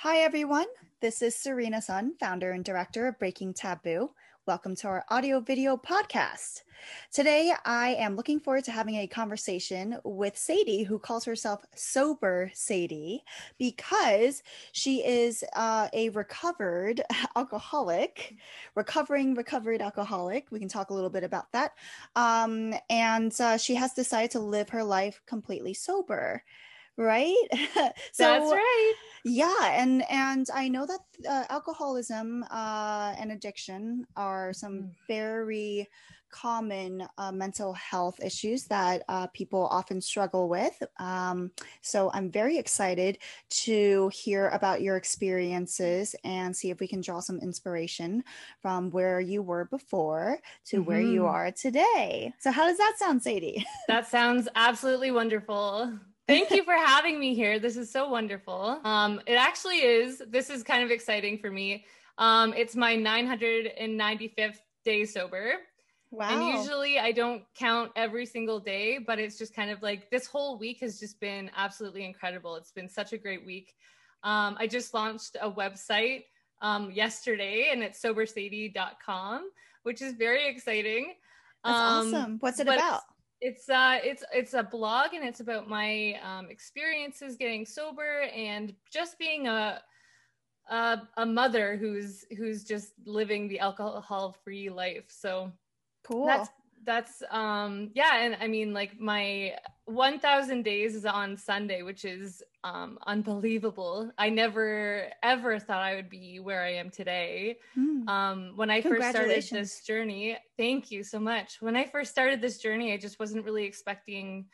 Hi, 0.00 0.18
everyone. 0.18 0.66
This 1.00 1.22
is 1.22 1.34
Serena 1.34 1.80
Sun, 1.80 2.16
founder 2.20 2.50
and 2.50 2.62
director 2.62 3.06
of 3.06 3.18
Breaking 3.18 3.54
Taboo. 3.54 4.10
Welcome 4.46 4.76
to 4.76 4.88
our 4.88 5.06
audio 5.08 5.40
video 5.40 5.78
podcast. 5.78 6.64
Today, 7.10 7.54
I 7.64 7.94
am 7.94 8.14
looking 8.14 8.38
forward 8.38 8.64
to 8.64 8.72
having 8.72 8.96
a 8.96 9.06
conversation 9.06 9.96
with 10.04 10.36
Sadie, 10.36 10.82
who 10.82 10.98
calls 10.98 11.24
herself 11.24 11.64
Sober 11.74 12.50
Sadie, 12.52 13.24
because 13.58 14.42
she 14.72 15.02
is 15.02 15.42
uh, 15.54 15.88
a 15.94 16.10
recovered 16.10 17.00
alcoholic, 17.34 18.36
recovering 18.74 19.34
recovered 19.34 19.80
alcoholic. 19.80 20.48
We 20.50 20.58
can 20.58 20.68
talk 20.68 20.90
a 20.90 20.94
little 20.94 21.08
bit 21.08 21.24
about 21.24 21.50
that. 21.52 21.72
Um, 22.14 22.74
and 22.90 23.34
uh, 23.40 23.56
she 23.56 23.74
has 23.76 23.94
decided 23.94 24.32
to 24.32 24.40
live 24.40 24.68
her 24.68 24.84
life 24.84 25.22
completely 25.26 25.72
sober 25.72 26.42
right 26.96 27.34
so 28.12 28.24
that's 28.24 28.52
right 28.52 28.94
yeah 29.24 29.72
and 29.72 30.02
and 30.10 30.46
i 30.54 30.68
know 30.68 30.86
that 30.86 31.00
uh, 31.28 31.44
alcoholism 31.50 32.44
uh, 32.50 33.14
and 33.18 33.32
addiction 33.32 34.06
are 34.16 34.52
some 34.52 34.74
mm. 34.74 34.90
very 35.08 35.88
common 36.30 37.06
uh, 37.18 37.32
mental 37.32 37.72
health 37.72 38.20
issues 38.22 38.64
that 38.64 39.02
uh, 39.08 39.26
people 39.28 39.66
often 39.70 40.00
struggle 40.00 40.48
with. 40.48 40.82
Um, 40.98 41.50
so 41.82 42.10
I'm 42.12 42.30
very 42.30 42.58
excited 42.58 43.18
to 43.64 44.10
hear 44.12 44.48
about 44.50 44.82
your 44.82 44.96
experiences 44.96 46.14
and 46.24 46.54
see 46.54 46.70
if 46.70 46.80
we 46.80 46.88
can 46.88 47.00
draw 47.00 47.20
some 47.20 47.38
inspiration 47.38 48.22
from 48.60 48.90
where 48.90 49.20
you 49.20 49.42
were 49.42 49.64
before 49.66 50.38
to 50.66 50.76
mm-hmm. 50.76 50.86
where 50.86 51.00
you 51.00 51.22
mm-hmm. 51.22 51.34
are 51.34 51.52
today. 51.52 52.32
So, 52.38 52.50
how 52.50 52.66
does 52.66 52.78
that 52.78 52.96
sound, 52.98 53.22
Sadie? 53.22 53.64
That 53.88 54.06
sounds 54.06 54.48
absolutely 54.54 55.10
wonderful. 55.12 55.98
Thank 56.26 56.50
you 56.50 56.64
for 56.64 56.74
having 56.74 57.20
me 57.20 57.34
here. 57.34 57.58
This 57.58 57.76
is 57.76 57.90
so 57.90 58.08
wonderful. 58.08 58.80
Um, 58.84 59.20
it 59.26 59.34
actually 59.34 59.78
is. 59.78 60.22
This 60.28 60.50
is 60.50 60.62
kind 60.62 60.82
of 60.82 60.90
exciting 60.90 61.38
for 61.38 61.50
me. 61.50 61.84
Um, 62.18 62.52
it's 62.54 62.74
my 62.74 62.96
995th 62.96 64.58
day 64.84 65.04
sober. 65.04 65.54
Wow. 66.10 66.30
And 66.30 66.58
usually 66.58 66.98
I 66.98 67.12
don't 67.12 67.44
count 67.54 67.92
every 67.94 68.26
single 68.26 68.58
day, 68.58 68.98
but 68.98 69.18
it's 69.18 69.38
just 69.38 69.54
kind 69.54 69.70
of 69.70 69.82
like 69.82 70.10
this 70.10 70.26
whole 70.26 70.58
week 70.58 70.80
has 70.80 70.98
just 70.98 71.20
been 71.20 71.50
absolutely 71.56 72.04
incredible. 72.04 72.56
It's 72.56 72.72
been 72.72 72.88
such 72.88 73.12
a 73.12 73.18
great 73.18 73.44
week. 73.44 73.74
Um, 74.24 74.56
I 74.58 74.66
just 74.66 74.94
launched 74.94 75.36
a 75.40 75.50
website 75.50 76.24
um, 76.62 76.90
yesterday 76.90 77.68
and 77.70 77.82
it's 77.82 78.00
sobersadie.com, 78.00 79.50
which 79.82 80.02
is 80.02 80.14
very 80.14 80.48
exciting. 80.48 81.14
That's 81.64 81.76
um, 81.76 82.14
awesome. 82.14 82.36
What's 82.40 82.60
it 82.60 82.68
about? 82.68 83.02
It's 83.40 83.68
uh 83.68 83.98
it's 84.02 84.24
it's 84.32 84.54
a 84.54 84.62
blog 84.62 85.12
and 85.12 85.24
it's 85.24 85.40
about 85.40 85.68
my 85.68 86.18
um, 86.24 86.48
experiences 86.50 87.36
getting 87.36 87.66
sober 87.66 88.22
and 88.34 88.74
just 88.90 89.18
being 89.18 89.46
a 89.46 89.82
a, 90.68 91.02
a 91.18 91.26
mother 91.26 91.76
who's 91.76 92.24
who's 92.36 92.64
just 92.64 92.92
living 93.04 93.48
the 93.48 93.60
alcohol 93.60 94.36
free 94.44 94.68
life. 94.68 95.04
So 95.08 95.52
cool. 96.04 96.26
that's 96.26 96.48
that's 96.86 97.22
um 97.30 97.90
yeah 97.94 98.18
and 98.22 98.36
i 98.40 98.46
mean 98.46 98.72
like 98.72 98.98
my 98.98 99.52
1000 99.86 100.62
days 100.62 100.94
is 100.94 101.04
on 101.04 101.36
sunday 101.36 101.82
which 101.82 102.04
is 102.04 102.42
um 102.64 102.98
unbelievable. 103.06 104.10
I 104.18 104.30
never 104.30 105.08
ever 105.22 105.58
thought 105.58 105.82
i 105.82 105.94
would 105.96 106.08
be 106.08 106.40
where 106.40 106.62
i 106.62 106.74
am 106.74 106.90
today. 106.90 107.58
Mm. 107.76 108.08
um 108.08 108.52
when 108.56 108.70
i 108.70 108.80
first 108.80 109.10
started 109.10 109.42
this 109.50 109.82
journey 109.82 110.38
thank 110.56 110.90
you 110.90 111.02
so 111.02 111.18
much. 111.18 111.60
When 111.60 111.76
i 111.76 111.84
first 111.84 112.10
started 112.10 112.40
this 112.40 112.58
journey 112.58 112.92
i 112.92 112.96
just 112.96 113.18
wasn't 113.18 113.44
really 113.44 113.64
expecting 113.64 114.46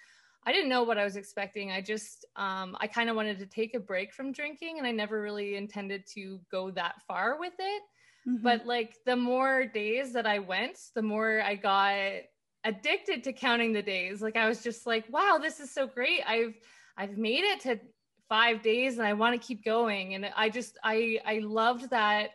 i 0.45 0.53
didn't 0.53 0.71
know 0.71 0.83
what 0.83 0.99
i 0.99 1.05
was 1.05 1.17
expecting. 1.17 1.71
I 1.71 1.81
just 1.81 2.25
um 2.37 2.77
i 2.81 2.87
kind 2.87 3.09
of 3.11 3.17
wanted 3.17 3.39
to 3.39 3.47
take 3.47 3.75
a 3.75 3.81
break 3.81 4.13
from 4.13 4.33
drinking 4.33 4.79
and 4.79 4.87
i 4.87 4.91
never 4.91 5.21
really 5.21 5.57
intended 5.57 6.07
to 6.15 6.41
go 6.51 6.71
that 6.73 6.95
far 7.07 7.39
with 7.39 7.55
it 7.59 7.83
Mm-hmm. 8.29 8.43
But 8.43 8.67
like 8.67 8.97
the 9.05 9.17
more 9.17 9.67
days 9.67 10.13
that 10.13 10.27
I 10.27 10.39
went, 10.39 10.79
the 10.95 11.03
more 11.03 11.43
I 11.43 11.55
got 11.57 12.23
addicted 12.65 13.25
to 13.25 13.33
counting 13.33 13.73
the 13.73 13.83
days. 13.83 14.23
Like 14.23 14.37
I 14.37 14.49
was 14.49 14.63
just 14.63 14.87
like, 14.87 15.05
wow, 15.13 15.39
this 15.41 15.61
is 15.61 15.73
so 15.73 15.87
great. 15.87 16.21
I've 16.27 16.55
I've 16.97 17.17
made 17.17 17.45
it 17.45 17.61
to 17.61 17.81
5 18.29 18.63
days 18.63 18.99
and 18.99 19.07
I 19.07 19.13
want 19.13 19.41
to 19.41 19.47
keep 19.47 19.65
going 19.65 20.15
and 20.15 20.31
I 20.37 20.49
just 20.49 20.79
I 20.83 21.21
I 21.27 21.41
loved 21.41 21.91
that 21.91 22.31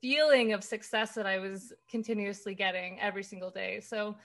feeling 0.00 0.52
of 0.52 0.62
success 0.64 1.14
that 1.14 1.26
I 1.26 1.38
was 1.38 1.72
continuously 1.90 2.54
getting 2.54 3.00
every 3.00 3.22
single 3.22 3.50
day. 3.50 3.80
So 3.80 4.16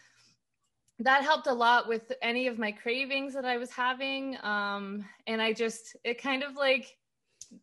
that 0.99 1.23
helped 1.23 1.47
a 1.47 1.53
lot 1.53 1.87
with 1.87 2.11
any 2.21 2.47
of 2.47 2.59
my 2.59 2.71
cravings 2.71 3.33
that 3.33 3.45
I 3.45 3.57
was 3.57 3.71
having. 3.71 4.37
Um, 4.43 5.05
and 5.27 5.41
I 5.41 5.53
just, 5.53 5.95
it 6.03 6.21
kind 6.21 6.43
of 6.43 6.55
like 6.55 6.95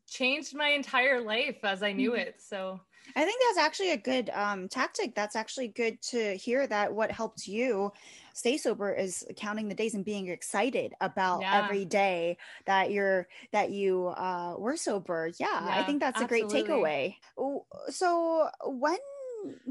changed 0.09 0.55
my 0.55 0.69
entire 0.69 1.21
life 1.21 1.59
as 1.62 1.83
I 1.83 1.93
knew 1.93 2.12
mm-hmm. 2.12 2.21
it. 2.21 2.41
So 2.41 2.81
I 3.16 3.25
think 3.25 3.41
that's 3.49 3.59
actually 3.59 3.91
a 3.91 3.97
good 3.97 4.31
um, 4.31 4.69
tactic. 4.69 5.15
That's 5.15 5.37
actually 5.37 5.69
good 5.69 6.00
to 6.11 6.34
hear 6.37 6.66
that 6.66 6.93
what 6.93 7.11
helped 7.11 7.47
you 7.47 7.93
stay 8.34 8.56
sober 8.56 8.93
is 8.93 9.27
counting 9.37 9.69
the 9.69 9.75
days 9.75 9.94
and 9.94 10.05
being 10.05 10.28
excited 10.28 10.94
about 11.00 11.43
yeah. 11.43 11.65
every 11.65 11.84
day 11.84 12.39
that 12.66 12.91
you're 12.91 13.27
that 13.53 13.71
you 13.71 14.09
uh, 14.09 14.55
were 14.59 14.77
sober. 14.77 15.31
Yeah, 15.39 15.47
yeah 15.66 15.81
I 15.81 15.83
think 15.84 16.00
that's 16.00 16.21
absolutely. 16.21 16.60
a 16.60 16.65
great 16.65 17.16
takeaway. 17.37 17.91
So 17.91 18.49
when 18.65 18.99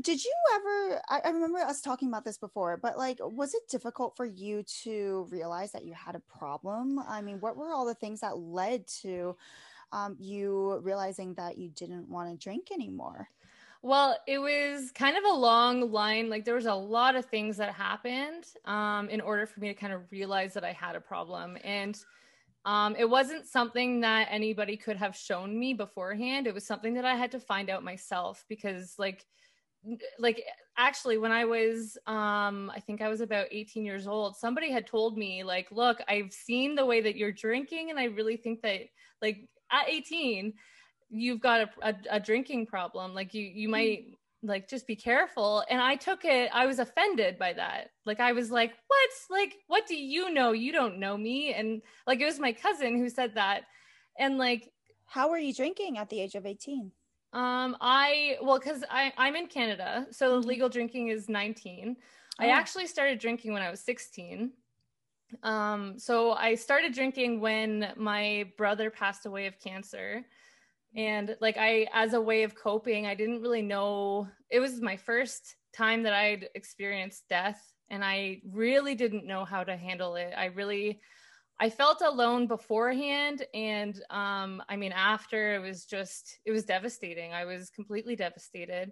did 0.01 0.23
you 0.23 0.33
ever 0.55 1.01
I, 1.09 1.21
I, 1.25 1.29
remember 1.29 1.59
us 1.59 1.81
talking 1.81 2.07
about 2.07 2.25
this 2.25 2.37
before 2.37 2.77
but 2.77 2.97
like 2.97 3.19
was 3.21 3.53
it 3.53 3.67
difficult 3.69 4.17
for 4.17 4.25
you 4.25 4.63
to 4.83 5.27
realize 5.29 5.71
that 5.73 5.85
you 5.85 5.93
had 5.93 6.15
a 6.15 6.21
problem 6.37 6.99
i 7.07 7.21
mean 7.21 7.39
what 7.39 7.55
were 7.55 7.71
all 7.71 7.85
the 7.85 7.93
things 7.93 8.21
that 8.21 8.37
led 8.37 8.87
to 9.01 9.35
um, 9.91 10.15
you 10.19 10.79
realizing 10.83 11.33
that 11.35 11.57
you 11.57 11.69
didn't 11.69 12.09
want 12.09 12.29
to 12.29 12.43
drink 12.43 12.67
anymore? 12.71 13.29
Well, 13.81 14.17
it 14.27 14.39
was 14.39 14.91
kind 14.91 15.17
of 15.17 15.23
a 15.23 15.33
long 15.33 15.91
line. 15.91 16.29
Like 16.29 16.43
there 16.43 16.55
was 16.55 16.65
a 16.65 16.73
lot 16.73 17.15
of 17.15 17.25
things 17.25 17.57
that 17.57 17.73
happened 17.73 18.45
um, 18.65 19.09
in 19.09 19.21
order 19.21 19.45
for 19.45 19.59
me 19.61 19.69
to 19.69 19.73
kind 19.73 19.93
of 19.93 20.11
realize 20.11 20.53
that 20.53 20.65
I 20.65 20.73
had 20.73 20.95
a 20.95 21.01
problem. 21.01 21.57
And 21.63 21.97
um, 22.65 22.95
it 22.97 23.09
wasn't 23.09 23.47
something 23.47 24.01
that 24.01 24.27
anybody 24.29 24.75
could 24.75 24.97
have 24.97 25.15
shown 25.15 25.57
me 25.57 25.73
beforehand. 25.73 26.45
It 26.45 26.53
was 26.53 26.67
something 26.67 26.93
that 26.95 27.05
I 27.05 27.15
had 27.15 27.31
to 27.31 27.39
find 27.39 27.69
out 27.69 27.83
myself 27.83 28.43
because, 28.49 28.95
like, 28.97 29.25
like 30.17 30.43
actually 30.77 31.17
when 31.17 31.31
i 31.31 31.45
was 31.45 31.97
um 32.05 32.69
i 32.75 32.79
think 32.79 33.01
i 33.01 33.07
was 33.07 33.21
about 33.21 33.47
18 33.51 33.85
years 33.85 34.07
old 34.07 34.35
somebody 34.35 34.69
had 34.69 34.85
told 34.85 35.17
me 35.17 35.43
like 35.43 35.71
look 35.71 35.99
i've 36.07 36.33
seen 36.33 36.75
the 36.75 36.85
way 36.85 36.99
that 36.99 37.15
you're 37.15 37.31
drinking 37.31 37.89
and 37.89 37.99
i 37.99 38.05
really 38.05 38.35
think 38.35 38.61
that 38.61 38.81
like 39.21 39.47
at 39.71 39.89
18 39.89 40.53
you've 41.09 41.41
got 41.41 41.61
a, 41.61 41.69
a, 41.81 41.95
a 42.11 42.19
drinking 42.19 42.67
problem. 42.67 43.13
Like 43.13 43.33
you 43.33 43.43
you 43.43 43.67
might 43.67 44.05
like 44.43 44.69
just 44.69 44.87
be 44.87 44.95
careful. 44.95 45.63
And 45.69 45.81
i 45.81 45.95
took 45.95 46.23
it 46.23 46.49
i 46.53 46.65
was 46.65 46.79
offended 46.79 47.37
by 47.37 47.53
that. 47.53 47.89
Like 48.05 48.19
i 48.19 48.31
was 48.31 48.51
like 48.51 48.73
what? 48.87 49.09
Like 49.29 49.55
what 49.67 49.87
do 49.87 49.95
you 49.95 50.31
know? 50.31 50.51
You 50.51 50.71
don't 50.71 50.99
know 50.99 51.17
me. 51.17 51.53
And 51.53 51.81
like 52.07 52.21
it 52.21 52.25
was 52.25 52.39
my 52.39 52.53
cousin 52.53 52.97
who 52.97 53.09
said 53.09 53.35
that. 53.35 53.63
And 54.17 54.37
like 54.37 54.71
how 55.05 55.29
were 55.29 55.37
you 55.37 55.53
drinking 55.53 55.97
at 55.97 56.09
the 56.09 56.21
age 56.21 56.35
of 56.35 56.45
18 56.45 56.91
um 57.33 57.77
i 57.79 58.37
well 58.41 58.57
because 58.57 58.83
i 58.89 59.13
i'm 59.17 59.35
in 59.35 59.45
canada 59.45 60.07
so 60.09 60.39
mm-hmm. 60.39 60.47
legal 60.47 60.67
drinking 60.67 61.09
is 61.09 61.29
19 61.29 61.95
oh. 61.95 62.43
i 62.43 62.47
actually 62.47 62.87
started 62.87 63.19
drinking 63.19 63.53
when 63.53 63.61
i 63.61 63.69
was 63.69 63.81
16 63.81 64.51
um, 65.43 65.97
so 65.97 66.31
I 66.33 66.55
started 66.55 66.93
drinking 66.93 67.39
when 67.39 67.93
my 67.95 68.51
brother 68.57 68.89
passed 68.89 69.25
away 69.25 69.45
of 69.45 69.59
cancer. 69.59 70.25
And 70.95 71.35
like 71.39 71.57
I, 71.57 71.87
as 71.93 72.13
a 72.13 72.21
way 72.21 72.43
of 72.43 72.55
coping, 72.55 73.05
I 73.05 73.15
didn't 73.15 73.41
really 73.41 73.61
know. 73.61 74.27
It 74.49 74.59
was 74.59 74.81
my 74.81 74.97
first 74.97 75.55
time 75.75 76.03
that 76.03 76.13
I'd 76.13 76.49
experienced 76.55 77.29
death, 77.29 77.61
and 77.89 78.03
I 78.03 78.41
really 78.51 78.95
didn't 78.95 79.25
know 79.25 79.45
how 79.45 79.63
to 79.63 79.77
handle 79.77 80.15
it. 80.15 80.33
I 80.35 80.45
really, 80.45 80.99
I 81.59 81.69
felt 81.69 82.01
alone 82.01 82.47
beforehand, 82.47 83.45
and 83.53 84.01
um, 84.09 84.63
I 84.67 84.75
mean, 84.75 84.91
after 84.91 85.53
it 85.55 85.59
was 85.59 85.85
just, 85.85 86.39
it 86.43 86.51
was 86.51 86.65
devastating. 86.65 87.33
I 87.33 87.45
was 87.45 87.69
completely 87.69 88.15
devastated 88.15 88.91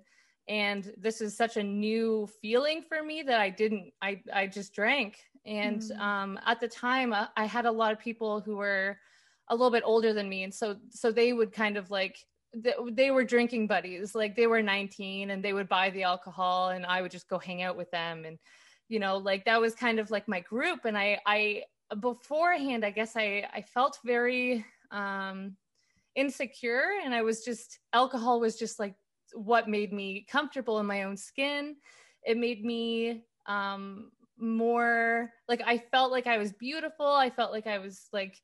and 0.49 0.93
this 0.97 1.19
is 1.19 1.35
such 1.35 1.57
a 1.57 1.63
new 1.63 2.27
feeling 2.41 2.81
for 2.87 3.03
me 3.03 3.21
that 3.21 3.39
i 3.39 3.49
didn't 3.49 3.91
i 4.01 4.21
i 4.33 4.47
just 4.47 4.73
drank 4.73 5.17
and 5.47 5.81
mm. 5.81 5.99
um, 5.99 6.39
at 6.45 6.59
the 6.59 6.67
time, 6.67 7.13
uh, 7.13 7.27
I 7.37 7.45
had 7.45 7.65
a 7.65 7.71
lot 7.71 7.93
of 7.93 7.99
people 7.99 8.41
who 8.41 8.57
were 8.57 8.99
a 9.47 9.55
little 9.55 9.71
bit 9.71 9.83
older 9.85 10.13
than 10.13 10.27
me. 10.27 10.43
And 10.43 10.53
so, 10.53 10.75
so 10.89 11.09
they 11.09 11.31
would 11.31 11.53
kind 11.53 11.77
of 11.77 11.89
like, 11.89 12.17
they 12.53 13.11
were 13.11 13.23
drinking 13.23 13.67
buddies. 13.67 14.13
Like 14.13 14.35
they 14.35 14.47
were 14.47 14.61
19 14.61 15.31
and 15.31 15.43
they 15.43 15.53
would 15.53 15.69
buy 15.69 15.89
the 15.89 16.03
alcohol 16.03 16.69
and 16.69 16.85
I 16.85 17.01
would 17.01 17.11
just 17.11 17.29
go 17.29 17.39
hang 17.39 17.63
out 17.63 17.77
with 17.77 17.89
them. 17.91 18.25
And, 18.25 18.37
you 18.89 18.99
know, 18.99 19.17
like 19.17 19.45
that 19.45 19.61
was 19.61 19.73
kind 19.73 19.99
of 19.99 20.11
like 20.11 20.27
my 20.27 20.41
group. 20.41 20.83
And 20.83 20.97
I, 20.97 21.19
I, 21.25 21.63
beforehand, 22.01 22.83
I 22.83 22.91
guess 22.91 23.15
I, 23.15 23.47
I 23.53 23.61
felt 23.61 23.99
very, 24.03 24.65
um, 24.91 25.55
insecure 26.15 26.89
and 27.05 27.13
I 27.13 27.21
was 27.21 27.45
just, 27.45 27.79
alcohol 27.93 28.41
was 28.41 28.57
just 28.57 28.79
like 28.79 28.95
what 29.33 29.69
made 29.69 29.93
me 29.93 30.25
comfortable 30.29 30.79
in 30.79 30.85
my 30.85 31.03
own 31.03 31.15
skin. 31.15 31.77
It 32.23 32.37
made 32.37 32.65
me, 32.65 33.23
um, 33.45 34.11
more 34.39 35.31
like 35.47 35.61
I 35.65 35.77
felt 35.77 36.11
like 36.11 36.27
I 36.27 36.37
was 36.37 36.53
beautiful. 36.53 37.07
I 37.07 37.29
felt 37.29 37.51
like 37.51 37.67
I 37.67 37.79
was 37.79 38.07
like 38.13 38.41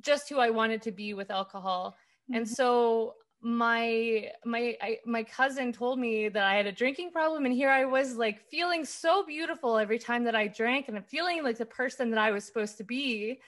just 0.00 0.28
who 0.28 0.38
I 0.38 0.50
wanted 0.50 0.82
to 0.82 0.92
be 0.92 1.14
with 1.14 1.30
alcohol. 1.30 1.96
Mm-hmm. 2.30 2.38
And 2.38 2.48
so 2.48 3.14
my 3.42 4.30
my 4.44 4.76
I, 4.80 4.98
my 5.04 5.22
cousin 5.22 5.72
told 5.72 5.98
me 5.98 6.28
that 6.28 6.42
I 6.42 6.56
had 6.56 6.66
a 6.66 6.72
drinking 6.72 7.12
problem 7.12 7.44
and 7.44 7.54
here 7.54 7.70
I 7.70 7.84
was 7.84 8.16
like 8.16 8.40
feeling 8.50 8.84
so 8.84 9.24
beautiful 9.24 9.78
every 9.78 9.98
time 9.98 10.24
that 10.24 10.34
I 10.34 10.48
drank 10.48 10.88
and 10.88 10.96
I'm 10.96 11.04
feeling 11.04 11.44
like 11.44 11.58
the 11.58 11.66
person 11.66 12.10
that 12.10 12.18
I 12.18 12.30
was 12.30 12.44
supposed 12.44 12.78
to 12.78 12.84
be 12.84 13.40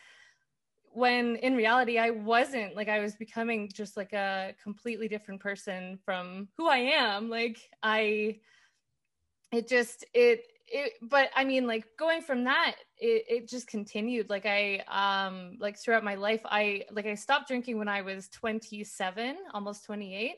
when 0.92 1.36
in 1.36 1.56
reality 1.56 1.98
I 1.98 2.10
wasn't 2.10 2.76
like 2.76 2.88
I 2.88 3.00
was 3.00 3.16
becoming 3.16 3.68
just 3.72 3.96
like 3.96 4.12
a 4.12 4.54
completely 4.62 5.08
different 5.08 5.40
person 5.40 5.98
from 6.04 6.48
who 6.56 6.68
I 6.68 6.78
am 6.78 7.30
like 7.30 7.58
I 7.82 8.40
it 9.52 9.66
just 9.68 10.04
it 10.12 10.44
it 10.70 10.92
but 11.02 11.30
i 11.34 11.44
mean 11.44 11.66
like 11.66 11.84
going 11.98 12.20
from 12.20 12.44
that 12.44 12.76
it, 13.00 13.24
it 13.28 13.48
just 13.48 13.68
continued. 13.68 14.28
Like 14.28 14.46
i 14.46 14.82
um 14.88 15.56
like 15.60 15.78
throughout 15.78 16.04
my 16.04 16.14
life 16.14 16.40
i 16.44 16.84
like 16.90 17.06
i 17.06 17.14
stopped 17.14 17.48
drinking 17.48 17.78
when 17.78 17.88
i 17.88 18.02
was 18.02 18.28
27 18.28 19.36
almost 19.54 19.84
28 19.84 20.36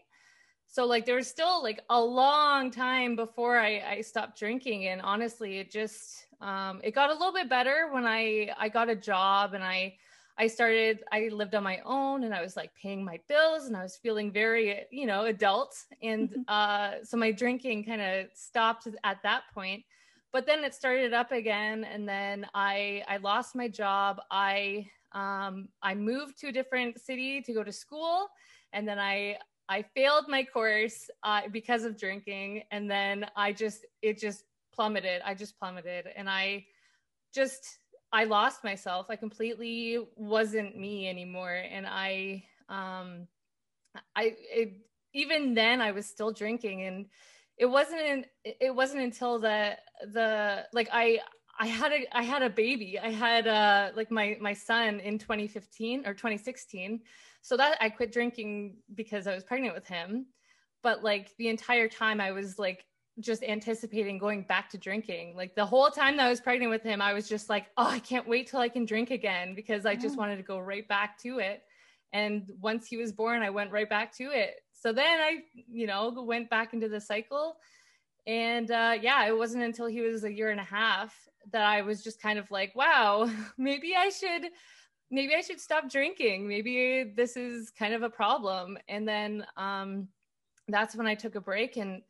so 0.66 0.84
like 0.84 1.06
there 1.06 1.16
was 1.16 1.26
still 1.26 1.62
like 1.62 1.80
a 1.90 2.00
long 2.00 2.70
time 2.70 3.16
before 3.16 3.58
i 3.58 3.80
i 3.80 4.00
stopped 4.00 4.38
drinking. 4.38 4.88
And 4.88 5.00
honestly 5.00 5.58
it 5.58 5.70
just 5.70 6.26
um 6.40 6.80
it 6.84 6.94
got 6.94 7.10
a 7.10 7.14
little 7.14 7.32
bit 7.32 7.48
better 7.48 7.88
when 7.92 8.06
i 8.06 8.50
i 8.58 8.68
got 8.68 8.88
a 8.88 8.96
job 8.96 9.54
and 9.54 9.64
i 9.64 9.94
I 10.38 10.46
started, 10.46 11.04
I 11.12 11.28
lived 11.28 11.54
on 11.54 11.62
my 11.62 11.80
own 11.84 12.24
and 12.24 12.34
I 12.34 12.40
was 12.40 12.56
like 12.56 12.70
paying 12.74 13.04
my 13.04 13.20
bills 13.28 13.66
and 13.66 13.76
I 13.76 13.82
was 13.82 13.96
feeling 13.96 14.32
very, 14.32 14.86
you 14.90 15.04
know, 15.04 15.26
adult. 15.26 15.76
And 16.02 16.34
uh, 16.48 16.92
so 17.02 17.18
my 17.18 17.30
drinking 17.30 17.84
kind 17.84 18.00
of 18.00 18.26
stopped 18.32 18.88
at 19.04 19.22
that 19.22 19.42
point 19.52 19.84
but 20.32 20.46
then 20.46 20.64
it 20.64 20.74
started 20.74 21.12
up 21.12 21.32
again 21.32 21.84
and 21.84 22.08
then 22.08 22.46
i 22.54 23.02
i 23.08 23.16
lost 23.18 23.54
my 23.54 23.68
job. 23.68 24.20
I 24.30 24.88
um 25.12 25.68
i 25.82 25.94
moved 25.94 26.38
to 26.40 26.48
a 26.48 26.52
different 26.52 27.00
city 27.00 27.40
to 27.42 27.52
go 27.52 27.64
to 27.64 27.72
school 27.72 28.28
and 28.72 28.86
then 28.86 28.98
i 28.98 29.36
i 29.68 29.82
failed 29.82 30.26
my 30.28 30.44
course 30.44 31.10
uh, 31.24 31.42
because 31.50 31.84
of 31.84 31.98
drinking 31.98 32.62
and 32.70 32.90
then 32.90 33.26
i 33.36 33.52
just 33.52 33.86
it 34.02 34.18
just 34.18 34.44
plummeted. 34.72 35.20
I 35.24 35.34
just 35.34 35.58
plummeted 35.58 36.06
and 36.16 36.30
i 36.30 36.64
just 37.34 37.78
i 38.12 38.24
lost 38.24 38.64
myself. 38.64 39.06
I 39.08 39.16
completely 39.16 39.98
wasn't 40.16 40.76
me 40.76 41.08
anymore 41.08 41.62
and 41.70 41.86
i 41.88 42.44
um 42.68 43.26
i 44.14 44.34
it, 44.38 44.74
even 45.12 45.54
then 45.54 45.80
i 45.80 45.90
was 45.90 46.06
still 46.06 46.30
drinking 46.32 46.82
and 46.82 47.06
it 47.60 47.66
wasn't 47.66 48.00
in, 48.00 48.24
it 48.42 48.74
wasn't 48.74 49.02
until 49.02 49.38
the 49.38 49.76
the 50.12 50.64
like 50.72 50.88
I 50.90 51.20
I 51.58 51.66
had 51.66 51.92
a 51.92 52.16
I 52.16 52.22
had 52.22 52.42
a 52.42 52.48
baby. 52.48 52.98
I 52.98 53.10
had 53.10 53.46
uh 53.46 53.90
like 53.94 54.10
my 54.10 54.38
my 54.40 54.54
son 54.54 54.98
in 55.00 55.18
2015 55.18 56.06
or 56.06 56.14
2016. 56.14 57.00
So 57.42 57.58
that 57.58 57.76
I 57.80 57.90
quit 57.90 58.12
drinking 58.12 58.78
because 58.94 59.26
I 59.26 59.34
was 59.34 59.44
pregnant 59.44 59.74
with 59.74 59.86
him. 59.86 60.26
But 60.82 61.04
like 61.04 61.36
the 61.36 61.48
entire 61.48 61.86
time 61.86 62.18
I 62.18 62.32
was 62.32 62.58
like 62.58 62.82
just 63.18 63.42
anticipating 63.42 64.16
going 64.16 64.44
back 64.44 64.70
to 64.70 64.78
drinking. 64.78 65.36
Like 65.36 65.54
the 65.54 65.66
whole 65.66 65.90
time 65.90 66.16
that 66.16 66.26
I 66.26 66.30
was 66.30 66.40
pregnant 66.40 66.70
with 66.70 66.82
him, 66.82 67.02
I 67.02 67.12
was 67.12 67.28
just 67.28 67.50
like, 67.50 67.66
oh, 67.76 67.88
I 67.88 67.98
can't 67.98 68.26
wait 68.26 68.46
till 68.46 68.60
I 68.60 68.70
can 68.70 68.86
drink 68.86 69.10
again 69.10 69.54
because 69.54 69.84
I 69.84 69.96
just 69.96 70.16
wanted 70.16 70.36
to 70.36 70.42
go 70.42 70.58
right 70.58 70.88
back 70.88 71.18
to 71.24 71.40
it. 71.40 71.62
And 72.14 72.50
once 72.58 72.86
he 72.86 72.96
was 72.96 73.12
born, 73.12 73.42
I 73.42 73.50
went 73.50 73.70
right 73.70 73.88
back 73.88 74.16
to 74.16 74.30
it 74.30 74.54
so 74.80 74.94
then 74.94 75.20
I, 75.20 75.42
you 75.70 75.86
know, 75.86 76.10
went 76.26 76.48
back 76.48 76.72
into 76.72 76.88
the 76.88 77.00
cycle. 77.00 77.56
And 78.26 78.70
uh, 78.70 78.96
yeah, 79.00 79.26
it 79.26 79.36
wasn't 79.36 79.62
until 79.62 79.86
he 79.86 80.00
was 80.00 80.24
a 80.24 80.32
year 80.32 80.50
and 80.50 80.60
a 80.60 80.64
half 80.64 81.14
that 81.52 81.62
I 81.62 81.82
was 81.82 82.02
just 82.02 82.20
kind 82.20 82.38
of 82.38 82.50
like, 82.50 82.74
wow, 82.74 83.30
maybe 83.58 83.94
I 83.96 84.08
should, 84.08 84.50
maybe 85.10 85.34
I 85.34 85.42
should 85.42 85.60
stop 85.60 85.90
drinking. 85.90 86.48
Maybe 86.48 87.12
this 87.14 87.36
is 87.36 87.70
kind 87.70 87.92
of 87.92 88.02
a 88.02 88.10
problem. 88.10 88.78
And 88.88 89.06
then 89.06 89.44
um, 89.58 90.08
that's 90.66 90.96
when 90.96 91.06
I 91.06 91.14
took 91.14 91.34
a 91.34 91.40
break. 91.42 91.76
And 91.76 92.00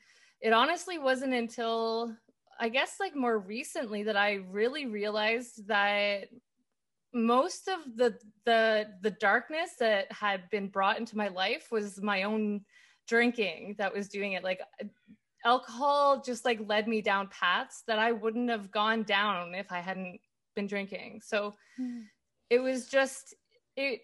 it 0.41 0.53
honestly 0.53 0.99
wasn't 0.99 1.35
until 1.35 2.15
I 2.61 2.69
guess 2.69 2.99
like 3.01 3.17
more 3.17 3.39
recently 3.39 4.05
that 4.05 4.17
I 4.17 4.35
really 4.51 4.87
realized 4.87 5.67
that 5.67 6.29
most 7.12 7.69
of 7.69 7.97
the 7.97 8.17
the 8.45 8.87
the 9.03 9.11
darkness 9.11 9.71
that 9.79 10.11
had 10.12 10.49
been 10.51 10.69
brought 10.69 10.99
into 10.99 11.17
my 11.17 11.29
life 11.29 11.69
was 11.71 12.01
my 12.01 12.23
own 12.23 12.62
drinking 13.09 13.75
that 13.79 13.93
was 13.93 14.09
doing 14.09 14.33
it. 14.33 14.45
Like 14.45 14.61
alcohol 15.45 16.23
just 16.25 16.45
like 16.45 16.61
led 16.67 16.87
me 16.87 17.01
down 17.01 17.29
paths 17.29 17.83
that 17.87 17.99
I 17.99 18.12
wouldn't 18.12 18.51
have 18.51 18.71
gone 18.71 19.03
down 19.03 19.55
if 19.55 19.73
I 19.73 19.81
hadn't 19.81 20.21
been 20.55 20.67
drinking. 20.67 21.21
So 21.25 21.55
mm. 21.81 22.05
it 22.49 22.61
was 22.61 22.87
just 22.87 23.35
it 23.77 24.01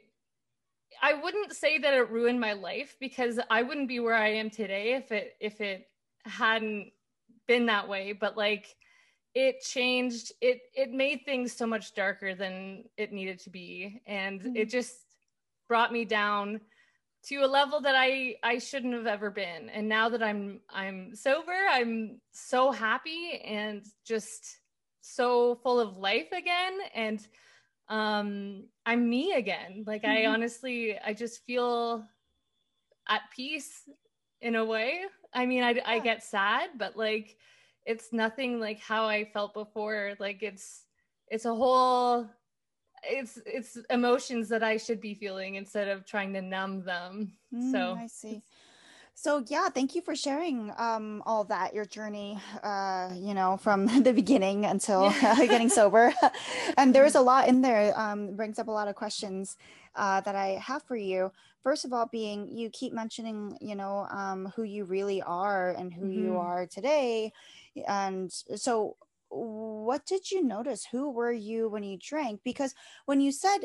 I 1.02 1.14
wouldn't 1.14 1.54
say 1.54 1.78
that 1.78 1.94
it 1.94 2.10
ruined 2.10 2.40
my 2.40 2.54
life 2.54 2.96
because 3.00 3.38
I 3.50 3.62
wouldn't 3.62 3.88
be 3.88 4.00
where 4.00 4.14
I 4.14 4.28
am 4.28 4.50
today 4.50 4.94
if 4.94 5.12
it 5.12 5.34
if 5.40 5.60
it 5.60 5.86
hadn't 6.24 6.92
been 7.46 7.66
that 7.66 7.88
way. 7.88 8.12
But 8.12 8.36
like 8.36 8.74
it 9.36 9.60
changed 9.60 10.32
it 10.40 10.62
it 10.74 10.90
made 10.92 11.20
things 11.26 11.52
so 11.52 11.66
much 11.66 11.94
darker 11.94 12.34
than 12.34 12.84
it 12.96 13.12
needed 13.12 13.38
to 13.38 13.50
be 13.50 14.00
and 14.06 14.40
mm-hmm. 14.40 14.56
it 14.56 14.70
just 14.70 14.96
brought 15.68 15.92
me 15.92 16.06
down 16.06 16.58
to 17.26 17.36
a 17.38 17.46
level 17.46 17.80
that 17.80 17.94
I 17.96 18.36
I 18.42 18.58
shouldn't 18.58 18.94
have 18.94 19.06
ever 19.06 19.30
been. 19.30 19.68
And 19.68 19.88
now 19.88 20.08
that 20.08 20.22
I'm 20.22 20.60
I'm 20.70 21.14
sober, 21.14 21.56
I'm 21.70 22.20
so 22.32 22.70
happy 22.70 23.42
and 23.44 23.84
just 24.04 24.58
so 25.00 25.56
full 25.62 25.80
of 25.80 25.98
life 25.98 26.32
again 26.32 26.78
and 26.94 27.26
um 27.88 28.64
I'm 28.84 29.08
me 29.08 29.32
again. 29.34 29.84
Like 29.86 30.02
mm-hmm. 30.02 30.26
I 30.26 30.32
honestly 30.32 30.98
I 31.04 31.12
just 31.12 31.44
feel 31.44 32.04
at 33.08 33.22
peace 33.34 33.82
in 34.40 34.54
a 34.54 34.64
way. 34.64 35.00
I 35.34 35.46
mean 35.46 35.64
I 35.64 35.70
yeah. 35.70 35.82
I 35.84 35.98
get 35.98 36.22
sad, 36.22 36.70
but 36.78 36.96
like 36.96 37.36
it's 37.86 38.12
nothing 38.12 38.60
like 38.60 38.80
how 38.80 39.06
I 39.06 39.24
felt 39.24 39.54
before. 39.54 40.14
Like 40.18 40.42
it's 40.42 40.82
it's 41.28 41.44
a 41.44 41.54
whole 41.54 42.28
it's 43.02 43.38
it's 43.46 43.78
emotions 43.90 44.48
that 44.48 44.62
I 44.62 44.76
should 44.76 45.00
be 45.00 45.14
feeling 45.14 45.54
instead 45.54 45.88
of 45.88 46.04
trying 46.04 46.32
to 46.34 46.42
numb 46.42 46.84
them. 46.84 47.32
Mm, 47.54 47.72
so 47.72 47.98
I 47.98 48.06
see. 48.08 48.42
So 49.18 49.42
yeah, 49.48 49.70
thank 49.70 49.94
you 49.94 50.02
for 50.02 50.14
sharing 50.14 50.70
um, 50.76 51.22
all 51.24 51.44
that 51.44 51.72
your 51.72 51.86
journey, 51.86 52.38
uh, 52.62 53.10
you 53.14 53.32
know, 53.32 53.56
from 53.56 53.86
the 54.02 54.12
beginning 54.12 54.66
until 54.66 55.04
uh, 55.04 55.36
getting 55.46 55.70
sober. 55.70 56.12
and 56.76 56.94
there's 56.94 57.14
a 57.14 57.20
lot 57.20 57.48
in 57.48 57.62
there. 57.62 57.98
Um, 57.98 58.36
brings 58.36 58.58
up 58.58 58.68
a 58.68 58.70
lot 58.70 58.88
of 58.88 58.94
questions 58.94 59.56
uh, 59.94 60.20
that 60.20 60.34
I 60.34 60.60
have 60.62 60.82
for 60.82 60.96
you. 60.96 61.32
First 61.62 61.86
of 61.86 61.94
all, 61.94 62.06
being 62.06 62.46
you 62.46 62.68
keep 62.68 62.92
mentioning, 62.92 63.56
you 63.60 63.74
know, 63.74 64.06
um, 64.10 64.52
who 64.54 64.64
you 64.64 64.84
really 64.84 65.22
are 65.22 65.70
and 65.70 65.92
who 65.92 66.04
mm-hmm. 66.04 66.24
you 66.24 66.36
are 66.36 66.66
today, 66.66 67.32
and 67.86 68.32
so 68.32 68.96
what 69.28 70.06
did 70.06 70.30
you 70.30 70.42
notice 70.42 70.86
who 70.90 71.10
were 71.10 71.32
you 71.32 71.68
when 71.68 71.82
you 71.82 71.98
drank 72.00 72.40
because 72.44 72.74
when 73.06 73.20
you 73.20 73.32
said 73.32 73.58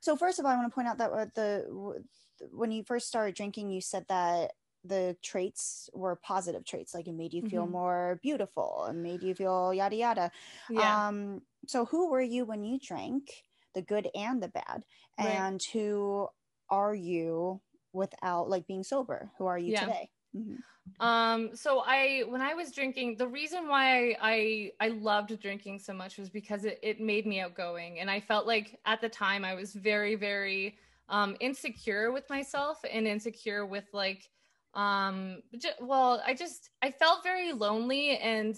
so 0.00 0.16
first 0.16 0.38
of 0.38 0.44
all 0.44 0.52
i 0.52 0.56
want 0.56 0.70
to 0.70 0.74
point 0.74 0.88
out 0.88 0.98
that 0.98 1.10
uh, 1.10 1.26
the 1.34 2.04
when 2.52 2.70
you 2.70 2.82
first 2.82 3.08
started 3.08 3.34
drinking 3.34 3.70
you 3.70 3.80
said 3.80 4.04
that 4.08 4.52
the 4.84 5.16
traits 5.22 5.90
were 5.92 6.16
positive 6.16 6.64
traits 6.64 6.94
like 6.94 7.08
it 7.08 7.14
made 7.14 7.32
you 7.32 7.42
feel 7.42 7.64
mm-hmm. 7.64 7.72
more 7.72 8.20
beautiful 8.22 8.84
and 8.88 9.02
made 9.02 9.22
you 9.22 9.34
feel 9.34 9.74
yada 9.74 9.96
yada 9.96 10.30
yeah. 10.70 11.08
um 11.08 11.42
so 11.66 11.84
who 11.84 12.10
were 12.10 12.20
you 12.20 12.44
when 12.44 12.62
you 12.62 12.78
drank 12.78 13.44
the 13.74 13.82
good 13.82 14.08
and 14.14 14.42
the 14.42 14.48
bad 14.48 14.84
and 15.18 15.54
right. 15.54 15.68
who 15.72 16.28
are 16.70 16.94
you 16.94 17.60
without 17.92 18.48
like 18.48 18.66
being 18.66 18.84
sober 18.84 19.30
who 19.36 19.46
are 19.46 19.58
you 19.58 19.72
yeah. 19.72 19.80
today 19.80 20.10
mm-hmm. 20.36 20.56
Um, 21.00 21.50
so 21.54 21.82
I, 21.86 22.24
when 22.28 22.42
I 22.42 22.54
was 22.54 22.72
drinking, 22.72 23.16
the 23.16 23.28
reason 23.28 23.68
why 23.68 24.16
I, 24.20 24.72
I, 24.80 24.88
loved 24.88 25.38
drinking 25.40 25.78
so 25.78 25.92
much 25.92 26.18
was 26.18 26.28
because 26.28 26.64
it, 26.64 26.80
it 26.82 27.00
made 27.00 27.24
me 27.24 27.40
outgoing. 27.40 28.00
And 28.00 28.10
I 28.10 28.18
felt 28.18 28.46
like 28.46 28.80
at 28.84 29.00
the 29.00 29.08
time 29.08 29.44
I 29.44 29.54
was 29.54 29.74
very, 29.74 30.16
very, 30.16 30.76
um, 31.08 31.36
insecure 31.40 32.10
with 32.10 32.28
myself 32.28 32.80
and 32.90 33.06
insecure 33.06 33.64
with 33.64 33.84
like, 33.92 34.28
um, 34.74 35.42
j- 35.56 35.70
well, 35.80 36.22
I 36.26 36.34
just, 36.34 36.70
I 36.82 36.90
felt 36.90 37.22
very 37.22 37.52
lonely 37.52 38.18
and 38.18 38.56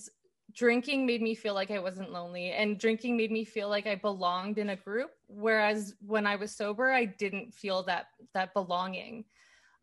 drinking 0.52 1.06
made 1.06 1.22
me 1.22 1.34
feel 1.34 1.54
like 1.54 1.70
I 1.70 1.78
wasn't 1.78 2.10
lonely 2.10 2.52
and 2.52 2.78
drinking 2.78 3.16
made 3.16 3.30
me 3.30 3.44
feel 3.44 3.68
like 3.68 3.87
I 3.87 3.94
belonged 3.94 4.58
in 4.58 4.70
a 4.70 4.76
group. 4.76 5.10
Whereas 5.28 5.94
when 6.04 6.26
I 6.26 6.37
was 6.37 6.50
sober, 6.50 6.90
I 6.90 7.04
didn't 7.04 7.54
feel 7.54 7.82
that, 7.84 8.06
that 8.34 8.54
belonging. 8.54 9.25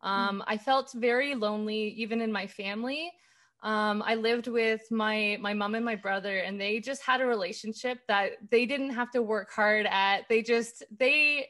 Um, 0.02 0.42
I 0.46 0.56
felt 0.56 0.92
very 0.92 1.34
lonely, 1.34 1.88
even 1.96 2.20
in 2.20 2.30
my 2.30 2.46
family. 2.46 3.12
Um, 3.62 4.02
I 4.06 4.14
lived 4.14 4.46
with 4.46 4.82
my 4.90 5.36
my 5.40 5.52
mom 5.52 5.74
and 5.74 5.84
my 5.84 5.96
brother, 5.96 6.38
and 6.38 6.60
they 6.60 6.78
just 6.78 7.02
had 7.02 7.20
a 7.20 7.26
relationship 7.26 7.98
that 8.06 8.32
they 8.50 8.66
didn't 8.66 8.90
have 8.90 9.10
to 9.12 9.22
work 9.22 9.50
hard 9.50 9.86
at. 9.86 10.28
They 10.28 10.42
just 10.42 10.84
they 10.96 11.48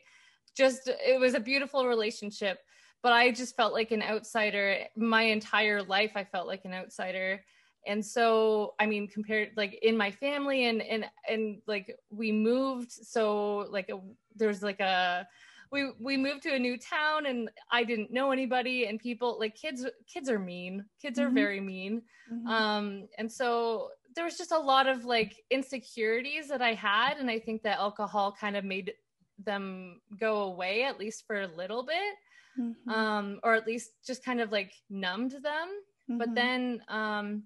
just 0.57 0.89
it 0.89 1.21
was 1.21 1.35
a 1.35 1.41
beautiful 1.41 1.87
relationship. 1.87 2.61
But 3.03 3.13
I 3.13 3.31
just 3.31 3.55
felt 3.57 3.75
like 3.75 3.93
an 3.93 4.03
outsider 4.03 4.79
my 4.97 5.23
entire 5.23 5.83
life. 5.83 6.13
I 6.15 6.25
felt 6.25 6.47
like 6.47 6.65
an 6.65 6.73
outsider 6.75 7.45
and 7.87 8.05
so 8.05 8.75
i 8.79 8.87
mean 8.87 9.09
compared 9.09 9.51
like 9.57 9.79
in 9.83 9.97
my 9.97 10.11
family 10.11 10.67
and 10.67 10.83
and 10.83 11.05
and 11.29 11.61
like 11.67 11.97
we 12.11 12.31
moved 12.31 12.93
so 12.93 13.67
like 13.71 13.89
a, 13.89 13.99
there's 14.37 14.63
like 14.63 14.81
a 14.81 15.27
we 15.71 15.91
we 16.01 16.17
moved 16.17 16.43
to 16.43 16.55
a 16.55 16.59
new 16.59 16.77
town 16.77 17.27
and 17.27 17.51
I 17.71 17.85
didn't 17.85 18.13
know 18.13 18.31
anybody 18.31 18.87
and 18.87 18.99
people 18.99 19.37
like 19.39 19.55
kids 19.55 19.87
kids 20.13 20.29
are 20.31 20.39
mean. 20.39 20.85
Kids 21.01 21.19
are 21.19 21.27
mm-hmm. 21.27 21.35
very 21.35 21.61
mean. 21.61 22.03
Mm-hmm. 22.33 22.47
Um 22.49 23.09
and 23.19 23.31
so 23.31 23.91
there 24.15 24.25
was 24.25 24.37
just 24.37 24.53
a 24.53 24.59
lot 24.59 24.87
of 24.87 25.05
like 25.05 25.37
insecurities 25.51 26.49
that 26.49 26.63
I 26.63 26.75
had 26.75 27.19
and 27.19 27.31
I 27.31 27.39
think 27.39 27.63
that 27.63 27.79
alcohol 27.79 28.35
kind 28.39 28.57
of 28.57 28.65
made 28.65 28.93
them 29.45 30.01
go 30.19 30.43
away 30.43 30.85
at 30.85 30.99
least 30.99 31.25
for 31.27 31.43
a 31.43 31.49
little 31.57 31.85
bit. 31.85 32.15
Mm-hmm. 32.59 32.91
Um 32.91 33.41
or 33.43 33.55
at 33.55 33.67
least 33.67 33.91
just 34.07 34.25
kind 34.25 34.41
of 34.41 34.53
like 34.53 34.73
numbed 34.91 35.33
them. 35.43 35.69
But 36.09 36.29
mm-hmm. 36.29 36.35
then 36.35 36.83
um 36.89 37.43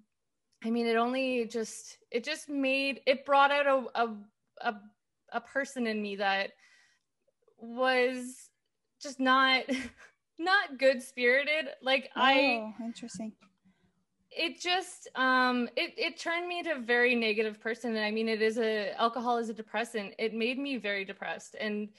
I 0.63 0.69
mean 0.69 0.87
it 0.87 0.95
only 0.95 1.45
just 1.45 1.97
it 2.11 2.23
just 2.23 2.49
made 2.49 3.01
it 3.05 3.25
brought 3.25 3.51
out 3.51 3.67
a 3.67 4.01
a 4.01 4.15
a, 4.61 4.75
a 5.33 5.41
person 5.41 5.87
in 5.87 6.01
me 6.01 6.15
that 6.17 6.51
was 7.63 8.49
just 9.01 9.19
not 9.19 9.63
not 10.39 10.77
good 10.77 11.01
spirited 11.01 11.69
like 11.81 12.09
I. 12.15 12.61
oh, 12.61 12.73
i 12.79 12.85
interesting. 12.85 13.31
It 14.31 14.59
just 14.59 15.07
um 15.15 15.69
it 15.75 15.93
it 15.97 16.17
turned 16.17 16.47
me 16.47 16.59
into 16.59 16.75
a 16.75 16.79
very 16.79 17.15
negative 17.15 17.61
person 17.61 17.95
and 17.95 18.03
i 18.03 18.09
mean 18.09 18.27
it 18.27 18.41
is 18.41 18.57
a 18.57 18.99
alcohol 18.99 19.37
is 19.37 19.49
a 19.49 19.53
depressant. 19.53 20.13
It 20.17 20.33
made 20.33 20.57
me 20.57 20.77
very 20.77 21.05
depressed. 21.05 21.55
And 21.59 21.89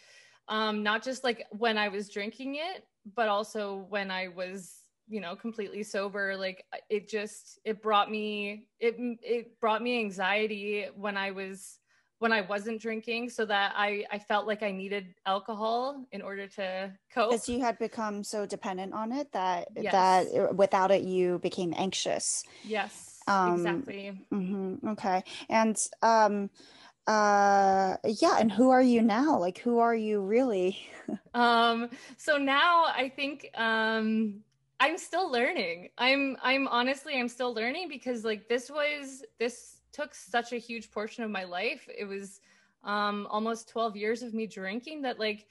um 0.49 0.83
not 0.83 1.02
just 1.02 1.25
like 1.25 1.47
when 1.50 1.78
i 1.78 1.88
was 1.88 2.11
drinking 2.11 2.56
it 2.56 2.85
but 3.14 3.28
also 3.28 3.87
when 3.88 4.11
i 4.11 4.28
was 4.28 4.85
you 5.09 5.21
know 5.21 5.37
completely 5.37 5.83
sober. 5.83 6.37
Like 6.37 6.64
it 6.90 7.09
just 7.09 7.59
it 7.64 7.83
brought 7.83 8.11
me 8.11 8.66
it 8.80 8.97
it 9.23 9.61
brought 9.61 9.83
me 9.83 9.99
anxiety 10.00 10.87
when 10.97 11.16
i 11.16 11.30
was 11.30 11.78
when 12.18 12.33
I 12.33 12.42
wasn't 12.42 12.80
drinking 12.80 13.30
so 13.30 13.44
that 13.47 13.75
I, 13.76 14.04
I 14.11 14.18
felt 14.18 14.47
like 14.47 14.62
I 14.62 14.71
needed 14.71 15.14
alcohol 15.26 16.06
in 16.12 16.23
order 16.23 16.47
to 16.49 16.92
cope. 17.12 17.30
Because 17.30 17.49
you 17.49 17.61
had 17.61 17.78
become 17.78 18.25
so 18.25 18.47
dependent 18.47 18.94
on 18.94 19.12
it 19.12 19.33
that 19.33 19.68
yes. 19.76 19.92
that 19.92 20.56
without 20.56 20.90
it 20.90 21.02
you 21.02 21.38
became 21.40 21.75
anxious. 21.76 22.44
Yes. 22.64 23.21
Um, 23.26 23.54
exactly. 23.54 24.26
Mm-hmm, 24.33 24.88
okay. 24.90 25.23
And 25.49 25.76
um 26.02 26.50
uh 27.06 27.97
yeah 28.06 28.38
and 28.38 28.50
who 28.50 28.71
are 28.71 28.80
you 28.80 29.02
now 29.02 29.38
like 29.38 29.59
who 29.59 29.78
are 29.78 29.94
you 29.94 30.23
really 30.23 30.78
um 31.35 31.90
so 32.16 32.38
now 32.38 32.87
i 32.87 33.12
think 33.14 33.50
um 33.56 34.37
i'm 34.80 34.97
still 34.97 35.30
learning 35.30 35.90
i'm 35.99 36.35
i'm 36.42 36.66
honestly 36.68 37.21
i'm 37.21 37.28
still 37.28 37.52
learning 37.52 37.90
because 37.90 38.25
like 38.25 38.49
this 38.49 38.71
was 38.71 39.23
this 39.38 39.83
took 39.94 40.14
such 40.14 40.52
a 40.52 40.58
huge 40.58 40.90
portion 40.90 41.24
of 41.24 41.30
my 41.30 41.44
life. 41.44 41.88
It 41.96 42.04
was 42.04 42.40
um, 42.82 43.26
almost 43.30 43.68
12 43.68 43.96
years 43.96 44.22
of 44.22 44.34
me 44.34 44.46
drinking 44.46 45.02
that 45.02 45.18
like 45.18 45.46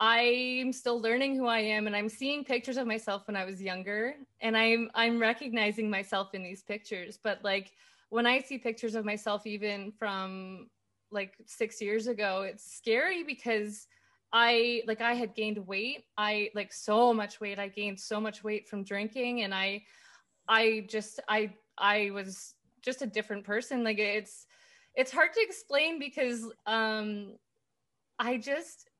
I'm 0.00 0.72
still 0.72 1.00
learning 1.00 1.36
who 1.36 1.46
I 1.46 1.60
am 1.60 1.86
and 1.86 1.94
I'm 1.94 2.08
seeing 2.08 2.44
pictures 2.44 2.76
of 2.76 2.86
myself 2.86 3.26
when 3.26 3.36
I 3.36 3.44
was 3.44 3.60
younger 3.60 4.14
and 4.40 4.56
I'm 4.56 4.90
I'm 4.94 5.20
recognizing 5.20 5.90
myself 5.90 6.34
in 6.34 6.42
these 6.42 6.62
pictures. 6.62 7.18
But 7.22 7.44
like 7.44 7.72
when 8.08 8.26
I 8.26 8.40
see 8.40 8.58
pictures 8.58 8.94
of 8.94 9.04
myself 9.04 9.46
even 9.46 9.92
from 9.92 10.68
like 11.10 11.34
6 11.46 11.80
years 11.82 12.06
ago, 12.06 12.42
it's 12.42 12.64
scary 12.64 13.22
because 13.22 13.86
I 14.32 14.82
like 14.86 15.02
I 15.02 15.12
had 15.12 15.34
gained 15.34 15.58
weight. 15.66 16.04
I 16.16 16.50
like 16.54 16.72
so 16.72 17.12
much 17.12 17.40
weight. 17.40 17.58
I 17.58 17.68
gained 17.68 18.00
so 18.00 18.20
much 18.20 18.42
weight 18.42 18.68
from 18.68 18.82
drinking 18.82 19.42
and 19.42 19.54
I 19.54 19.82
I 20.48 20.86
just 20.88 21.20
I 21.28 21.54
I 21.78 22.10
was 22.12 22.54
just 22.82 23.02
a 23.02 23.06
different 23.06 23.44
person 23.44 23.84
like 23.84 23.98
it's 23.98 24.46
it's 24.94 25.10
hard 25.10 25.32
to 25.32 25.40
explain 25.40 25.98
because 25.98 26.50
um 26.66 27.32
i 28.18 28.36
just 28.36 28.90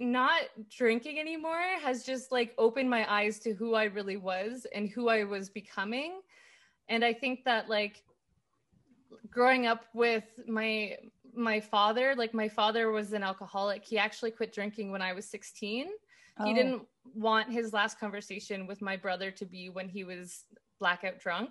not 0.00 0.40
drinking 0.70 1.18
anymore 1.18 1.62
has 1.82 2.04
just 2.04 2.32
like 2.32 2.54
opened 2.56 2.88
my 2.88 3.10
eyes 3.12 3.38
to 3.38 3.52
who 3.52 3.74
i 3.74 3.84
really 3.84 4.16
was 4.16 4.66
and 4.74 4.88
who 4.88 5.08
i 5.08 5.24
was 5.24 5.50
becoming. 5.50 6.20
And 6.88 7.04
i 7.04 7.12
think 7.12 7.44
that 7.44 7.68
like 7.68 8.02
growing 9.30 9.66
up 9.66 9.84
with 9.94 10.24
my 10.48 10.96
my 11.34 11.60
father 11.60 12.14
like 12.16 12.34
my 12.34 12.48
father 12.48 12.90
was 12.90 13.12
an 13.12 13.22
alcoholic. 13.22 13.84
He 13.84 13.98
actually 13.98 14.30
quit 14.30 14.52
drinking 14.52 14.90
when 14.90 15.02
i 15.02 15.12
was 15.12 15.26
16 15.26 15.86
oh. 16.38 16.44
he 16.44 16.54
didn't 16.54 16.82
want 17.14 17.52
his 17.52 17.72
last 17.72 18.00
conversation 18.00 18.66
with 18.66 18.80
my 18.80 18.96
brother 18.96 19.30
to 19.32 19.44
be 19.44 19.68
when 19.68 19.88
he 19.88 20.02
was 20.04 20.44
blackout 20.80 21.18
drunk 21.18 21.50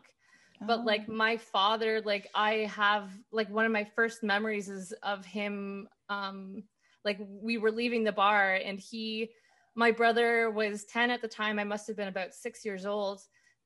but 0.67 0.85
like 0.85 1.05
oh. 1.09 1.13
my 1.13 1.37
father 1.37 2.01
like 2.01 2.27
i 2.35 2.69
have 2.73 3.11
like 3.31 3.49
one 3.49 3.65
of 3.65 3.71
my 3.71 3.87
first 3.95 4.23
memories 4.23 4.69
is 4.69 4.93
of 5.03 5.25
him 5.25 5.87
um 6.09 6.63
like 7.05 7.17
we 7.41 7.57
were 7.57 7.71
leaving 7.71 8.03
the 8.03 8.11
bar 8.11 8.55
and 8.55 8.79
he 8.79 9.29
my 9.75 9.91
brother 9.91 10.49
was 10.49 10.83
10 10.85 11.09
at 11.09 11.21
the 11.21 11.27
time. 11.27 11.57
I 11.57 11.63
must 11.63 11.87
have 11.87 11.95
been 11.95 12.09
about 12.09 12.33
six 12.33 12.65
years 12.65 12.85
old. 12.85 13.21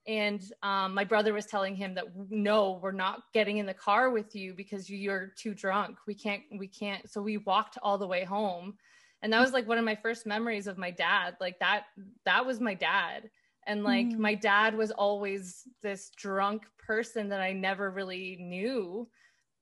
And 0.05 0.43
um, 0.61 0.93
my 0.93 1.03
brother 1.03 1.33
was 1.33 1.47
telling 1.47 1.75
him 1.75 1.95
that 1.95 2.05
no 2.29 2.79
we're 2.83 2.91
not 2.91 3.21
getting 3.33 3.57
in 3.57 3.65
the 3.65 3.73
car 3.73 4.11
with 4.11 4.35
you 4.35 4.53
because 4.53 4.89
you're 4.89 5.31
too 5.37 5.55
drunk. 5.55 5.97
We 6.05 6.13
can't 6.13 6.43
we 6.55 6.67
can't. 6.67 7.09
So 7.09 7.21
we 7.21 7.37
walked 7.37 7.77
all 7.81 7.97
the 7.97 8.05
way 8.05 8.25
home. 8.25 8.75
And 9.21 9.31
that 9.31 9.39
was 9.39 9.53
like 9.53 9.67
one 9.67 9.77
of 9.77 9.85
my 9.85 9.95
first 9.95 10.25
memories 10.25 10.67
of 10.67 10.77
my 10.77 10.91
dad. 10.91 11.37
Like 11.39 11.57
that 11.59 11.85
that 12.25 12.45
was 12.45 12.59
my 12.59 12.73
dad 12.73 13.29
and 13.67 13.83
like 13.83 14.07
mm. 14.07 14.17
my 14.17 14.35
dad 14.35 14.75
was 14.75 14.91
always 14.91 15.63
this 15.81 16.11
drunk 16.15 16.63
person 16.77 17.29
that 17.29 17.41
i 17.41 17.53
never 17.53 17.89
really 17.89 18.37
knew. 18.39 19.07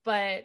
But 0.04 0.44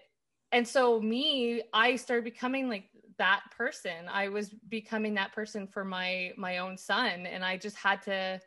and 0.52 0.68
so 0.68 1.00
me 1.00 1.62
i 1.74 1.96
started 1.96 2.24
becoming 2.24 2.70
like 2.70 2.90
that 3.18 3.42
person. 3.58 4.08
I 4.12 4.28
was 4.28 4.50
becoming 4.70 5.16
that 5.16 5.34
person 5.34 5.68
for 5.68 5.84
my 5.84 6.34
my 6.38 6.60
own 6.60 6.78
son 6.78 7.26
and 7.26 7.44
i 7.44 7.58
just 7.58 7.76
had 7.76 8.02
to 8.04 8.40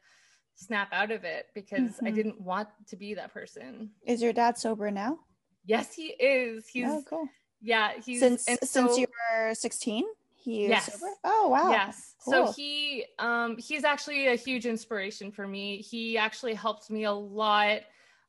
snap 0.54 0.88
out 0.92 1.10
of 1.10 1.24
it 1.24 1.46
because 1.54 1.92
mm-hmm. 1.92 2.06
i 2.06 2.10
didn't 2.10 2.40
want 2.40 2.68
to 2.88 2.96
be 2.96 3.14
that 3.14 3.32
person. 3.32 3.90
Is 4.06 4.22
your 4.22 4.32
dad 4.32 4.58
sober 4.58 4.90
now? 4.90 5.18
Yes 5.64 5.94
he 5.94 6.08
is. 6.08 6.66
He's 6.68 6.88
oh, 6.88 7.02
cool. 7.08 7.28
Yeah 7.60 7.92
he's 8.04 8.20
since 8.20 8.46
since 8.62 8.96
you 8.96 9.06
were 9.08 9.54
16 9.54 10.04
he 10.42 10.68
yes. 10.68 10.92
sober? 10.92 11.12
Oh 11.24 11.48
wow. 11.48 11.70
Yes. 11.70 12.14
Cool. 12.24 12.46
So 12.46 12.52
he 12.52 13.04
um 13.18 13.56
he's 13.58 13.84
actually 13.84 14.28
a 14.28 14.34
huge 14.34 14.66
inspiration 14.66 15.30
for 15.30 15.46
me. 15.46 15.78
He 15.78 16.16
actually 16.16 16.54
helped 16.54 16.90
me 16.90 17.04
a 17.04 17.12
lot 17.12 17.80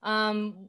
um 0.03 0.67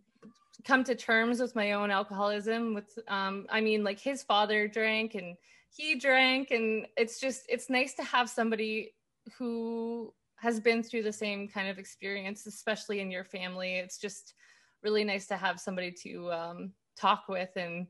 come 0.65 0.85
to 0.85 0.95
terms 0.95 1.41
with 1.41 1.57
my 1.57 1.73
own 1.73 1.91
alcoholism 1.91 2.75
with 2.75 2.99
um 3.09 3.47
I 3.51 3.61
mean 3.61 3.83
like 3.83 3.99
his 3.99 4.23
father 4.23 4.69
drank 4.69 5.15
and 5.15 5.37
he 5.71 5.99
drank 5.99 6.51
and 6.51 6.87
it's 6.97 7.19
just 7.19 7.45
it's 7.49 7.71
nice 7.71 7.95
to 7.95 8.05
have 8.05 8.29
somebody 8.29 8.95
who 9.39 10.13
has 10.37 10.61
been 10.61 10.83
through 10.83 11.03
the 11.03 11.13
same 11.13 11.49
kind 11.49 11.69
of 11.69 11.79
experience 11.79 12.47
especially 12.47 13.01
in 13.01 13.11
your 13.11 13.25
family. 13.25 13.77
It's 13.77 13.99
just 13.99 14.35
really 14.83 15.05
nice 15.05 15.27
to 15.29 15.37
have 15.37 15.61
somebody 15.61 15.93
to 16.03 16.33
um 16.33 16.73
talk 16.97 17.25
with 17.29 17.51
and 17.57 17.87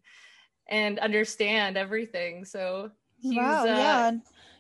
and 0.69 0.99
understand 1.01 1.77
everything. 1.77 2.45
So 2.45 2.91
He's, 3.23 3.37
wow, 3.37 3.63
uh, 3.65 3.67
yeah 3.67 4.13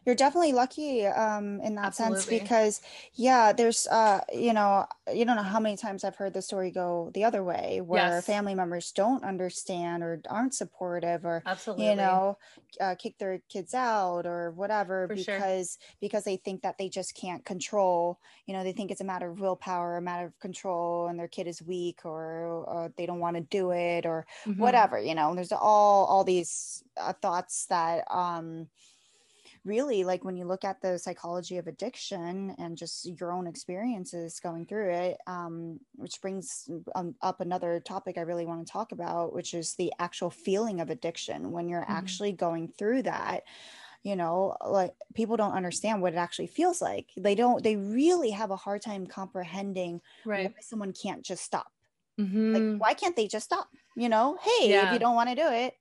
you're 0.04 0.14
definitely 0.14 0.52
lucky 0.52 1.06
um, 1.06 1.60
in 1.60 1.74
that 1.76 1.86
Absolutely. 1.86 2.20
sense 2.20 2.40
because 2.40 2.80
yeah 3.14 3.52
there's 3.52 3.86
uh, 3.88 4.20
you 4.32 4.52
know 4.52 4.86
you 5.12 5.24
don't 5.24 5.36
know 5.36 5.42
how 5.42 5.60
many 5.60 5.76
times 5.76 6.04
i've 6.04 6.16
heard 6.16 6.34
the 6.34 6.42
story 6.42 6.70
go 6.70 7.10
the 7.14 7.24
other 7.24 7.42
way 7.44 7.80
where 7.84 8.16
yes. 8.16 8.26
family 8.26 8.54
members 8.54 8.92
don't 8.92 9.24
understand 9.24 10.02
or 10.02 10.20
aren't 10.28 10.54
supportive 10.54 11.24
or 11.24 11.42
Absolutely. 11.46 11.88
you 11.88 11.96
know 11.96 12.38
uh, 12.80 12.94
kick 12.94 13.18
their 13.18 13.40
kids 13.48 13.74
out 13.74 14.26
or 14.26 14.52
whatever 14.52 15.06
For 15.08 15.14
because 15.14 15.78
sure. 15.80 15.96
because 16.00 16.24
they 16.24 16.36
think 16.36 16.62
that 16.62 16.78
they 16.78 16.88
just 16.88 17.14
can't 17.14 17.44
control 17.44 18.18
you 18.46 18.54
know 18.54 18.64
they 18.64 18.72
think 18.72 18.90
it's 18.90 19.00
a 19.00 19.04
matter 19.04 19.30
of 19.30 19.40
willpower 19.40 19.96
a 19.96 20.02
matter 20.02 20.26
of 20.26 20.38
control 20.38 21.08
and 21.08 21.18
their 21.18 21.28
kid 21.28 21.46
is 21.46 21.62
weak 21.62 22.00
or, 22.04 22.64
or 22.66 22.92
they 22.96 23.06
don't 23.06 23.20
want 23.20 23.36
to 23.36 23.42
do 23.42 23.70
it 23.70 24.06
or 24.06 24.26
mm-hmm. 24.46 24.60
whatever 24.60 24.98
you 25.00 25.14
know 25.14 25.34
there's 25.34 25.52
all 25.52 26.06
all 26.06 26.24
these 26.24 26.82
uh, 26.96 27.12
thoughts 27.12 27.66
that 27.66 28.04
um 28.10 28.68
really 29.64 30.02
like 30.04 30.24
when 30.24 30.36
you 30.36 30.44
look 30.44 30.64
at 30.64 30.80
the 30.80 30.98
psychology 30.98 31.56
of 31.56 31.66
addiction 31.66 32.54
and 32.58 32.76
just 32.76 33.06
your 33.20 33.32
own 33.32 33.46
experiences 33.46 34.40
going 34.40 34.66
through 34.66 34.90
it 34.90 35.18
um, 35.26 35.78
which 35.94 36.20
brings 36.20 36.68
um, 36.94 37.14
up 37.22 37.40
another 37.40 37.80
topic 37.80 38.18
i 38.18 38.22
really 38.22 38.46
want 38.46 38.66
to 38.66 38.72
talk 38.72 38.92
about 38.92 39.32
which 39.32 39.54
is 39.54 39.74
the 39.74 39.92
actual 39.98 40.30
feeling 40.30 40.80
of 40.80 40.90
addiction 40.90 41.52
when 41.52 41.68
you're 41.68 41.82
mm-hmm. 41.82 41.92
actually 41.92 42.32
going 42.32 42.66
through 42.66 43.02
that 43.02 43.42
you 44.02 44.16
know 44.16 44.56
like 44.66 44.92
people 45.14 45.36
don't 45.36 45.54
understand 45.54 46.02
what 46.02 46.12
it 46.12 46.16
actually 46.16 46.48
feels 46.48 46.82
like 46.82 47.10
they 47.16 47.34
don't 47.34 47.62
they 47.62 47.76
really 47.76 48.30
have 48.30 48.50
a 48.50 48.56
hard 48.56 48.82
time 48.82 49.06
comprehending 49.06 50.00
right. 50.24 50.46
why 50.46 50.60
someone 50.60 50.92
can't 50.92 51.24
just 51.24 51.44
stop 51.44 51.70
mm-hmm. 52.18 52.54
like 52.54 52.80
why 52.80 52.94
can't 52.94 53.14
they 53.14 53.28
just 53.28 53.44
stop 53.44 53.68
you 53.96 54.08
know 54.08 54.36
hey 54.42 54.70
yeah. 54.70 54.86
if 54.86 54.92
you 54.92 54.98
don't 54.98 55.14
want 55.14 55.28
to 55.28 55.36
do 55.36 55.46
it 55.46 55.74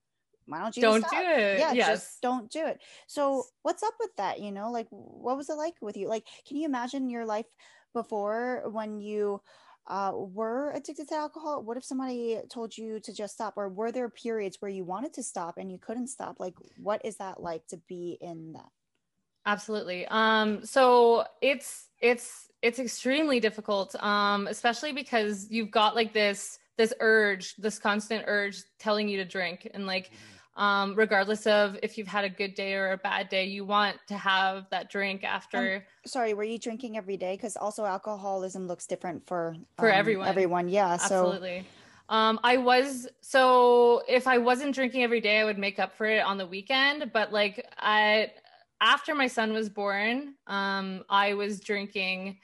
why 0.45 0.59
don't 0.59 0.75
you 0.75 0.81
don't 0.81 1.01
do 1.09 1.17
it. 1.17 1.59
Yeah 1.59 1.73
yes. 1.73 1.87
just 1.87 2.21
don't 2.21 2.49
do 2.51 2.65
it. 2.65 2.81
So 3.07 3.45
what's 3.63 3.83
up 3.83 3.93
with 3.99 4.15
that 4.17 4.39
you 4.39 4.51
know? 4.51 4.71
Like 4.71 4.87
what 4.89 5.37
was 5.37 5.49
it 5.49 5.55
like 5.55 5.75
with 5.81 5.97
you? 5.97 6.07
Like 6.07 6.25
can 6.47 6.57
you 6.57 6.65
imagine 6.65 7.09
your 7.09 7.25
life 7.25 7.45
before 7.93 8.63
when 8.71 8.99
you 8.99 9.41
uh, 9.87 10.11
were 10.13 10.71
addicted 10.71 11.09
to 11.09 11.15
alcohol? 11.15 11.63
What 11.63 11.77
if 11.77 11.83
somebody 11.83 12.39
told 12.49 12.77
you 12.77 12.99
to 13.01 13.13
just 13.13 13.33
stop? 13.33 13.55
Or 13.57 13.67
were 13.67 13.91
there 13.91 14.09
periods 14.09 14.57
where 14.59 14.71
you 14.71 14.83
wanted 14.83 15.13
to 15.15 15.23
stop 15.23 15.57
and 15.57 15.71
you 15.71 15.77
couldn't 15.77 16.07
stop? 16.07 16.39
Like 16.39 16.53
what 16.77 17.03
is 17.03 17.17
that 17.17 17.41
like 17.41 17.65
to 17.67 17.77
be 17.87 18.17
in 18.21 18.53
that? 18.53 18.69
Absolutely. 19.45 20.05
Um, 20.07 20.63
so 20.65 21.25
it's 21.41 21.87
it's 21.99 22.49
it's 22.61 22.77
extremely 22.77 23.39
difficult, 23.39 23.95
um, 24.03 24.47
especially 24.47 24.93
because 24.93 25.47
you've 25.49 25.71
got 25.71 25.95
like 25.95 26.13
this 26.13 26.59
this 26.77 26.93
urge, 26.99 27.55
this 27.55 27.79
constant 27.79 28.25
urge 28.27 28.63
telling 28.79 29.07
you 29.07 29.17
to 29.17 29.25
drink, 29.25 29.69
and 29.73 29.85
like 29.85 30.07
mm-hmm. 30.07 30.61
um, 30.61 30.95
regardless 30.95 31.45
of 31.47 31.77
if 31.83 31.97
you've 31.97 32.07
had 32.07 32.23
a 32.23 32.29
good 32.29 32.55
day 32.55 32.73
or 32.73 32.91
a 32.91 32.97
bad 32.97 33.29
day, 33.29 33.45
you 33.45 33.65
want 33.65 33.97
to 34.07 34.17
have 34.17 34.67
that 34.71 34.89
drink 34.89 35.23
after. 35.23 35.75
Um, 35.75 35.81
sorry, 36.05 36.33
were 36.33 36.43
you 36.43 36.59
drinking 36.59 36.97
every 36.97 37.17
day? 37.17 37.35
Because 37.35 37.55
also 37.55 37.85
alcoholism 37.85 38.67
looks 38.67 38.87
different 38.87 39.27
for 39.27 39.55
for 39.77 39.91
um, 39.91 39.97
everyone. 39.97 40.27
Everyone, 40.27 40.69
yeah. 40.69 40.93
Absolutely. 40.93 41.59
So. 41.59 41.65
Um, 42.15 42.41
I 42.43 42.57
was 42.57 43.07
so 43.21 44.03
if 44.07 44.27
I 44.27 44.37
wasn't 44.37 44.75
drinking 44.75 45.03
every 45.03 45.21
day, 45.21 45.39
I 45.39 45.45
would 45.45 45.57
make 45.57 45.79
up 45.79 45.93
for 45.95 46.05
it 46.05 46.19
on 46.19 46.37
the 46.37 46.45
weekend. 46.45 47.11
But 47.13 47.31
like 47.31 47.65
I 47.77 48.31
after 48.81 49.15
my 49.15 49.27
son 49.27 49.53
was 49.53 49.69
born, 49.69 50.35
um, 50.47 51.03
I 51.09 51.35
was 51.35 51.61
drinking. 51.61 52.39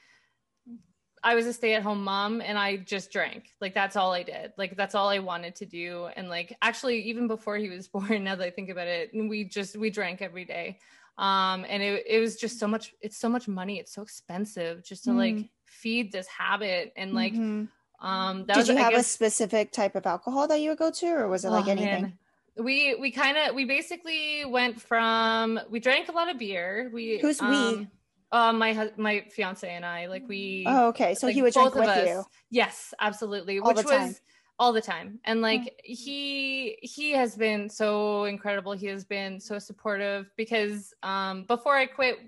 I 1.22 1.34
was 1.34 1.46
a 1.46 1.52
stay 1.52 1.74
at 1.74 1.82
home 1.82 2.04
mom 2.04 2.40
and 2.40 2.58
I 2.58 2.76
just 2.76 3.10
drank. 3.10 3.52
Like 3.60 3.74
that's 3.74 3.96
all 3.96 4.12
I 4.12 4.22
did. 4.22 4.52
Like 4.56 4.76
that's 4.76 4.94
all 4.94 5.08
I 5.08 5.18
wanted 5.18 5.54
to 5.56 5.66
do. 5.66 6.08
And 6.16 6.28
like 6.28 6.56
actually 6.62 7.02
even 7.02 7.28
before 7.28 7.56
he 7.56 7.68
was 7.68 7.88
born, 7.88 8.24
now 8.24 8.34
that 8.36 8.44
I 8.44 8.50
think 8.50 8.70
about 8.70 8.86
it, 8.86 9.10
we 9.14 9.44
just 9.44 9.76
we 9.76 9.90
drank 9.90 10.22
every 10.22 10.44
day. 10.44 10.78
Um 11.16 11.64
and 11.68 11.82
it 11.82 12.04
it 12.06 12.20
was 12.20 12.36
just 12.36 12.58
so 12.58 12.68
much 12.68 12.94
it's 13.00 13.16
so 13.16 13.28
much 13.28 13.48
money. 13.48 13.78
It's 13.78 13.92
so 13.92 14.02
expensive 14.02 14.84
just 14.84 15.04
to 15.04 15.10
mm. 15.10 15.16
like 15.16 15.48
feed 15.64 16.12
this 16.12 16.26
habit 16.26 16.92
and 16.96 17.12
like 17.12 17.34
mm-hmm. 17.34 18.06
um 18.06 18.44
Did 18.44 18.56
was, 18.56 18.68
you 18.68 18.76
have 18.76 18.92
guess, 18.92 19.06
a 19.06 19.08
specific 19.08 19.72
type 19.72 19.96
of 19.96 20.06
alcohol 20.06 20.48
that 20.48 20.60
you 20.60 20.70
would 20.70 20.78
go 20.78 20.90
to 20.90 21.06
or 21.06 21.28
was 21.28 21.44
it 21.44 21.50
like 21.50 21.66
oh, 21.66 21.70
anything? 21.70 22.02
Man 22.02 22.18
we 22.58 22.96
we 22.96 23.10
kind 23.10 23.36
of 23.36 23.54
we 23.54 23.64
basically 23.64 24.44
went 24.44 24.80
from 24.80 25.60
we 25.70 25.80
drank 25.80 26.08
a 26.08 26.12
lot 26.12 26.28
of 26.28 26.38
beer. 26.38 26.90
We 26.92 27.18
who's 27.18 27.40
um, 27.40 27.78
we? 27.78 27.88
Uh, 28.30 28.52
my 28.52 28.90
my 28.96 29.24
fiance 29.30 29.68
and 29.68 29.86
I 29.86 30.06
like 30.06 30.28
we. 30.28 30.64
Oh, 30.66 30.88
okay. 30.88 31.14
So 31.14 31.26
like, 31.26 31.34
he 31.34 31.42
would 31.42 31.54
drink 31.54 31.74
with 31.74 31.88
us, 31.88 32.08
you. 32.08 32.24
Yes, 32.50 32.92
absolutely. 33.00 33.58
All 33.58 33.72
which 33.72 33.84
was 33.84 34.20
all 34.58 34.72
the 34.72 34.82
time, 34.82 35.18
and 35.24 35.40
like 35.40 35.62
oh. 35.64 35.72
he 35.82 36.78
he 36.82 37.12
has 37.12 37.36
been 37.36 37.70
so 37.70 38.24
incredible. 38.24 38.72
He 38.72 38.86
has 38.86 39.04
been 39.04 39.40
so 39.40 39.58
supportive 39.58 40.30
because 40.36 40.92
um 41.02 41.44
before 41.44 41.76
I 41.76 41.86
quit, 41.86 42.18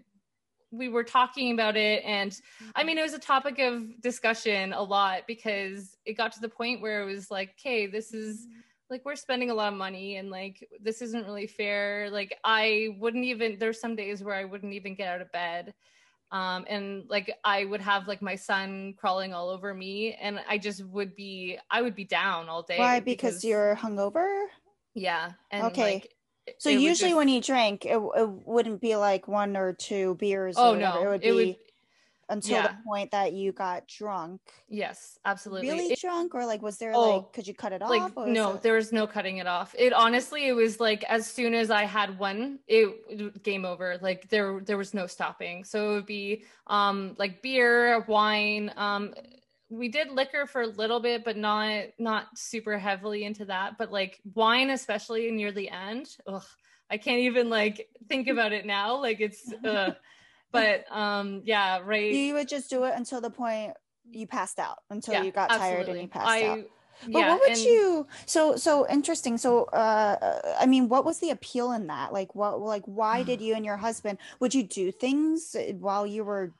we 0.72 0.88
were 0.88 1.04
talking 1.04 1.52
about 1.52 1.76
it 1.76 2.02
and 2.04 2.40
i 2.76 2.84
mean 2.84 2.96
it 2.96 3.02
was 3.02 3.12
a 3.12 3.18
topic 3.18 3.58
of 3.58 4.00
discussion 4.00 4.72
a 4.72 4.82
lot 4.82 5.22
because 5.26 5.96
it 6.04 6.16
got 6.16 6.32
to 6.32 6.40
the 6.40 6.48
point 6.48 6.80
where 6.80 7.02
it 7.02 7.06
was 7.06 7.30
like 7.30 7.50
okay 7.58 7.86
this 7.86 8.14
is 8.14 8.46
like 8.90 9.04
we're 9.04 9.16
spending 9.16 9.50
a 9.50 9.54
lot 9.54 9.72
of 9.72 9.78
money 9.78 10.16
and 10.16 10.30
like 10.30 10.68
this 10.82 11.00
isn't 11.02 11.26
really 11.26 11.46
fair. 11.46 12.10
Like 12.10 12.36
i 12.44 12.96
wouldn't 12.98 13.24
even 13.24 13.58
there's 13.58 13.80
some 13.80 13.96
days 13.96 14.22
where 14.22 14.34
i 14.34 14.44
wouldn't 14.44 14.72
even 14.72 14.94
get 14.94 15.08
out 15.08 15.20
of 15.20 15.32
bed. 15.32 15.74
Um 16.32 16.64
and 16.68 17.04
like 17.08 17.32
i 17.44 17.64
would 17.64 17.80
have 17.80 18.06
like 18.06 18.22
my 18.22 18.34
son 18.34 18.94
crawling 18.96 19.32
all 19.32 19.48
over 19.48 19.72
me 19.74 20.14
and 20.20 20.40
i 20.48 20.58
just 20.58 20.84
would 20.84 21.16
be 21.16 21.58
i 21.70 21.82
would 21.82 21.94
be 21.94 22.04
down 22.04 22.48
all 22.48 22.62
day 22.62 22.78
why? 22.78 23.00
Because, 23.00 23.34
because 23.34 23.44
you're 23.44 23.76
hungover? 23.76 24.46
Yeah 24.94 25.32
and 25.50 25.66
okay. 25.66 25.94
like, 25.94 26.14
so 26.58 26.70
usually 26.70 27.10
just... 27.10 27.16
when 27.16 27.28
you 27.28 27.40
drink 27.40 27.84
it, 27.84 27.96
it 27.96 28.28
wouldn't 28.46 28.80
be 28.80 28.96
like 28.96 29.28
one 29.28 29.56
or 29.56 29.72
two 29.72 30.14
beers 30.16 30.56
oh 30.58 30.74
no 30.74 31.02
it 31.02 31.08
would 31.08 31.20
be 31.20 31.28
it 31.28 31.32
would, 31.32 31.56
until 32.30 32.52
yeah. 32.52 32.68
the 32.68 32.76
point 32.86 33.10
that 33.10 33.32
you 33.32 33.52
got 33.52 33.86
drunk. 33.86 34.40
Yes, 34.68 35.18
absolutely. 35.24 35.68
Really 35.68 35.92
it, 35.92 36.00
drunk, 36.00 36.34
or 36.34 36.46
like 36.46 36.62
was 36.62 36.78
there 36.78 36.92
oh, 36.94 37.16
like 37.16 37.32
could 37.32 37.46
you 37.46 37.54
cut 37.54 37.72
it 37.72 37.80
like, 37.82 38.00
off? 38.00 38.12
no, 38.26 38.52
it... 38.52 38.62
there 38.62 38.74
was 38.74 38.92
no 38.92 39.06
cutting 39.06 39.38
it 39.38 39.46
off. 39.46 39.74
It 39.76 39.92
honestly, 39.92 40.48
it 40.48 40.52
was 40.52 40.80
like 40.80 41.04
as 41.04 41.26
soon 41.26 41.54
as 41.54 41.70
I 41.70 41.84
had 41.84 42.18
one, 42.18 42.60
it 42.68 43.42
game 43.42 43.64
over. 43.64 43.98
Like 44.00 44.28
there, 44.30 44.60
there 44.64 44.78
was 44.78 44.94
no 44.94 45.06
stopping. 45.06 45.64
So 45.64 45.90
it 45.90 45.94
would 45.94 46.06
be 46.06 46.44
um 46.68 47.16
like 47.18 47.42
beer, 47.42 48.00
wine. 48.06 48.72
Um, 48.76 49.14
we 49.68 49.88
did 49.88 50.10
liquor 50.10 50.46
for 50.46 50.62
a 50.62 50.66
little 50.66 51.00
bit, 51.00 51.24
but 51.24 51.36
not 51.36 51.84
not 51.98 52.38
super 52.38 52.78
heavily 52.78 53.24
into 53.24 53.44
that. 53.46 53.76
But 53.76 53.90
like 53.90 54.20
wine, 54.34 54.70
especially 54.70 55.30
near 55.30 55.52
the 55.52 55.68
end, 55.68 56.16
ugh, 56.26 56.46
I 56.88 56.96
can't 56.96 57.20
even 57.20 57.50
like 57.50 57.88
think 58.08 58.28
about 58.28 58.52
it 58.52 58.64
now. 58.64 59.00
Like 59.00 59.20
it's. 59.20 59.52
Uh, 59.64 59.92
but 60.52 60.84
um 60.90 61.42
yeah 61.44 61.80
right. 61.84 62.12
You 62.12 62.34
would 62.34 62.48
just 62.48 62.70
do 62.70 62.84
it 62.84 62.94
until 62.96 63.20
the 63.20 63.30
point 63.30 63.72
you 64.12 64.26
passed 64.26 64.58
out 64.58 64.78
until 64.90 65.14
yeah, 65.14 65.22
you 65.22 65.30
got 65.30 65.50
absolutely. 65.50 65.76
tired 65.76 65.88
and 65.88 66.00
you 66.02 66.08
passed 66.08 66.28
I, 66.28 66.46
out. 66.46 66.58
But 67.02 67.18
yeah, 67.18 67.28
what 67.30 67.40
would 67.40 67.50
and, 67.52 67.60
you 67.60 68.06
so 68.26 68.56
so 68.56 68.86
interesting. 68.88 69.38
So 69.38 69.64
uh 69.64 70.40
i 70.58 70.66
mean 70.66 70.88
what 70.88 71.04
was 71.04 71.18
the 71.18 71.30
appeal 71.30 71.72
in 71.72 71.86
that? 71.86 72.12
Like 72.12 72.34
what 72.34 72.60
like 72.60 72.82
why 72.84 73.22
did 73.22 73.40
you 73.46 73.54
and 73.54 73.64
your 73.64 73.76
husband 73.76 74.18
would 74.38 74.54
you 74.54 74.62
do 74.62 74.92
things 74.92 75.56
while 75.78 76.06
you 76.06 76.24
were 76.24 76.52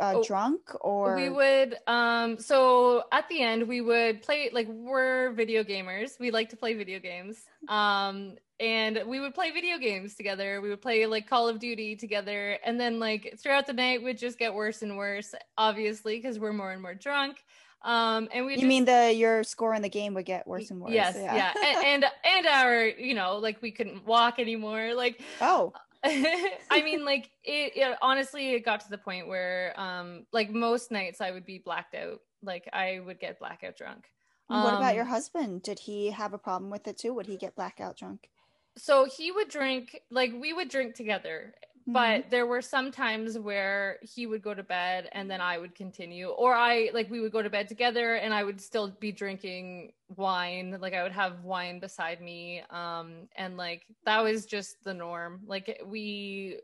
uh, 0.00 0.14
oh, 0.16 0.24
drunk 0.24 0.60
or? 0.80 1.14
we 1.14 1.28
would 1.28 1.76
um 1.86 2.38
so 2.38 3.04
at 3.12 3.28
the 3.28 3.42
end 3.42 3.68
we 3.68 3.82
would 3.82 4.22
play 4.22 4.50
like 4.52 4.66
we're 4.68 5.32
video 5.32 5.62
gamers. 5.62 6.18
We 6.18 6.30
like 6.30 6.50
to 6.50 6.56
play 6.56 6.74
video 6.74 6.98
games. 6.98 7.44
Um 7.68 8.36
and 8.60 9.02
we 9.06 9.20
would 9.20 9.34
play 9.34 9.50
video 9.50 9.78
games 9.78 10.14
together. 10.14 10.60
We 10.60 10.70
would 10.70 10.82
play 10.82 11.06
like 11.06 11.28
Call 11.28 11.48
of 11.48 11.58
Duty 11.58 11.96
together, 11.96 12.58
and 12.64 12.78
then 12.78 12.98
like 12.98 13.36
throughout 13.38 13.66
the 13.66 13.72
night 13.72 14.02
would 14.02 14.18
just 14.18 14.38
get 14.38 14.54
worse 14.54 14.82
and 14.82 14.96
worse, 14.96 15.34
obviously, 15.58 16.16
because 16.16 16.38
we're 16.38 16.52
more 16.52 16.72
and 16.72 16.80
more 16.80 16.94
drunk. 16.94 17.44
Um, 17.84 18.28
and 18.32 18.46
we 18.46 18.52
you 18.52 18.58
just, 18.58 18.68
mean 18.68 18.86
the 18.86 19.12
your 19.14 19.44
score 19.44 19.74
in 19.74 19.82
the 19.82 19.90
game 19.90 20.14
would 20.14 20.24
get 20.24 20.46
worse 20.46 20.70
and 20.70 20.80
worse? 20.80 20.92
Yes, 20.92 21.16
yeah, 21.16 21.34
yeah. 21.34 21.52
and, 21.84 21.84
and 22.04 22.12
and 22.24 22.46
our 22.46 22.86
you 22.86 23.14
know 23.14 23.36
like 23.36 23.60
we 23.60 23.70
couldn't 23.70 24.06
walk 24.06 24.38
anymore. 24.38 24.94
Like 24.94 25.20
oh. 25.40 25.72
I 26.06 26.82
mean, 26.84 27.02
like 27.06 27.30
it, 27.44 27.72
it, 27.76 27.96
Honestly, 28.02 28.52
it 28.52 28.62
got 28.62 28.80
to 28.80 28.90
the 28.90 28.98
point 28.98 29.26
where, 29.26 29.72
um, 29.80 30.26
like 30.34 30.50
most 30.50 30.90
nights, 30.90 31.22
I 31.22 31.30
would 31.30 31.46
be 31.46 31.62
blacked 31.64 31.94
out. 31.94 32.20
Like 32.42 32.68
I 32.74 33.00
would 33.06 33.18
get 33.18 33.38
blackout 33.38 33.78
drunk. 33.78 34.04
what 34.48 34.74
about 34.74 34.94
your 34.94 35.04
um, 35.04 35.10
husband? 35.10 35.62
Did 35.62 35.78
he 35.78 36.10
have 36.10 36.34
a 36.34 36.38
problem 36.38 36.70
with 36.70 36.86
it 36.86 36.98
too? 36.98 37.14
Would 37.14 37.24
he 37.24 37.38
get 37.38 37.56
blackout 37.56 37.96
drunk? 37.96 38.28
So 38.76 39.04
he 39.04 39.30
would 39.30 39.48
drink 39.48 40.00
like 40.10 40.32
we 40.38 40.52
would 40.52 40.68
drink 40.68 40.94
together 40.94 41.54
mm-hmm. 41.56 41.92
but 41.92 42.30
there 42.30 42.46
were 42.46 42.62
some 42.62 42.90
times 42.90 43.38
where 43.38 43.98
he 44.02 44.26
would 44.26 44.42
go 44.42 44.54
to 44.54 44.62
bed 44.62 45.08
and 45.12 45.30
then 45.30 45.40
I 45.40 45.58
would 45.58 45.74
continue 45.74 46.28
or 46.28 46.54
I 46.54 46.90
like 46.92 47.10
we 47.10 47.20
would 47.20 47.32
go 47.32 47.42
to 47.42 47.50
bed 47.50 47.68
together 47.68 48.16
and 48.16 48.34
I 48.34 48.42
would 48.42 48.60
still 48.60 48.88
be 49.00 49.12
drinking 49.12 49.92
wine 50.16 50.76
like 50.80 50.94
I 50.94 51.02
would 51.02 51.12
have 51.12 51.44
wine 51.44 51.80
beside 51.80 52.20
me 52.20 52.62
um 52.70 53.28
and 53.36 53.56
like 53.56 53.86
that 54.04 54.22
was 54.22 54.46
just 54.46 54.82
the 54.84 54.94
norm 54.94 55.40
like 55.46 55.80
we 55.86 56.60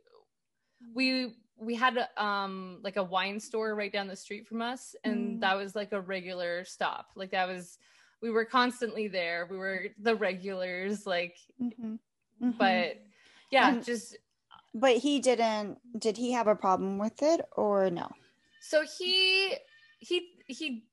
we 0.94 1.34
we 1.58 1.74
had 1.74 2.08
um 2.16 2.78
like 2.82 2.96
a 2.96 3.02
wine 3.02 3.38
store 3.38 3.74
right 3.74 3.92
down 3.92 4.08
the 4.08 4.16
street 4.16 4.48
from 4.48 4.62
us 4.62 4.96
and 5.04 5.36
mm. 5.36 5.40
that 5.40 5.56
was 5.56 5.76
like 5.76 5.92
a 5.92 6.00
regular 6.00 6.64
stop 6.64 7.10
like 7.14 7.30
that 7.30 7.46
was 7.46 7.78
we 8.22 8.30
were 8.30 8.44
constantly 8.44 9.08
there. 9.08 9.46
We 9.50 9.56
were 9.56 9.86
the 9.98 10.14
regulars, 10.14 11.06
like, 11.06 11.36
mm-hmm. 11.60 11.94
Mm-hmm. 12.42 12.50
but 12.58 13.02
yeah, 13.50 13.70
and, 13.70 13.84
just. 13.84 14.16
But 14.74 14.98
he 14.98 15.18
didn't. 15.20 15.78
Did 15.98 16.16
he 16.16 16.32
have 16.32 16.46
a 16.46 16.54
problem 16.54 16.98
with 16.98 17.22
it 17.22 17.40
or 17.56 17.90
no? 17.90 18.08
So 18.60 18.84
he 18.98 19.56
he 19.98 20.28
he 20.46 20.84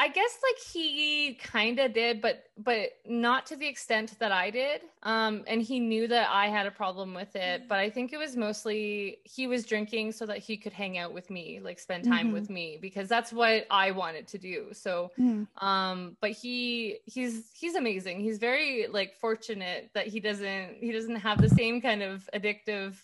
I 0.00 0.06
guess 0.06 0.38
like 0.42 0.58
he 0.72 1.34
kind 1.42 1.80
of 1.80 1.92
did, 1.92 2.20
but 2.20 2.44
but 2.56 2.90
not 3.04 3.46
to 3.46 3.56
the 3.56 3.66
extent 3.66 4.16
that 4.20 4.30
I 4.30 4.48
did. 4.48 4.82
Um, 5.02 5.42
and 5.48 5.60
he 5.60 5.80
knew 5.80 6.06
that 6.06 6.28
I 6.30 6.46
had 6.46 6.66
a 6.66 6.70
problem 6.70 7.14
with 7.14 7.34
it, 7.34 7.68
but 7.68 7.78
I 7.78 7.90
think 7.90 8.12
it 8.12 8.16
was 8.16 8.36
mostly 8.36 9.18
he 9.24 9.48
was 9.48 9.66
drinking 9.66 10.12
so 10.12 10.24
that 10.26 10.38
he 10.38 10.56
could 10.56 10.72
hang 10.72 10.98
out 10.98 11.12
with 11.12 11.30
me, 11.30 11.58
like 11.60 11.80
spend 11.80 12.04
time 12.04 12.26
mm-hmm. 12.26 12.34
with 12.34 12.48
me, 12.48 12.78
because 12.80 13.08
that's 13.08 13.32
what 13.32 13.66
I 13.70 13.90
wanted 13.90 14.28
to 14.28 14.38
do. 14.38 14.68
So, 14.72 15.10
mm. 15.18 15.48
um, 15.60 16.16
but 16.20 16.30
he 16.30 16.98
he's 17.06 17.50
he's 17.52 17.74
amazing. 17.74 18.20
He's 18.20 18.38
very 18.38 18.86
like 18.86 19.16
fortunate 19.16 19.90
that 19.94 20.06
he 20.06 20.20
doesn't 20.20 20.76
he 20.80 20.92
doesn't 20.92 21.16
have 21.16 21.42
the 21.42 21.48
same 21.48 21.80
kind 21.80 22.04
of 22.04 22.28
addictive 22.32 22.94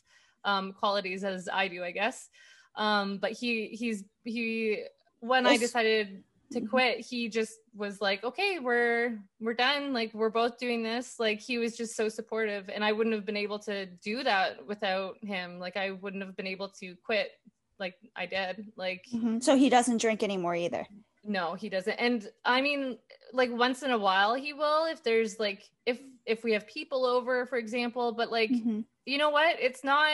um, 0.45 0.73
qualities 0.73 1.25
as 1.25 1.49
I 1.53 1.67
do, 1.67 1.83
I 1.83 1.91
guess. 1.91 2.29
Um, 2.77 3.19
but 3.19 3.33
he 3.33 3.69
he's 3.69 4.05
he 4.23 4.85
when 5.19 5.45
I 5.45 5.57
decided 5.57 6.23
to 6.53 6.61
mm-hmm. 6.61 6.69
quit 6.69 7.01
he 7.01 7.29
just 7.29 7.59
was 7.75 8.01
like 8.01 8.23
okay 8.25 8.59
we're 8.61 9.19
we're 9.41 9.55
done. 9.55 9.93
Like 9.93 10.13
we're 10.15 10.31
both 10.31 10.59
doing 10.59 10.83
this. 10.83 11.19
Like 11.19 11.41
he 11.41 11.59
was 11.59 11.77
just 11.77 11.97
so 11.97 12.09
supportive 12.09 12.69
and 12.73 12.85
i 12.85 12.93
wouldn't 12.93 13.15
have 13.15 13.27
been 13.27 13.37
able 13.37 13.59
to 13.61 13.87
do 13.87 14.23
that 14.23 14.67
without 14.67 15.17
him. 15.23 15.59
Like 15.59 15.77
i 15.77 15.91
wouldn't 15.91 16.23
have 16.23 16.37
been 16.37 16.47
able 16.47 16.69
to 16.81 16.95
quit 17.05 17.33
like 17.79 17.97
i 18.17 18.27
did. 18.27 18.67
Like 18.77 19.05
mm-hmm. 19.13 19.41
so 19.41 19.57
he 19.57 19.69
doesn't 19.69 20.01
drink 20.01 20.23
anymore 20.23 20.55
either? 20.55 20.87
No 21.25 21.55
he 21.55 21.69
doesn't. 21.69 21.95
And 21.95 22.29
i 22.45 22.61
mean 22.61 22.99
like 23.33 23.51
once 23.51 23.83
in 23.83 23.91
a 23.91 23.99
while 23.99 24.35
he 24.35 24.53
will 24.53 24.87
if 24.87 25.03
there's 25.03 25.39
like 25.39 25.69
if 25.87 26.01
if 26.27 26.45
we 26.45 26.53
have 26.53 26.67
people 26.67 27.05
over 27.05 27.47
for 27.47 27.59
example 27.59 28.13
but 28.13 28.31
like 28.31 28.51
mm-hmm. 28.51 28.81
you 29.05 29.19
know 29.19 29.31
what? 29.31 29.57
It's 29.61 29.85
not 29.85 30.11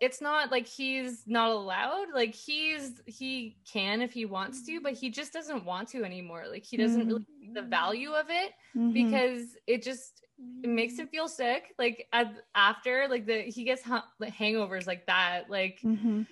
it's 0.00 0.20
not 0.20 0.50
like 0.50 0.66
he's 0.66 1.22
not 1.26 1.50
allowed 1.50 2.06
like 2.14 2.34
he's 2.34 3.00
he 3.06 3.56
can 3.70 4.00
if 4.00 4.12
he 4.12 4.24
wants 4.24 4.64
to 4.66 4.80
but 4.80 4.92
he 4.92 5.10
just 5.10 5.32
doesn't 5.32 5.64
want 5.64 5.88
to 5.88 6.04
anymore 6.04 6.44
like 6.50 6.64
he 6.64 6.76
doesn't 6.76 7.02
mm-hmm. 7.02 7.08
really 7.08 7.26
see 7.40 7.50
the 7.52 7.62
value 7.62 8.12
of 8.12 8.26
it 8.28 8.52
mm-hmm. 8.76 8.92
because 8.92 9.56
it 9.66 9.82
just 9.82 10.22
it 10.62 10.68
makes 10.68 10.98
him 10.98 11.06
feel 11.06 11.28
sick 11.28 11.74
like 11.78 12.08
after 12.54 13.06
like 13.08 13.26
the 13.26 13.42
he 13.42 13.64
gets 13.64 13.82
ha- 13.82 14.06
hangovers 14.22 14.86
like 14.86 15.06
that 15.06 15.48
like 15.48 15.80
mm-hmm. 15.84 16.22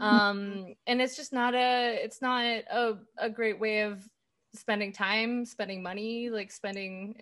um 0.00 0.74
and 0.86 1.02
it's 1.02 1.16
just 1.16 1.32
not 1.32 1.54
a 1.54 1.98
it's 2.02 2.22
not 2.22 2.44
a, 2.44 2.98
a 3.18 3.28
great 3.28 3.58
way 3.58 3.80
of 3.80 4.00
spending 4.54 4.92
time 4.92 5.44
spending 5.44 5.82
money 5.82 6.30
like 6.30 6.50
spending 6.50 7.20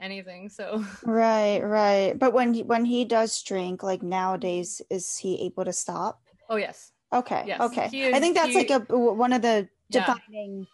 anything 0.00 0.48
so 0.48 0.84
right 1.04 1.60
right 1.60 2.18
but 2.18 2.32
when 2.32 2.54
he 2.54 2.62
when 2.62 2.84
he 2.84 3.04
does 3.04 3.42
drink 3.42 3.82
like 3.82 4.02
nowadays 4.02 4.82
is 4.90 5.16
he 5.16 5.42
able 5.42 5.64
to 5.64 5.72
stop 5.72 6.22
oh 6.48 6.56
yes 6.56 6.92
okay 7.12 7.44
yes. 7.46 7.60
okay 7.60 7.90
is, 7.92 8.14
i 8.14 8.20
think 8.20 8.34
that's 8.34 8.52
he, 8.52 8.58
like 8.58 8.70
a 8.70 8.78
one 8.96 9.32
of 9.32 9.42
the 9.42 9.68
defining 9.90 10.66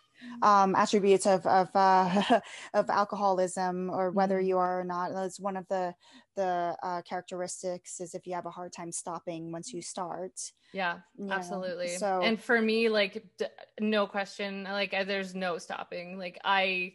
yeah. 0.43 0.63
um 0.63 0.75
attributes 0.75 1.27
of 1.27 1.45
of 1.47 1.69
uh 1.75 2.41
of 2.75 2.89
alcoholism 2.91 3.91
or 3.91 4.11
whether 4.11 4.39
mm-hmm. 4.39 4.49
you 4.49 4.59
are 4.59 4.81
or 4.81 4.85
not 4.85 5.13
that's 5.13 5.41
one 5.41 5.57
of 5.57 5.67
the 5.69 5.95
the 6.37 6.77
uh, 6.83 7.01
characteristics 7.03 7.99
is 7.99 8.15
if 8.15 8.27
you 8.27 8.35
have 8.35 8.45
a 8.45 8.51
hard 8.51 8.71
time 8.71 8.93
stopping 8.93 9.51
once 9.51 9.73
you 9.73 9.81
start 9.81 10.33
yeah 10.73 10.99
absolutely 11.31 11.87
know? 11.87 11.97
so 11.99 12.21
and 12.23 12.41
for 12.41 12.61
me 12.61 12.91
like 12.91 13.25
d- 13.39 13.47
no 13.81 14.07
question 14.07 14.65
like 14.65 14.91
there's 15.07 15.35
no 15.35 15.57
stopping 15.57 16.19
like 16.19 16.39
i 16.45 16.93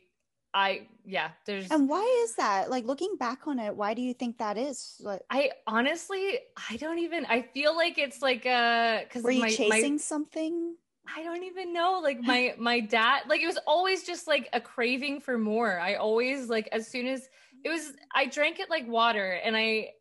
I 0.53 0.87
yeah, 1.05 1.31
there's 1.45 1.71
And 1.71 1.87
why 1.87 2.03
is 2.23 2.35
that? 2.35 2.69
Like 2.69 2.85
looking 2.85 3.15
back 3.17 3.47
on 3.47 3.59
it, 3.59 3.75
why 3.75 3.93
do 3.93 4.01
you 4.01 4.13
think 4.13 4.37
that 4.37 4.57
is? 4.57 4.97
Like 4.99 5.21
I 5.29 5.51
honestly 5.67 6.39
I 6.69 6.77
don't 6.77 6.99
even 6.99 7.25
I 7.25 7.41
feel 7.41 7.75
like 7.75 7.97
it's 7.97 8.21
like 8.21 8.45
uh 8.45 9.01
cuz 9.09 9.23
Were 9.23 9.31
you 9.31 9.41
my, 9.41 9.49
chasing 9.49 9.93
my, 9.93 9.97
something? 9.97 10.75
I 11.15 11.23
don't 11.23 11.43
even 11.43 11.73
know. 11.73 11.99
Like 12.03 12.21
my 12.21 12.55
my 12.57 12.79
dad 12.79 13.23
like 13.27 13.41
it 13.41 13.47
was 13.47 13.59
always 13.65 14.03
just 14.03 14.27
like 14.27 14.49
a 14.53 14.61
craving 14.61 15.21
for 15.21 15.37
more. 15.37 15.79
I 15.79 15.95
always 15.95 16.49
like 16.49 16.67
as 16.71 16.87
soon 16.87 17.07
as 17.07 17.27
it 17.63 17.69
was 17.69 17.93
I 18.13 18.25
drank 18.25 18.59
it 18.59 18.69
like 18.69 18.87
water 18.87 19.39
and 19.43 19.55
I 19.55 19.91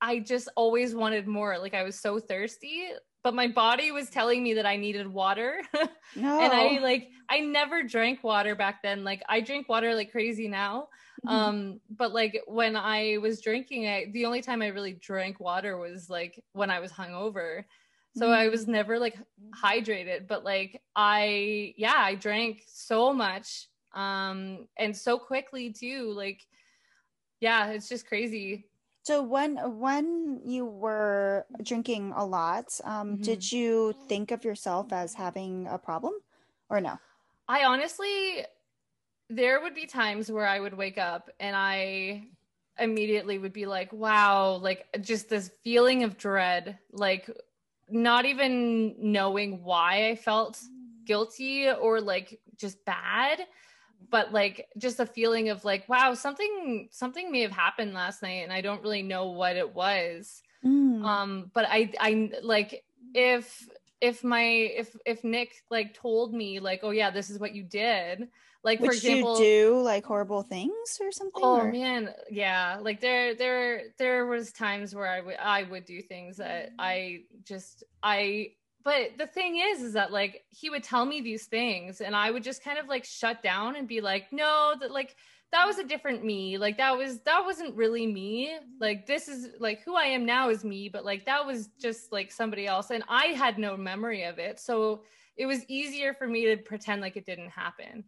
I 0.00 0.18
just 0.18 0.48
always 0.56 0.94
wanted 0.94 1.26
more. 1.26 1.58
Like 1.58 1.74
I 1.74 1.82
was 1.82 1.98
so 1.98 2.18
thirsty 2.18 2.88
but 3.22 3.34
my 3.34 3.48
body 3.48 3.90
was 3.92 4.08
telling 4.08 4.42
me 4.42 4.54
that 4.54 4.66
I 4.66 4.76
needed 4.76 5.06
water. 5.06 5.60
no. 6.16 6.40
and 6.40 6.52
I 6.52 6.78
like 6.80 7.10
I 7.28 7.40
never 7.40 7.82
drank 7.82 8.24
water 8.24 8.54
back 8.54 8.82
then. 8.82 9.04
Like 9.04 9.22
I 9.28 9.40
drink 9.40 9.68
water 9.68 9.94
like 9.94 10.10
crazy 10.10 10.48
now. 10.48 10.88
Mm-hmm. 11.26 11.28
Um 11.28 11.80
but 11.90 12.12
like 12.12 12.42
when 12.46 12.76
I 12.76 13.18
was 13.20 13.40
drinking 13.40 13.88
I 13.88 14.06
the 14.12 14.26
only 14.26 14.40
time 14.42 14.62
I 14.62 14.68
really 14.68 14.94
drank 14.94 15.38
water 15.38 15.76
was 15.76 16.08
like 16.08 16.42
when 16.52 16.70
I 16.70 16.80
was 16.80 16.92
hungover. 16.92 17.64
So 18.16 18.26
mm-hmm. 18.26 18.34
I 18.34 18.48
was 18.48 18.66
never 18.66 18.98
like 18.98 19.16
hydrated, 19.62 20.26
but 20.26 20.44
like 20.44 20.80
I 20.96 21.74
yeah, 21.76 21.98
I 21.98 22.14
drank 22.14 22.62
so 22.66 23.12
much 23.12 23.68
um 23.92 24.66
and 24.78 24.96
so 24.96 25.18
quickly 25.18 25.72
too. 25.72 26.12
Like 26.12 26.40
yeah, 27.40 27.68
it's 27.68 27.88
just 27.88 28.06
crazy. 28.06 28.69
So 29.02 29.22
when 29.22 29.56
when 29.78 30.40
you 30.44 30.66
were 30.66 31.46
drinking 31.62 32.12
a 32.14 32.24
lot, 32.24 32.78
um, 32.84 33.14
mm-hmm. 33.14 33.22
did 33.22 33.50
you 33.50 33.94
think 34.08 34.30
of 34.30 34.44
yourself 34.44 34.92
as 34.92 35.14
having 35.14 35.66
a 35.66 35.78
problem, 35.78 36.14
or 36.68 36.80
no? 36.80 36.98
I 37.48 37.64
honestly, 37.64 38.44
there 39.28 39.60
would 39.60 39.74
be 39.74 39.86
times 39.86 40.30
where 40.30 40.46
I 40.46 40.60
would 40.60 40.74
wake 40.74 40.98
up 40.98 41.30
and 41.40 41.56
I 41.56 42.28
immediately 42.78 43.38
would 43.38 43.54
be 43.54 43.66
like, 43.66 43.92
"Wow!" 43.92 44.56
Like 44.56 44.86
just 45.00 45.30
this 45.30 45.50
feeling 45.64 46.04
of 46.04 46.18
dread, 46.18 46.78
like 46.92 47.30
not 47.88 48.26
even 48.26 48.94
knowing 48.98 49.64
why 49.64 50.08
I 50.08 50.14
felt 50.14 50.60
guilty 51.06 51.70
or 51.70 52.00
like 52.00 52.38
just 52.56 52.84
bad 52.84 53.40
but 54.08 54.32
like 54.32 54.68
just 54.78 55.00
a 55.00 55.06
feeling 55.06 55.48
of 55.48 55.64
like 55.64 55.88
wow 55.88 56.14
something 56.14 56.88
something 56.90 57.30
may 57.30 57.40
have 57.40 57.52
happened 57.52 57.92
last 57.92 58.22
night 58.22 58.42
and 58.42 58.52
i 58.52 58.60
don't 58.60 58.82
really 58.82 59.02
know 59.02 59.26
what 59.30 59.56
it 59.56 59.74
was 59.74 60.42
mm. 60.64 61.04
um 61.04 61.50
but 61.52 61.66
i 61.68 61.90
i 62.00 62.30
like 62.42 62.84
if 63.14 63.68
if 64.00 64.24
my 64.24 64.42
if 64.42 64.96
if 65.04 65.22
nick 65.24 65.62
like 65.70 65.94
told 65.94 66.32
me 66.32 66.60
like 66.60 66.80
oh 66.82 66.90
yeah 66.90 67.10
this 67.10 67.30
is 67.30 67.38
what 67.38 67.54
you 67.54 67.62
did 67.62 68.28
like 68.62 68.78
Would 68.80 68.88
for 68.88 68.92
example 68.94 69.38
you 69.38 69.44
do 69.44 69.80
like 69.80 70.04
horrible 70.04 70.42
things 70.42 70.98
or 71.00 71.12
something 71.12 71.42
oh 71.42 71.60
or? 71.60 71.72
man 71.72 72.10
yeah 72.30 72.78
like 72.80 73.00
there 73.00 73.34
there 73.34 73.84
there 73.98 74.26
was 74.26 74.52
times 74.52 74.94
where 74.94 75.06
i 75.06 75.20
would 75.20 75.36
i 75.36 75.62
would 75.64 75.84
do 75.84 76.00
things 76.02 76.38
that 76.38 76.70
i 76.78 77.20
just 77.44 77.84
i 78.02 78.50
but 78.84 79.10
the 79.18 79.26
thing 79.26 79.58
is 79.58 79.82
is 79.82 79.92
that 79.92 80.12
like 80.12 80.44
he 80.48 80.70
would 80.70 80.82
tell 80.82 81.04
me 81.04 81.20
these 81.20 81.46
things 81.46 82.00
and 82.00 82.16
i 82.16 82.30
would 82.30 82.42
just 82.42 82.64
kind 82.64 82.78
of 82.78 82.86
like 82.88 83.04
shut 83.04 83.42
down 83.42 83.76
and 83.76 83.86
be 83.86 84.00
like 84.00 84.32
no 84.32 84.74
that 84.80 84.90
like 84.90 85.16
that 85.52 85.66
was 85.66 85.78
a 85.78 85.84
different 85.84 86.24
me. 86.24 86.58
Like 86.58 86.76
that 86.78 86.96
was 86.96 87.20
that 87.20 87.44
wasn't 87.44 87.74
really 87.74 88.06
me. 88.06 88.56
Like 88.80 89.06
this 89.06 89.28
is 89.28 89.48
like 89.58 89.82
who 89.82 89.96
i 89.96 90.04
am 90.04 90.24
now 90.24 90.48
is 90.48 90.64
me 90.64 90.88
but 90.88 91.04
like 91.04 91.26
that 91.26 91.44
was 91.44 91.68
just 91.80 92.12
like 92.12 92.30
somebody 92.30 92.66
else. 92.66 92.90
And 92.90 93.02
i 93.08 93.26
had 93.26 93.58
no 93.58 93.76
memory 93.76 94.24
of 94.24 94.38
it. 94.38 94.60
So 94.60 95.02
it 95.36 95.46
was 95.46 95.64
easier 95.68 96.14
for 96.14 96.26
me 96.26 96.46
to 96.46 96.56
pretend 96.56 97.00
like 97.00 97.16
it 97.16 97.26
didn't 97.26 97.50
happen. 97.50 98.04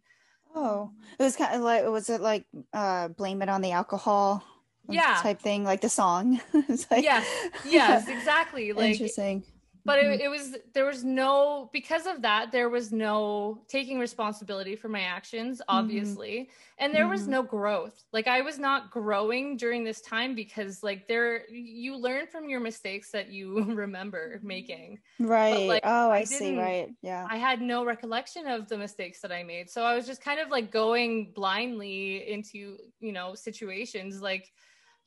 Oh 0.55 0.91
it 1.19 1.23
was 1.23 1.35
kind 1.35 1.55
of 1.55 1.61
like 1.61 1.85
was 1.85 2.09
it 2.09 2.21
like 2.21 2.45
uh 2.73 3.09
blame 3.09 3.41
it 3.41 3.49
on 3.49 3.61
the 3.61 3.71
alcohol? 3.71 4.43
Yeah. 4.89 5.19
Type 5.21 5.41
thing 5.41 5.63
like 5.63 5.81
the 5.81 5.89
song? 5.89 6.39
It's 6.53 6.89
like, 6.89 7.03
yes. 7.03 7.25
Yes 7.65 8.07
exactly. 8.07 8.71
Like 8.71 8.91
interesting 8.91 9.43
but 9.85 9.99
it, 9.99 10.05
mm-hmm. 10.05 10.21
it, 10.21 10.29
was 10.29 10.55
there 10.73 10.85
was 10.85 11.03
no 11.03 11.69
because 11.73 12.05
of 12.05 12.21
that 12.21 12.51
there 12.51 12.69
was 12.69 12.91
no 12.91 13.61
taking 13.67 13.99
responsibility 13.99 14.75
for 14.75 14.89
my 14.89 15.01
actions 15.01 15.59
mm-hmm. 15.59 15.77
obviously 15.77 16.31
mm-hmm. 16.31 16.83
and 16.83 16.93
there 16.93 17.03
mm-hmm. 17.03 17.11
was 17.11 17.27
no 17.27 17.43
growth 17.43 18.03
like 18.13 18.27
i 18.27 18.41
was 18.41 18.57
not 18.57 18.91
growing 18.91 19.57
during 19.57 19.83
this 19.83 20.01
time 20.01 20.35
because 20.35 20.83
like 20.83 21.07
there 21.07 21.49
you 21.49 21.95
learn 21.95 22.27
from 22.27 22.49
your 22.49 22.59
mistakes 22.59 23.11
that 23.11 23.29
you 23.29 23.63
remember 23.73 24.39
making 24.43 24.99
right 25.19 25.67
like, 25.67 25.83
oh 25.85 26.09
i, 26.09 26.19
I 26.19 26.23
see 26.23 26.57
right 26.57 26.89
yeah 27.01 27.25
i 27.29 27.37
had 27.37 27.61
no 27.61 27.83
recollection 27.85 28.47
of 28.47 28.67
the 28.67 28.77
mistakes 28.77 29.21
that 29.21 29.31
i 29.31 29.43
made 29.43 29.69
so 29.69 29.83
i 29.83 29.95
was 29.95 30.05
just 30.05 30.21
kind 30.21 30.39
of 30.39 30.49
like 30.49 30.71
going 30.71 31.31
blindly 31.35 32.29
into 32.31 32.77
you 32.99 33.11
know 33.11 33.35
situations 33.35 34.21
like 34.21 34.51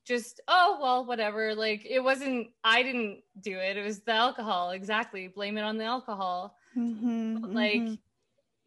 just 0.07 0.41
oh 0.49 0.79
well 0.81 1.05
whatever. 1.05 1.55
Like 1.55 1.85
it 1.85 2.01
wasn't 2.01 2.49
i 2.65 2.83
didn't 2.83 3.21
do 3.41 3.59
it. 3.59 3.77
It 3.77 3.83
was 3.83 4.01
the 4.01 4.13
alcohol 4.13 4.71
exactly. 4.71 5.29
Blame 5.29 5.59
it 5.59 5.63
on 5.63 5.77
the 5.77 5.85
alcohol. 5.85 6.57
Mm-hmm, 6.77 7.55
like 7.55 7.81
mm-hmm. 7.81 7.95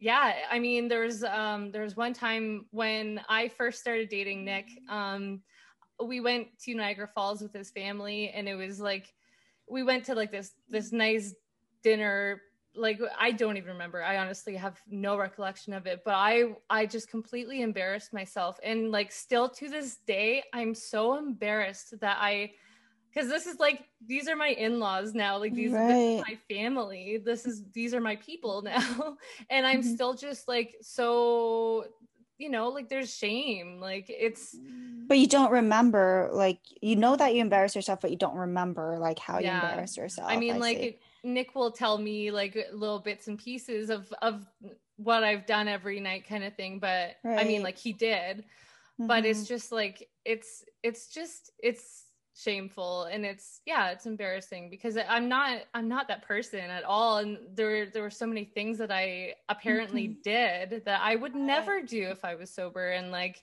yeah 0.00 0.32
i 0.50 0.58
mean 0.58 0.88
there's 0.88 1.22
um 1.22 1.70
there 1.70 1.82
was 1.82 1.96
one 1.96 2.12
time 2.12 2.66
when 2.72 3.20
i 3.28 3.46
first 3.46 3.78
started 3.80 4.08
dating 4.08 4.44
nick 4.44 4.66
um 4.88 5.40
we 6.04 6.18
went 6.18 6.48
to 6.64 6.74
niagara 6.74 7.06
falls 7.06 7.40
with 7.40 7.52
his 7.52 7.70
family 7.70 8.30
and 8.30 8.48
it 8.48 8.56
was 8.56 8.80
like 8.80 9.14
we 9.68 9.84
went 9.84 10.04
to 10.06 10.14
like 10.16 10.32
this 10.32 10.52
this 10.68 10.90
nice 10.90 11.32
dinner 11.84 12.42
like 12.74 13.00
I 13.18 13.32
don't 13.32 13.56
even 13.56 13.72
remember. 13.72 14.02
I 14.02 14.18
honestly 14.18 14.54
have 14.56 14.80
no 14.88 15.16
recollection 15.16 15.72
of 15.72 15.86
it, 15.86 16.02
but 16.04 16.14
I 16.14 16.54
I 16.68 16.86
just 16.86 17.10
completely 17.10 17.62
embarrassed 17.62 18.12
myself 18.12 18.58
and 18.62 18.90
like 18.90 19.12
still 19.12 19.48
to 19.48 19.68
this 19.68 19.96
day 20.06 20.44
I'm 20.52 20.74
so 20.74 21.16
embarrassed 21.16 21.98
that 22.00 22.18
I 22.20 22.52
cuz 23.12 23.28
this 23.28 23.46
is 23.46 23.58
like 23.58 23.84
these 24.06 24.28
are 24.28 24.36
my 24.36 24.48
in-laws 24.48 25.14
now. 25.14 25.38
Like 25.38 25.54
these 25.54 25.72
right. 25.72 26.22
my 26.26 26.38
family. 26.48 27.20
This 27.24 27.44
is 27.44 27.64
these 27.72 27.92
are 27.92 28.00
my 28.00 28.16
people 28.16 28.62
now. 28.74 29.16
and 29.48 29.66
I'm 29.66 29.80
mm-hmm. 29.82 29.94
still 29.94 30.14
just 30.14 30.46
like 30.46 30.76
so 30.80 31.86
you 32.38 32.48
know, 32.48 32.68
like 32.68 32.88
there's 32.88 33.14
shame. 33.14 33.80
Like 33.80 34.06
it's 34.08 34.56
but 35.06 35.18
you 35.18 35.26
don't 35.26 35.50
remember 35.50 36.30
like 36.32 36.60
you 36.80 36.96
know 36.96 37.16
that 37.16 37.34
you 37.34 37.40
embarrass 37.40 37.74
yourself 37.74 38.00
but 38.00 38.10
you 38.10 38.16
don't 38.16 38.36
remember 38.36 38.96
like 38.98 39.18
how 39.18 39.40
yeah. 39.40 39.56
you 39.56 39.68
embarrass 39.68 39.96
yourself. 39.96 40.28
I 40.30 40.36
mean 40.36 40.54
I 40.54 40.58
like 40.58 40.78
it, 40.78 41.00
Nick 41.22 41.54
will 41.54 41.70
tell 41.70 41.98
me 41.98 42.30
like 42.30 42.56
little 42.72 42.98
bits 42.98 43.28
and 43.28 43.38
pieces 43.38 43.90
of 43.90 44.12
of 44.22 44.46
what 44.96 45.24
I've 45.24 45.46
done 45.46 45.68
every 45.68 46.00
night 46.00 46.26
kind 46.28 46.44
of 46.44 46.54
thing 46.54 46.78
but 46.78 47.16
right. 47.24 47.40
I 47.40 47.44
mean 47.44 47.62
like 47.62 47.78
he 47.78 47.92
did 47.92 48.38
mm-hmm. 48.38 49.06
but 49.06 49.24
it's 49.24 49.40
mm-hmm. 49.40 49.54
just 49.54 49.72
like 49.72 50.08
it's 50.24 50.64
it's 50.82 51.08
just 51.08 51.50
it's 51.62 52.04
shameful 52.36 53.04
and 53.04 53.26
it's 53.26 53.60
yeah 53.66 53.90
it's 53.90 54.06
embarrassing 54.06 54.70
because 54.70 54.96
I'm 54.96 55.28
not 55.28 55.62
I'm 55.74 55.88
not 55.88 56.08
that 56.08 56.26
person 56.26 56.60
at 56.60 56.84
all 56.84 57.18
and 57.18 57.38
there 57.54 57.86
there 57.86 58.02
were 58.02 58.10
so 58.10 58.26
many 58.26 58.44
things 58.44 58.78
that 58.78 58.90
I 58.90 59.34
apparently 59.48 60.08
mm-hmm. 60.08 60.20
did 60.22 60.84
that 60.86 61.00
I 61.02 61.16
would 61.16 61.34
never 61.34 61.82
do 61.82 62.08
if 62.08 62.24
I 62.24 62.36
was 62.36 62.50
sober 62.50 62.90
and 62.90 63.10
like 63.10 63.42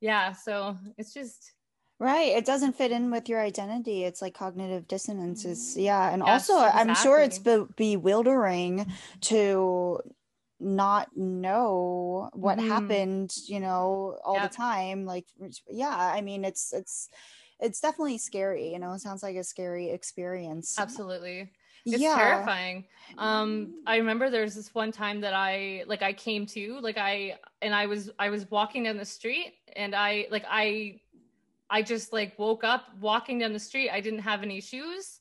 yeah 0.00 0.32
so 0.32 0.76
it's 0.96 1.12
just 1.12 1.52
Right. 2.00 2.28
It 2.28 2.46
doesn't 2.46 2.76
fit 2.76 2.92
in 2.92 3.10
with 3.10 3.28
your 3.28 3.40
identity. 3.40 4.04
It's 4.04 4.22
like 4.22 4.34
cognitive 4.34 4.88
dissonance 4.88 5.44
is 5.44 5.76
yeah. 5.76 6.10
And 6.10 6.22
yes, 6.26 6.48
also 6.48 6.64
exactly. 6.64 6.80
I'm 6.80 6.96
sure 6.96 7.20
it's 7.20 7.38
be- 7.38 7.66
bewildering 7.76 8.90
to 9.22 10.00
not 10.58 11.14
know 11.14 12.30
what 12.32 12.58
mm-hmm. 12.58 12.68
happened, 12.68 13.34
you 13.46 13.60
know, 13.60 14.16
all 14.24 14.34
yep. 14.34 14.50
the 14.50 14.56
time. 14.56 15.04
Like 15.04 15.26
yeah, 15.68 15.94
I 15.94 16.22
mean 16.22 16.44
it's 16.44 16.72
it's 16.72 17.10
it's 17.60 17.80
definitely 17.80 18.18
scary 18.18 18.72
you 18.72 18.78
know 18.78 18.92
it 18.92 19.00
sounds 19.00 19.22
like 19.22 19.36
a 19.36 19.44
scary 19.44 19.90
experience 19.90 20.78
absolutely 20.78 21.50
it's 21.86 22.02
yeah. 22.02 22.16
terrifying 22.16 22.84
um 23.18 23.72
i 23.86 23.96
remember 23.96 24.30
there's 24.30 24.54
this 24.54 24.74
one 24.74 24.92
time 24.92 25.20
that 25.20 25.32
i 25.32 25.82
like 25.86 26.02
i 26.02 26.12
came 26.12 26.46
to 26.46 26.78
like 26.80 26.98
i 26.98 27.36
and 27.62 27.74
i 27.74 27.86
was 27.86 28.10
i 28.18 28.28
was 28.28 28.50
walking 28.50 28.84
down 28.84 28.96
the 28.96 29.04
street 29.04 29.54
and 29.76 29.94
i 29.94 30.26
like 30.30 30.44
i 30.48 30.98
i 31.70 31.82
just 31.82 32.12
like 32.12 32.38
woke 32.38 32.64
up 32.64 32.86
walking 33.00 33.38
down 33.38 33.52
the 33.52 33.58
street 33.58 33.90
i 33.90 34.00
didn't 34.00 34.20
have 34.20 34.42
any 34.42 34.60
shoes. 34.60 35.18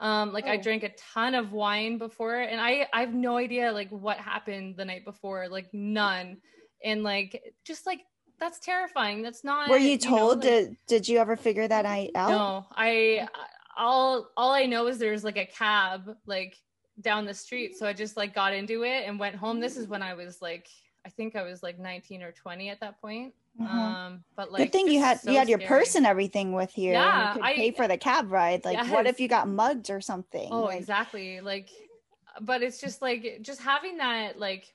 Um 0.00 0.32
like 0.32 0.46
oh. 0.46 0.52
i 0.52 0.56
drank 0.56 0.82
a 0.82 0.90
ton 1.12 1.34
of 1.34 1.52
wine 1.52 1.98
before 1.98 2.40
and 2.40 2.60
i 2.60 2.86
i 2.92 3.00
have 3.00 3.14
no 3.14 3.36
idea 3.36 3.70
like 3.70 3.90
what 3.90 4.16
happened 4.16 4.76
the 4.76 4.84
night 4.84 5.04
before 5.04 5.48
like 5.48 5.68
none. 5.72 6.38
And 6.82 7.02
like 7.02 7.42
just 7.64 7.84
like 7.84 8.00
that's 8.38 8.58
terrifying. 8.58 9.20
That's 9.20 9.44
not 9.44 9.68
were 9.68 9.76
you 9.76 9.98
told 9.98 10.42
you 10.42 10.50
know, 10.50 10.56
like, 10.56 10.66
did 10.68 10.76
did 10.86 11.08
you 11.08 11.18
ever 11.18 11.36
figure 11.36 11.68
that 11.68 11.84
night 11.84 12.12
out? 12.14 12.30
No 12.30 12.66
i 12.74 13.28
all 13.76 14.30
all 14.36 14.52
i 14.52 14.64
know 14.64 14.86
is 14.86 14.98
there's 14.98 15.24
like 15.24 15.36
a 15.36 15.46
cab 15.46 16.16
like 16.26 16.56
down 17.02 17.26
the 17.26 17.34
street. 17.34 17.76
So 17.76 17.86
i 17.86 17.92
just 17.92 18.16
like 18.16 18.34
got 18.34 18.54
into 18.54 18.84
it 18.84 19.06
and 19.06 19.20
went 19.20 19.36
home. 19.36 19.60
This 19.60 19.76
is 19.76 19.86
when 19.86 20.02
i 20.02 20.14
was 20.14 20.40
like 20.40 20.66
i 21.06 21.08
think 21.08 21.36
i 21.36 21.42
was 21.42 21.62
like 21.62 21.78
19 21.78 22.22
or 22.22 22.32
20 22.32 22.68
at 22.68 22.80
that 22.80 23.00
point 23.00 23.32
Mm-hmm. 23.60 23.78
Um, 23.78 24.24
but 24.36 24.50
like, 24.50 24.62
good 24.62 24.72
thing 24.72 24.88
you 24.88 25.00
had 25.00 25.20
so 25.20 25.30
you 25.30 25.38
had 25.38 25.48
your 25.48 25.58
scary. 25.58 25.68
purse 25.80 25.94
and 25.94 26.06
everything 26.06 26.52
with 26.52 26.78
you. 26.78 26.92
Yeah, 26.92 27.28
you 27.28 27.34
could 27.34 27.44
I, 27.44 27.54
pay 27.54 27.70
for 27.72 27.86
the 27.86 27.98
cab 27.98 28.32
ride. 28.32 28.64
Like, 28.64 28.78
yes. 28.78 28.90
what 28.90 29.06
if 29.06 29.20
you 29.20 29.28
got 29.28 29.48
mugged 29.48 29.90
or 29.90 30.00
something? 30.00 30.48
Oh, 30.50 30.62
like, 30.62 30.78
exactly. 30.78 31.40
Like, 31.40 31.68
but 32.40 32.62
it's 32.62 32.80
just 32.80 33.02
like 33.02 33.38
just 33.42 33.60
having 33.60 33.98
that 33.98 34.38
like, 34.38 34.72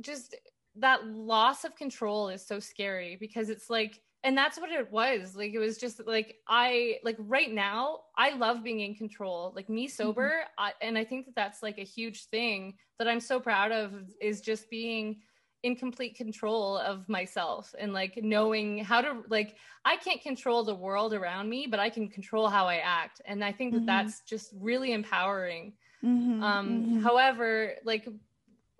just 0.00 0.36
that 0.76 1.06
loss 1.06 1.64
of 1.64 1.76
control 1.76 2.30
is 2.30 2.46
so 2.46 2.60
scary 2.60 3.16
because 3.20 3.50
it's 3.50 3.68
like, 3.68 4.00
and 4.24 4.36
that's 4.36 4.58
what 4.58 4.70
it 4.70 4.90
was. 4.90 5.36
Like, 5.36 5.52
it 5.52 5.58
was 5.58 5.76
just 5.76 6.00
like 6.06 6.36
I 6.48 7.00
like 7.04 7.16
right 7.18 7.52
now 7.52 8.00
I 8.16 8.34
love 8.34 8.64
being 8.64 8.80
in 8.80 8.94
control. 8.94 9.52
Like 9.54 9.68
me 9.68 9.86
sober, 9.86 10.30
mm-hmm. 10.30 10.64
I, 10.64 10.72
and 10.80 10.96
I 10.96 11.04
think 11.04 11.26
that 11.26 11.34
that's 11.34 11.62
like 11.62 11.76
a 11.78 11.84
huge 11.84 12.24
thing 12.26 12.74
that 12.98 13.06
I'm 13.06 13.20
so 13.20 13.38
proud 13.38 13.70
of 13.70 13.92
is 14.18 14.40
just 14.40 14.70
being 14.70 15.20
in 15.62 15.74
complete 15.74 16.14
control 16.14 16.78
of 16.78 17.08
myself 17.08 17.74
and 17.78 17.92
like 17.92 18.18
knowing 18.22 18.78
how 18.78 19.00
to 19.00 19.22
like 19.28 19.56
i 19.84 19.96
can't 19.96 20.22
control 20.22 20.62
the 20.62 20.74
world 20.74 21.12
around 21.12 21.48
me 21.48 21.66
but 21.68 21.80
i 21.80 21.90
can 21.90 22.08
control 22.08 22.48
how 22.48 22.66
i 22.66 22.76
act. 22.76 23.20
And 23.24 23.44
i 23.44 23.52
think 23.52 23.72
that 23.72 23.78
mm-hmm. 23.78 23.86
that's 23.86 24.20
just 24.20 24.52
really 24.60 24.92
empowering. 24.92 25.72
Mm-hmm, 26.04 26.42
um 26.42 26.68
mm-hmm. 26.68 27.00
however 27.00 27.74
like 27.84 28.08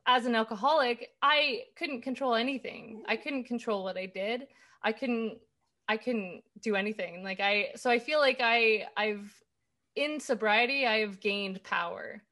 as 0.06 0.24
an 0.24 0.36
alcoholic 0.36 1.10
i 1.20 1.62
couldn't 1.76 2.02
control 2.02 2.34
anything. 2.34 3.02
I 3.08 3.16
couldn't 3.16 3.44
control 3.44 3.82
what 3.82 3.96
i 3.96 4.06
did. 4.06 4.46
I 4.82 4.92
couldn't 4.92 5.38
i 5.88 5.96
couldn't 5.96 6.42
do 6.62 6.76
anything. 6.76 7.24
Like 7.24 7.40
i 7.40 7.70
so 7.74 7.90
i 7.90 7.98
feel 7.98 8.20
like 8.20 8.38
i 8.40 8.86
i've 8.96 9.32
in 9.96 10.20
sobriety 10.20 10.86
i've 10.86 11.18
gained 11.18 11.62
power. 11.64 12.22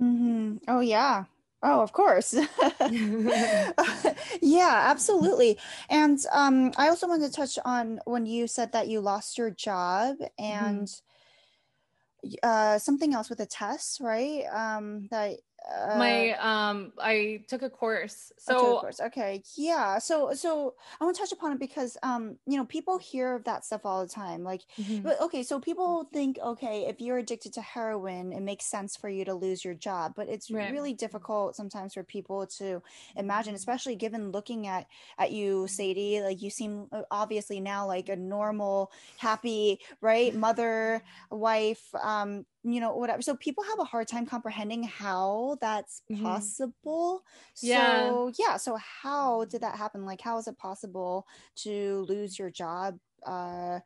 Mm-hmm. 0.00 0.58
oh 0.68 0.80
yeah 0.80 1.24
Oh, 1.62 1.80
of 1.80 1.92
course. 1.92 2.34
yeah, 4.42 4.82
absolutely. 4.90 5.58
And 5.88 6.18
um, 6.32 6.72
I 6.76 6.88
also 6.88 7.08
wanted 7.08 7.26
to 7.26 7.32
touch 7.32 7.58
on 7.64 8.00
when 8.04 8.26
you 8.26 8.46
said 8.46 8.72
that 8.72 8.88
you 8.88 9.00
lost 9.00 9.38
your 9.38 9.50
job 9.50 10.16
and 10.38 10.86
mm-hmm. 10.86 12.34
uh, 12.42 12.78
something 12.78 13.14
else 13.14 13.30
with 13.30 13.40
a 13.40 13.46
test, 13.46 14.00
right? 14.00 14.44
Um, 14.52 15.08
that 15.10 15.38
uh, 15.66 15.98
my 15.98 16.30
um 16.38 16.92
i 17.00 17.42
took 17.48 17.62
a 17.62 17.70
course 17.70 18.32
so 18.38 18.76
a 18.76 18.80
course. 18.80 19.00
okay 19.00 19.42
yeah 19.56 19.98
so 19.98 20.32
so 20.32 20.74
i 21.00 21.04
want 21.04 21.16
to 21.16 21.20
touch 21.20 21.32
upon 21.32 21.52
it 21.52 21.58
because 21.58 21.96
um 22.04 22.36
you 22.46 22.56
know 22.56 22.64
people 22.64 22.98
hear 22.98 23.34
of 23.34 23.42
that 23.44 23.64
stuff 23.64 23.80
all 23.84 24.00
the 24.00 24.08
time 24.08 24.44
like 24.44 24.62
mm-hmm. 24.78 25.02
but 25.02 25.20
okay 25.20 25.42
so 25.42 25.58
people 25.58 26.08
think 26.12 26.38
okay 26.38 26.86
if 26.86 27.00
you're 27.00 27.18
addicted 27.18 27.52
to 27.52 27.60
heroin 27.60 28.32
it 28.32 28.42
makes 28.42 28.64
sense 28.64 28.96
for 28.96 29.08
you 29.08 29.24
to 29.24 29.34
lose 29.34 29.64
your 29.64 29.74
job 29.74 30.12
but 30.14 30.28
it's 30.28 30.50
right. 30.50 30.70
really 30.70 30.92
difficult 30.92 31.56
sometimes 31.56 31.94
for 31.94 32.04
people 32.04 32.46
to 32.46 32.80
imagine 33.16 33.54
especially 33.54 33.96
given 33.96 34.30
looking 34.30 34.68
at 34.68 34.86
at 35.18 35.32
you 35.32 35.66
sadie 35.66 36.20
like 36.20 36.40
you 36.40 36.50
seem 36.50 36.86
uh, 36.92 37.02
obviously 37.10 37.58
now 37.58 37.84
like 37.86 38.08
a 38.08 38.16
normal 38.16 38.92
happy 39.18 39.80
right 40.00 40.32
mother 40.34 41.02
wife 41.30 41.92
um 42.02 42.46
you 42.66 42.80
know 42.80 42.94
whatever 42.94 43.22
so 43.22 43.36
people 43.36 43.62
have 43.62 43.78
a 43.78 43.84
hard 43.84 44.08
time 44.08 44.26
comprehending 44.26 44.82
how 44.82 45.56
that's 45.60 46.02
mm-hmm. 46.10 46.24
possible 46.24 47.22
yeah. 47.62 48.08
so 48.08 48.32
yeah 48.38 48.56
so 48.56 48.76
how 48.76 49.44
did 49.44 49.60
that 49.60 49.76
happen 49.76 50.04
like 50.04 50.20
how 50.20 50.36
is 50.36 50.48
it 50.48 50.58
possible 50.58 51.26
to 51.54 52.04
lose 52.08 52.38
your 52.38 52.50
job 52.50 52.98
uh 53.24 53.78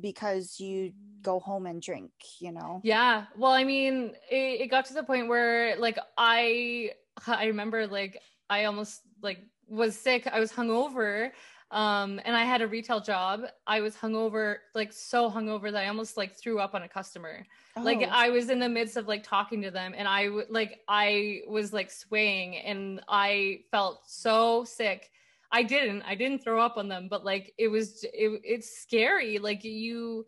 because 0.00 0.58
you 0.58 0.92
go 1.20 1.40
home 1.40 1.66
and 1.66 1.82
drink 1.82 2.10
you 2.38 2.52
know 2.52 2.80
yeah 2.84 3.24
well 3.36 3.52
i 3.52 3.64
mean 3.64 4.12
it, 4.30 4.62
it 4.62 4.70
got 4.70 4.84
to 4.84 4.94
the 4.94 5.02
point 5.02 5.28
where 5.28 5.76
like 5.76 5.98
i 6.16 6.90
i 7.26 7.46
remember 7.46 7.86
like 7.86 8.20
i 8.48 8.64
almost 8.64 9.02
like 9.20 9.40
was 9.68 9.96
sick 9.96 10.26
i 10.32 10.38
was 10.38 10.52
hungover 10.52 11.30
um, 11.72 12.20
and 12.24 12.36
I 12.36 12.44
had 12.44 12.60
a 12.60 12.66
retail 12.68 13.00
job. 13.00 13.44
I 13.66 13.80
was 13.80 13.96
hungover, 13.96 14.56
like 14.74 14.92
so 14.92 15.30
hungover 15.30 15.72
that 15.72 15.84
I 15.84 15.88
almost 15.88 16.16
like 16.16 16.36
threw 16.36 16.60
up 16.60 16.74
on 16.74 16.82
a 16.82 16.88
customer. 16.88 17.46
Oh. 17.76 17.82
Like 17.82 18.06
I 18.08 18.28
was 18.28 18.50
in 18.50 18.58
the 18.58 18.68
midst 18.68 18.96
of 18.96 19.08
like 19.08 19.22
talking 19.24 19.62
to 19.62 19.70
them, 19.70 19.94
and 19.96 20.06
I 20.06 20.28
like 20.50 20.80
I 20.86 21.40
was 21.48 21.72
like 21.72 21.90
swaying, 21.90 22.58
and 22.58 23.00
I 23.08 23.60
felt 23.70 24.02
so 24.06 24.64
sick. 24.64 25.10
I 25.50 25.62
didn't, 25.62 26.02
I 26.02 26.14
didn't 26.14 26.42
throw 26.42 26.60
up 26.60 26.76
on 26.76 26.88
them, 26.88 27.08
but 27.10 27.24
like 27.24 27.52
it 27.58 27.68
was, 27.68 28.04
it, 28.04 28.40
it's 28.42 28.80
scary. 28.80 29.38
Like 29.38 29.64
you, 29.64 30.26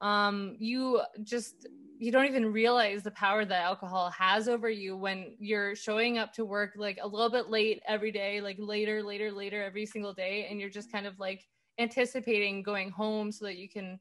um, 0.00 0.56
you 0.58 1.00
just 1.22 1.68
you 1.98 2.12
don't 2.12 2.26
even 2.26 2.52
realize 2.52 3.02
the 3.02 3.10
power 3.10 3.44
that 3.44 3.62
alcohol 3.62 4.10
has 4.10 4.48
over 4.48 4.70
you 4.70 4.96
when 4.96 5.34
you're 5.40 5.74
showing 5.74 6.16
up 6.16 6.32
to 6.32 6.44
work 6.44 6.74
like 6.76 6.98
a 7.02 7.08
little 7.08 7.28
bit 7.28 7.50
late 7.50 7.82
every 7.88 8.12
day, 8.12 8.40
like 8.40 8.56
later, 8.58 9.02
later, 9.02 9.32
later 9.32 9.62
every 9.62 9.84
single 9.84 10.12
day. 10.12 10.46
And 10.48 10.60
you're 10.60 10.70
just 10.70 10.92
kind 10.92 11.06
of 11.06 11.18
like 11.18 11.44
anticipating 11.78 12.62
going 12.62 12.90
home 12.90 13.32
so 13.32 13.44
that 13.46 13.56
you 13.56 13.68
can 13.68 13.98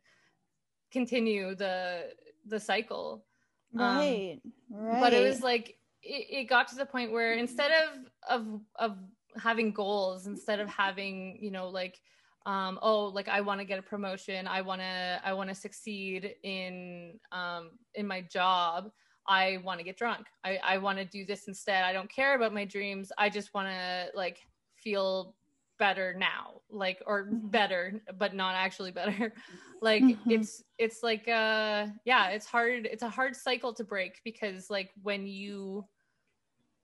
continue 0.91 1.55
the 1.55 2.11
the 2.45 2.59
cycle. 2.59 3.25
Right. 3.73 4.39
Um, 4.43 4.53
right. 4.69 5.01
But 5.01 5.13
it 5.13 5.27
was 5.27 5.41
like 5.41 5.77
it, 6.03 6.27
it 6.29 6.49
got 6.49 6.67
to 6.69 6.75
the 6.75 6.85
point 6.85 7.11
where 7.11 7.33
instead 7.33 7.71
of 7.71 7.97
of 8.29 8.61
of 8.75 8.97
having 9.41 9.71
goals, 9.71 10.27
instead 10.27 10.59
of 10.59 10.69
having, 10.69 11.39
you 11.41 11.49
know, 11.49 11.67
like 11.69 11.99
um, 12.47 12.79
oh 12.81 13.05
like 13.07 13.27
i 13.27 13.39
want 13.39 13.59
to 13.59 13.65
get 13.65 13.77
a 13.77 13.81
promotion 13.81 14.47
i 14.47 14.61
want 14.61 14.81
to 14.81 15.21
i 15.23 15.33
want 15.33 15.49
to 15.49 15.55
succeed 15.55 16.33
in 16.43 17.19
um, 17.31 17.71
in 17.93 18.07
my 18.07 18.21
job 18.21 18.89
i 19.27 19.59
want 19.63 19.77
to 19.79 19.83
get 19.83 19.97
drunk 19.97 20.25
i, 20.43 20.57
I 20.63 20.77
want 20.77 20.97
to 20.97 21.05
do 21.05 21.25
this 21.25 21.47
instead 21.47 21.83
i 21.83 21.93
don't 21.93 22.09
care 22.09 22.35
about 22.35 22.53
my 22.53 22.65
dreams 22.65 23.11
i 23.17 23.29
just 23.29 23.53
want 23.53 23.67
to 23.67 24.07
like 24.15 24.39
feel 24.75 25.35
better 25.77 26.15
now 26.17 26.61
like 26.71 27.03
or 27.05 27.25
mm-hmm. 27.25 27.47
better 27.47 28.01
but 28.17 28.33
not 28.33 28.55
actually 28.55 28.91
better 28.91 29.33
like 29.81 30.01
mm-hmm. 30.01 30.31
it's 30.31 30.63
it's 30.79 31.03
like 31.03 31.27
uh 31.27 31.85
yeah 32.05 32.29
it's 32.29 32.47
hard 32.47 32.87
it's 32.87 33.03
a 33.03 33.09
hard 33.09 33.35
cycle 33.35 33.73
to 33.73 33.83
break 33.83 34.21
because 34.23 34.69
like 34.69 34.91
when 35.03 35.27
you 35.27 35.85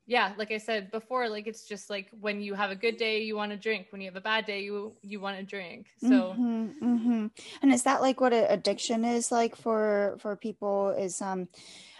yeah 0.06 0.34
like 0.38 0.52
i 0.52 0.58
said 0.58 0.92
before 0.92 1.30
like 1.30 1.48
it's 1.48 1.66
just 1.66 1.89
like 1.89 2.10
when 2.20 2.42
you 2.42 2.54
have 2.54 2.72
a 2.72 2.76
good 2.76 2.98
day 2.98 3.22
you 3.22 3.36
want 3.36 3.52
to 3.52 3.58
drink 3.58 3.88
when 3.92 4.02
you 4.02 4.08
have 4.08 4.16
a 4.16 4.22
bad 4.22 4.46
day 4.46 4.62
you 4.62 4.94
you 5.02 5.20
want 5.20 5.38
to 5.38 5.44
drink 5.44 5.88
so 6.00 6.08
mm-hmm, 6.08 6.68
mm-hmm. 6.82 7.28
and 7.62 7.74
is 7.74 7.84
that 7.84 8.02
like 8.02 8.20
what 8.20 8.34
addiction 8.34 9.06
is 9.06 9.32
like 9.32 9.56
for 9.56 10.18
for 10.20 10.36
people 10.36 10.89
is 10.89 11.22
um 11.22 11.48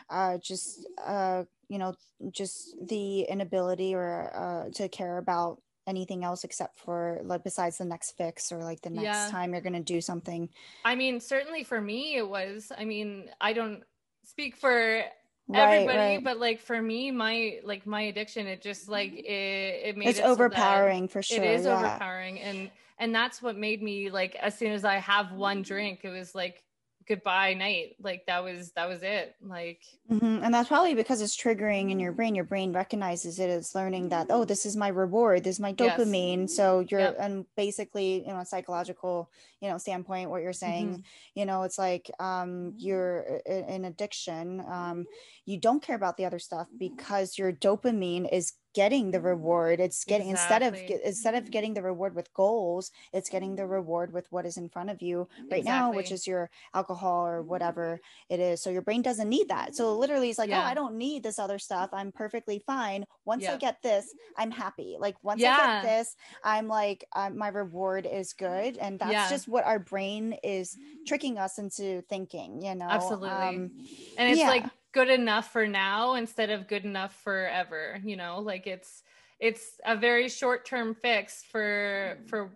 uh 0.10 0.38
just 0.38 0.86
uh 1.06 1.44
you 1.70 1.78
know 1.78 1.94
just 2.32 2.76
the 2.88 3.22
inability 3.22 3.96
or 3.96 4.32
uh 4.36 4.70
to 4.72 4.90
care 4.90 5.18
about 5.18 5.62
anything 5.86 6.24
else 6.24 6.44
except 6.44 6.78
for 6.78 7.20
like 7.24 7.44
besides 7.44 7.78
the 7.78 7.86
next 7.86 8.12
fix 8.18 8.52
or 8.52 8.64
like 8.64 8.82
the 8.82 8.90
next 8.90 9.04
yeah. 9.04 9.30
time 9.30 9.52
you're 9.52 9.62
going 9.62 9.74
to 9.74 9.82
do 9.82 10.00
something 10.00 10.50
i 10.86 10.96
mean 10.96 11.20
certainly 11.20 11.64
for 11.64 11.80
me 11.80 12.16
it 12.16 12.28
was 12.28 12.72
i 12.78 12.86
mean 12.86 13.30
i 13.42 13.52
don't 13.52 13.84
speak 14.24 14.56
for 14.56 15.04
everybody 15.54 15.98
right, 15.98 16.16
right. 16.16 16.24
but 16.24 16.40
like 16.40 16.60
for 16.60 16.82
me 16.82 17.12
my 17.12 17.60
like 17.64 17.86
my 17.86 18.04
addiction 18.04 18.48
it 18.48 18.62
just 18.62 18.88
like 18.88 19.12
mm-hmm. 19.12 19.26
it, 19.26 19.82
it 19.90 19.98
made 19.98 20.08
it's 20.08 20.20
it 20.20 20.26
overpowering 20.26 21.08
so 21.08 21.14
for 21.14 21.22
sure 21.22 21.44
it 21.44 21.60
is 21.60 21.66
yeah. 21.66 21.78
overpowering 21.78 22.40
and 22.40 22.72
and 23.00 23.14
that's 23.14 23.42
what 23.42 23.58
made 23.58 23.82
me 23.82 24.10
like 24.10 24.36
as 24.36 24.58
soon 24.58 24.72
as 24.72 24.86
i 24.86 24.96
have 24.96 25.32
one 25.34 25.58
mm-hmm. 25.58 25.64
drink 25.64 26.00
it 26.04 26.10
was 26.10 26.34
like 26.34 26.64
goodbye 27.06 27.54
night 27.54 27.96
like 28.02 28.26
that 28.28 28.44
was 28.44 28.72
that 28.72 28.88
was 28.88 29.04
it 29.04 29.36
like 29.42 29.82
mm-hmm. 30.10 30.42
and 30.42 30.54
that's 30.54 30.70
probably 30.70 30.94
because 30.94 31.22
it's 31.22 31.36
triggering 31.36 31.92
in 31.92 32.00
your 32.00 32.14
brain 32.14 32.34
your 32.34 32.46
brain 32.46 32.72
recognizes 32.72 33.40
it 33.40 33.50
as 33.50 33.76
learning 33.76 34.10
that 34.10 34.28
oh 34.30 34.40
mm-hmm. 34.40 34.48
this 34.48 34.66
is 34.66 34.78
my 34.78 34.88
reward 34.88 35.44
this 35.44 35.58
is 35.58 35.60
my 35.60 35.74
dopamine 35.74 36.42
yes. 36.42 36.56
so 36.56 36.86
you're 36.90 37.02
yep. 37.02 37.18
and 37.20 37.46
basically 37.58 38.26
you 38.26 38.34
know 38.34 38.44
psychological 38.44 39.30
you 39.64 39.70
know 39.70 39.78
standpoint 39.78 40.30
what 40.30 40.42
you're 40.42 40.52
saying 40.52 40.90
mm-hmm. 40.90 41.02
you 41.36 41.46
know 41.46 41.64
it's 41.64 41.78
like 41.78 42.12
um 42.20 42.74
you're 42.78 43.40
in 43.46 43.86
addiction 43.86 44.62
um 44.70 45.06
you 45.46 45.58
don't 45.58 45.82
care 45.82 45.96
about 45.96 46.18
the 46.18 46.26
other 46.26 46.40
stuff 46.40 46.68
because 46.78 47.38
your 47.38 47.54
dopamine 47.54 48.28
is 48.32 48.54
getting 48.74 49.12
the 49.12 49.22
reward 49.22 49.80
it's 49.80 50.04
getting 50.04 50.32
exactly. 50.32 50.68
instead 50.68 50.96
of 50.96 51.02
instead 51.06 51.36
of 51.36 51.52
getting 51.52 51.76
the 51.76 51.82
reward 51.82 52.16
with 52.16 52.34
goals 52.34 52.90
it's 53.14 53.30
getting 53.30 53.56
the 53.56 53.66
reward 53.66 54.12
with 54.12 54.26
what 54.32 54.46
is 54.48 54.58
in 54.58 54.68
front 54.68 54.90
of 54.90 55.02
you 55.02 55.28
right 55.52 55.60
exactly. 55.60 55.64
now 55.64 55.92
which 55.92 56.12
is 56.12 56.26
your 56.26 56.50
alcohol 56.74 57.26
or 57.26 57.44
whatever 57.44 58.00
it 58.30 58.40
is 58.40 58.62
so 58.62 58.72
your 58.72 58.82
brain 58.82 59.04
doesn't 59.04 59.30
need 59.30 59.48
that 59.48 59.76
so 59.76 59.96
literally 59.96 60.30
it's 60.30 60.40
like 60.40 60.50
oh, 60.50 60.54
yeah. 60.54 60.64
oh 60.64 60.66
i 60.66 60.74
don't 60.74 60.96
need 60.96 61.22
this 61.22 61.38
other 61.38 61.60
stuff 61.60 61.90
i'm 61.94 62.12
perfectly 62.12 62.64
fine 62.66 63.06
once 63.26 63.44
yeah. 63.44 63.54
i 63.54 63.58
get 63.58 63.78
this 63.84 64.08
i'm 64.38 64.50
happy 64.50 64.98
like 65.00 65.16
once 65.24 65.40
yeah. 65.40 65.56
i 65.56 65.58
get 65.58 65.84
this 65.84 66.16
i'm 66.44 66.68
like 66.68 67.06
uh, 67.16 67.30
my 67.30 67.50
reward 67.50 68.08
is 68.12 68.34
good 68.34 68.78
and 68.78 68.98
that's 68.98 69.30
just 69.30 69.48
what 69.54 69.66
our 69.66 69.80
brain 69.80 70.36
is 70.44 70.78
tricking 71.06 71.38
us 71.38 71.60
into 71.60 72.02
thinking 72.10 72.62
you 72.62 72.76
know 72.76 72.88
absolutely. 72.90 73.30
um, 73.30 73.72
and 74.18 74.30
it's 74.32 74.42
like 74.42 74.66
good 74.94 75.10
enough 75.10 75.52
for 75.52 75.68
now 75.68 76.16
instead 76.16 76.50
of 76.50 76.68
good 76.68 76.84
enough 76.84 77.16
forever 77.24 78.00
you 78.04 78.16
know? 78.16 78.40
Like 78.40 78.68
it's 78.68 79.04
it's 79.40 79.80
a 79.86 79.96
very 79.96 80.30
short 80.30 80.66
term 80.66 80.96
fix 80.96 81.44
for 81.52 82.18
for 82.26 82.56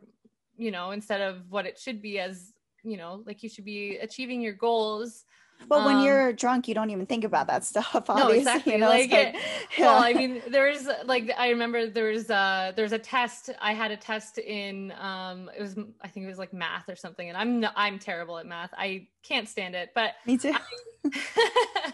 you 0.57 0.71
know 0.71 0.91
instead 0.91 1.21
of 1.21 1.49
what 1.49 1.65
it 1.65 1.77
should 1.77 2.01
be 2.01 2.19
as 2.19 2.53
you 2.83 2.97
know 2.97 3.23
like 3.25 3.43
you 3.43 3.49
should 3.49 3.65
be 3.65 3.97
achieving 3.97 4.41
your 4.41 4.53
goals 4.53 5.25
but 5.67 5.79
um, 5.79 5.85
when 5.85 6.03
you're 6.03 6.33
drunk, 6.33 6.67
you 6.67 6.73
don't 6.73 6.89
even 6.89 7.05
think 7.05 7.23
about 7.23 7.47
that 7.47 7.63
stuff. 7.63 7.89
Obviously. 8.09 8.17
No, 8.17 8.29
exactly. 8.31 8.73
You 8.73 8.79
know, 8.79 8.89
like, 8.89 9.11
like 9.11 9.35
yeah. 9.35 9.39
well, 9.79 10.03
I 10.03 10.13
mean, 10.13 10.41
there's 10.47 10.87
like 11.05 11.31
I 11.37 11.49
remember 11.49 11.87
there 11.87 12.11
was 12.11 12.29
uh 12.29 12.71
there's 12.75 12.91
a 12.91 12.99
test. 12.99 13.49
I 13.61 13.73
had 13.73 13.91
a 13.91 13.97
test 13.97 14.37
in 14.37 14.93
um 14.99 15.49
it 15.57 15.61
was 15.61 15.75
I 16.01 16.07
think 16.07 16.25
it 16.25 16.29
was 16.29 16.37
like 16.37 16.53
math 16.53 16.89
or 16.89 16.95
something, 16.95 17.27
and 17.27 17.37
I'm 17.37 17.65
I'm 17.75 17.99
terrible 17.99 18.37
at 18.37 18.45
math. 18.45 18.73
I 18.77 19.07
can't 19.23 19.47
stand 19.47 19.75
it. 19.75 19.91
But 19.93 20.13
me 20.25 20.37
too. 20.37 20.53
I, 20.53 21.93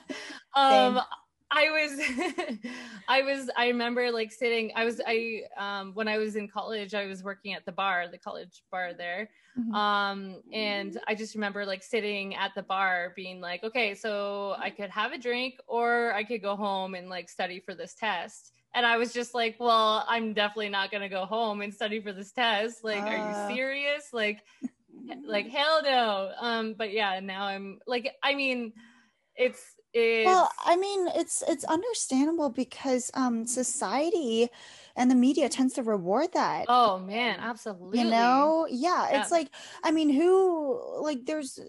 um, 0.86 1.02
I 1.54 1.70
was, 1.70 2.58
I 3.08 3.22
was, 3.22 3.50
I 3.56 3.68
remember 3.68 4.12
like 4.12 4.32
sitting, 4.32 4.72
I 4.76 4.86
was, 4.86 5.00
I, 5.06 5.44
um, 5.58 5.94
when 5.94 6.08
I 6.08 6.18
was 6.18 6.36
in 6.36 6.48
college, 6.48 6.96
I 6.96 7.06
was 7.06 7.24
working 7.24 7.54
at 7.54 7.63
the 7.66 7.72
bar, 7.72 8.08
the 8.12 8.18
college 8.18 8.63
bar 8.72 8.94
there. 8.94 9.30
Mm-hmm. 9.58 9.76
Um, 9.76 10.42
and 10.52 11.00
I 11.08 11.13
just 11.13 11.36
remember 11.36 11.63
like 11.66 11.84
sitting 11.84 12.36
at 12.36 12.56
the 12.56 12.63
bar 12.63 13.13
being 13.16 13.39
like, 13.39 13.63
okay, 13.63 13.94
so 13.94 14.56
I 14.58 14.72
could 14.72 14.89
have 14.89 15.12
a 15.12 15.18
drink 15.18 15.56
or 15.68 16.12
I 16.13 16.24
could 16.24 16.42
go 16.42 16.56
home 16.56 16.96
and 16.96 17.08
like 17.08 17.30
study 17.30 17.60
for 17.60 17.76
this 17.76 17.94
test. 17.94 18.52
And 18.74 18.84
I 18.86 18.98
was 18.98 19.13
just 19.13 19.36
like, 19.36 19.56
well, 19.60 20.04
I'm 20.10 20.34
definitely 20.34 20.70
not 20.70 20.89
going 20.89 21.04
to 21.04 21.10
go 21.10 21.26
home 21.26 21.62
and 21.62 21.72
study 21.72 22.02
for 22.02 22.12
this 22.12 22.32
test. 22.32 22.84
Like, 22.84 23.04
uh... 23.04 23.06
are 23.06 23.18
you 23.18 23.36
ah. 23.36 23.48
serious? 23.48 24.10
Like, 24.12 24.39
like 25.24 25.48
hell 25.48 25.84
no. 25.84 26.32
Um, 26.39 26.74
but 26.76 26.92
yeah, 26.92 27.20
now 27.20 27.46
I'm 27.46 27.80
like, 27.86 28.12
I 28.24 28.34
mean, 28.34 28.74
it's 29.36 29.62
it's 29.93 30.25
well 30.25 30.49
i 30.65 30.75
mean 30.75 31.08
it's 31.15 31.43
it's 31.47 31.63
understandable 31.65 32.49
because 32.49 33.12
um 33.13 33.45
society 33.45 34.49
and 34.95 35.10
the 35.10 35.15
media 35.15 35.49
tends 35.49 35.73
to 35.73 35.84
reward 35.84 36.29
that 36.34 36.65
oh 36.67 36.99
man 36.99 37.39
absolutely. 37.39 37.99
you 37.99 38.06
know? 38.06 38.67
Yeah, 38.69 39.10
yeah, 39.10 39.21
it's 39.21 39.32
like 39.32 39.49
i 39.84 39.91
mean 39.91 40.10
who 40.10 41.01
like 41.01 41.25
there's 41.25 41.60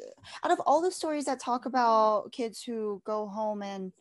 out 0.43 0.51
of 0.51 0.61
all 0.67 0.81
the 0.81 0.91
stories 0.91 1.25
that 1.27 1.41
talk 1.41 1.67
about 1.67 2.33
kids 2.33 2.63
who 2.63 3.03
go 3.05 3.27
home 3.27 3.63
and 3.63 3.93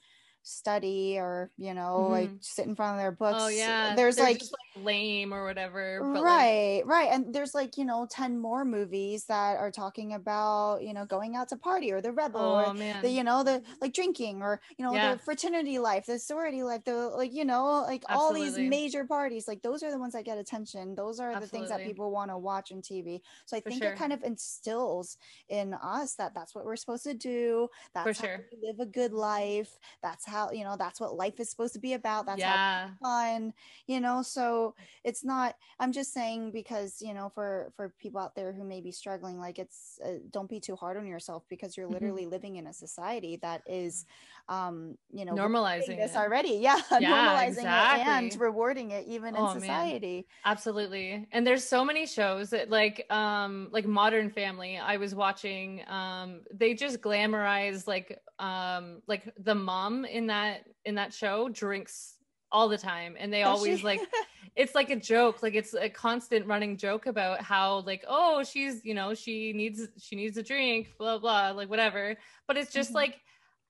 study 0.43 1.17
or 1.17 1.49
you 1.57 1.73
know 1.73 2.01
mm-hmm. 2.01 2.11
like 2.11 2.29
sit 2.41 2.67
in 2.67 2.75
front 2.75 2.95
of 2.95 2.99
their 3.01 3.13
books 3.13 3.37
oh 3.39 3.47
yeah 3.47 3.95
there's 3.95 4.19
like, 4.19 4.41
like, 4.41 4.85
lame 4.85 5.33
or 5.33 5.45
whatever 5.45 5.99
right 6.01 6.83
like... 6.85 6.85
right 6.85 7.09
and 7.13 7.33
there's 7.33 7.55
like 7.55 7.77
you 7.77 7.85
know 7.85 8.05
10 8.11 8.37
more 8.37 8.65
movies 8.65 9.23
that 9.25 9.57
are 9.57 9.71
talking 9.71 10.13
about 10.13 10.83
you 10.83 10.93
know 10.93 11.05
going 11.05 11.37
out 11.37 11.47
to 11.47 11.55
party 11.55 11.93
or 11.93 12.01
the 12.01 12.11
rebel 12.11 12.41
oh, 12.41 12.71
or 12.71 12.73
man. 12.73 13.01
the 13.01 13.09
you 13.09 13.23
know 13.23 13.41
the 13.41 13.63
like 13.79 13.93
drinking 13.93 14.41
or 14.41 14.59
you 14.77 14.83
know 14.83 14.93
yeah. 14.93 15.13
the 15.13 15.19
fraternity 15.19 15.79
life 15.79 16.05
the 16.05 16.19
sorority 16.19 16.61
life 16.61 16.83
the 16.83 16.93
like 16.93 17.33
you 17.33 17.45
know 17.45 17.85
like 17.87 18.03
Absolutely. 18.09 18.41
all 18.41 18.45
these 18.45 18.57
major 18.57 19.05
parties 19.05 19.47
like 19.47 19.61
those 19.61 19.81
are 19.81 19.91
the 19.91 19.99
ones 19.99 20.11
that 20.11 20.25
get 20.25 20.37
attention 20.37 20.93
those 20.93 21.21
are 21.21 21.31
Absolutely. 21.31 21.45
the 21.45 21.57
things 21.57 21.69
that 21.69 21.87
people 21.87 22.11
want 22.11 22.29
to 22.29 22.37
watch 22.37 22.73
on 22.73 22.81
tv 22.81 23.21
so 23.45 23.55
i 23.55 23.61
For 23.61 23.69
think 23.69 23.81
sure. 23.81 23.93
it 23.93 23.97
kind 23.97 24.11
of 24.11 24.21
instills 24.23 25.17
in 25.47 25.73
us 25.73 26.15
that 26.15 26.33
that's 26.35 26.53
what 26.53 26.65
we're 26.65 26.75
supposed 26.75 27.05
to 27.05 27.13
do 27.13 27.69
that's 27.93 28.19
For 28.19 28.27
how 28.27 28.33
sure. 28.33 28.45
live 28.61 28.81
a 28.81 28.85
good 28.85 29.13
life 29.13 29.79
that's 30.01 30.25
how 30.25 30.32
you 30.53 30.63
know 30.63 30.75
that's 30.77 30.99
what 30.99 31.15
life 31.15 31.39
is 31.39 31.49
supposed 31.49 31.73
to 31.73 31.79
be 31.79 31.93
about 31.93 32.25
that's 32.25 32.39
yeah. 32.39 32.89
fun 33.01 33.53
you 33.87 33.99
know 33.99 34.21
so 34.21 34.73
it's 35.03 35.23
not 35.23 35.55
i'm 35.79 35.91
just 35.91 36.13
saying 36.13 36.51
because 36.51 37.01
you 37.01 37.13
know 37.13 37.29
for 37.33 37.71
for 37.75 37.93
people 37.99 38.19
out 38.19 38.35
there 38.35 38.51
who 38.51 38.63
may 38.63 38.81
be 38.81 38.91
struggling 38.91 39.39
like 39.39 39.59
it's 39.59 39.99
uh, 40.05 40.13
don't 40.31 40.49
be 40.49 40.59
too 40.59 40.75
hard 40.75 40.97
on 40.97 41.05
yourself 41.05 41.43
because 41.49 41.77
you're 41.77 41.85
mm-hmm. 41.85 41.93
literally 41.93 42.23
mm-hmm. 42.23 42.31
living 42.31 42.55
in 42.57 42.67
a 42.67 42.73
society 42.73 43.37
that 43.41 43.61
is 43.67 44.05
um 44.49 44.97
you 45.11 45.23
know 45.25 45.33
normalizing 45.33 45.97
this 45.97 46.11
it. 46.11 46.17
already 46.17 46.49
yeah, 46.61 46.79
yeah 46.99 47.09
normalizing 47.09 47.47
exactly. 47.49 48.01
it 48.01 48.07
and 48.07 48.41
rewarding 48.41 48.91
it 48.91 49.05
even 49.07 49.35
oh, 49.37 49.51
in 49.51 49.59
society 49.61 50.15
man. 50.15 50.23
absolutely 50.45 51.27
and 51.31 51.47
there's 51.47 51.63
so 51.63 51.85
many 51.85 52.05
shows 52.05 52.49
that 52.49 52.69
like 52.69 53.05
um 53.09 53.69
like 53.71 53.85
modern 53.85 54.29
family 54.29 54.77
i 54.77 54.97
was 54.97 55.15
watching 55.15 55.81
um 55.87 56.41
they 56.53 56.73
just 56.73 57.01
glamorize 57.01 57.87
like 57.87 58.19
um 58.39 59.01
like 59.07 59.31
the 59.37 59.55
mom 59.55 60.05
in 60.05 60.22
that 60.27 60.65
in 60.85 60.95
that 60.95 61.13
show 61.13 61.49
drinks 61.49 62.15
all 62.51 62.69
the 62.69 62.77
time 62.77 63.15
and 63.19 63.33
they 63.33 63.41
Does 63.41 63.47
always 63.47 63.79
she? 63.79 63.85
like 63.85 64.01
it's 64.55 64.75
like 64.75 64.91
a 64.91 64.95
joke 64.95 65.41
like 65.41 65.55
it's 65.55 65.73
a 65.73 65.89
constant 65.89 66.45
running 66.45 66.77
joke 66.77 67.07
about 67.07 67.41
how 67.41 67.79
like 67.79 68.05
oh 68.07 68.43
she's 68.43 68.85
you 68.85 68.93
know 68.93 69.13
she 69.13 69.53
needs 69.53 69.87
she 69.97 70.15
needs 70.15 70.37
a 70.37 70.43
drink 70.43 70.89
blah 70.99 71.17
blah 71.17 71.49
like 71.51 71.69
whatever 71.69 72.15
but 72.47 72.55
it's 72.55 72.71
just 72.71 72.89
mm-hmm. 72.89 72.97
like 72.97 73.21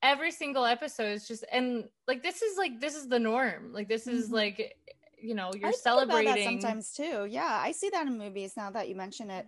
every 0.01 0.31
single 0.31 0.65
episode 0.65 1.13
is 1.13 1.27
just 1.27 1.45
and 1.51 1.85
like 2.07 2.21
this 2.21 2.41
is 2.41 2.57
like 2.57 2.81
this 2.81 2.95
is 2.95 3.07
the 3.07 3.19
norm 3.19 3.71
like 3.71 3.87
this 3.87 4.05
is 4.05 4.25
mm-hmm. 4.25 4.35
like 4.35 4.75
you 5.17 5.33
know 5.33 5.51
you're 5.57 5.69
I 5.69 5.71
celebrating 5.71 6.43
sometimes 6.43 6.91
too 6.91 7.25
yeah 7.29 7.59
i 7.61 7.71
see 7.71 7.89
that 7.91 8.05
in 8.05 8.17
movies 8.17 8.53
now 8.57 8.69
that 8.71 8.89
you 8.89 8.95
mention 8.95 9.29
it 9.29 9.45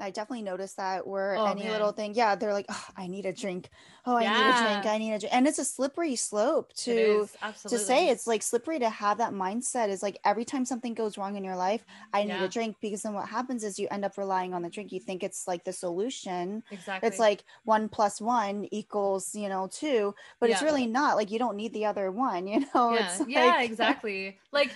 I 0.00 0.10
definitely 0.10 0.42
noticed 0.42 0.76
that 0.76 1.06
where 1.06 1.36
oh, 1.36 1.46
any 1.46 1.64
man. 1.64 1.72
little 1.72 1.92
thing, 1.92 2.14
yeah, 2.14 2.34
they're 2.34 2.52
like, 2.52 2.66
oh, 2.68 2.84
I 2.96 3.06
need 3.06 3.26
a 3.26 3.32
drink. 3.32 3.68
Oh, 4.06 4.16
I 4.16 4.22
yeah. 4.22 4.32
need 4.32 4.38
a 4.38 4.62
drink. 4.62 4.86
I 4.86 4.98
need 4.98 5.12
a 5.12 5.18
drink. 5.18 5.34
And 5.34 5.46
it's 5.46 5.58
a 5.58 5.64
slippery 5.64 6.16
slope 6.16 6.72
to 6.74 7.28
to 7.68 7.78
say 7.78 8.08
it's 8.08 8.26
like 8.26 8.42
slippery 8.42 8.78
to 8.78 8.88
have 8.88 9.18
that 9.18 9.32
mindset 9.32 9.88
is 9.88 10.02
like 10.02 10.18
every 10.24 10.44
time 10.44 10.64
something 10.64 10.94
goes 10.94 11.18
wrong 11.18 11.36
in 11.36 11.44
your 11.44 11.56
life, 11.56 11.84
I 12.12 12.22
need 12.22 12.30
yeah. 12.30 12.44
a 12.44 12.48
drink 12.48 12.76
because 12.80 13.02
then 13.02 13.14
what 13.14 13.28
happens 13.28 13.64
is 13.64 13.78
you 13.78 13.88
end 13.90 14.04
up 14.04 14.16
relying 14.16 14.54
on 14.54 14.62
the 14.62 14.70
drink. 14.70 14.92
You 14.92 15.00
think 15.00 15.22
it's 15.22 15.46
like 15.46 15.64
the 15.64 15.72
solution. 15.72 16.62
Exactly. 16.70 17.06
It's 17.06 17.18
like 17.18 17.44
one 17.64 17.88
plus 17.88 18.20
one 18.20 18.68
equals, 18.70 19.34
you 19.34 19.48
know, 19.48 19.68
two, 19.70 20.14
but 20.40 20.48
yeah. 20.48 20.54
it's 20.54 20.62
really 20.62 20.86
not. 20.86 21.16
Like 21.16 21.30
you 21.30 21.38
don't 21.38 21.56
need 21.56 21.72
the 21.72 21.84
other 21.84 22.10
one, 22.10 22.46
you 22.46 22.60
know? 22.74 22.94
Yeah, 22.94 23.16
like, 23.18 23.28
yeah 23.28 23.62
exactly. 23.62 24.38
like 24.52 24.70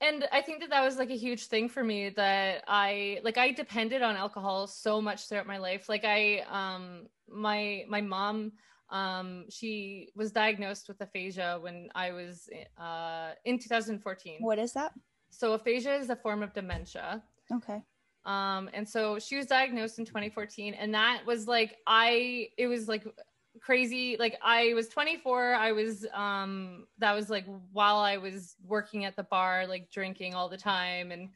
and 0.00 0.28
i 0.32 0.40
think 0.40 0.60
that 0.60 0.70
that 0.70 0.84
was 0.84 0.96
like 0.96 1.10
a 1.10 1.16
huge 1.16 1.46
thing 1.46 1.68
for 1.68 1.82
me 1.82 2.08
that 2.10 2.62
i 2.68 3.20
like 3.24 3.38
i 3.38 3.50
depended 3.50 4.02
on 4.02 4.16
alcohol 4.16 4.66
so 4.66 5.00
much 5.00 5.28
throughout 5.28 5.46
my 5.46 5.58
life. 5.58 5.88
Like 5.88 6.04
i 6.04 6.44
um 6.50 7.06
my 7.28 7.84
my 7.88 8.00
mom 8.00 8.52
um 8.90 9.44
she 9.50 10.10
was 10.14 10.32
diagnosed 10.32 10.88
with 10.88 11.00
aphasia 11.00 11.58
when 11.60 11.88
i 11.94 12.10
was 12.10 12.48
uh 12.80 13.32
in 13.44 13.58
2014 13.58 14.38
what 14.40 14.58
is 14.58 14.72
that? 14.72 14.92
So 15.30 15.52
aphasia 15.52 15.94
is 15.96 16.08
a 16.08 16.16
form 16.16 16.42
of 16.42 16.54
dementia. 16.54 17.22
Okay. 17.52 17.82
Um 18.24 18.70
and 18.72 18.88
so 18.88 19.18
she 19.18 19.36
was 19.36 19.46
diagnosed 19.46 19.98
in 19.98 20.04
2014 20.04 20.74
and 20.74 20.94
that 20.94 21.22
was 21.26 21.46
like 21.46 21.76
i 21.86 22.48
it 22.56 22.66
was 22.66 22.88
like 22.88 23.04
crazy 23.60 24.16
like 24.18 24.38
i 24.42 24.72
was 24.74 24.88
24 24.88 25.54
i 25.54 25.72
was 25.72 26.06
um 26.14 26.86
that 26.98 27.14
was 27.14 27.30
like 27.30 27.44
while 27.72 27.96
i 27.96 28.16
was 28.16 28.56
working 28.66 29.04
at 29.04 29.16
the 29.16 29.22
bar 29.24 29.66
like 29.66 29.90
drinking 29.90 30.34
all 30.34 30.48
the 30.48 30.56
time 30.56 31.10
and 31.10 31.28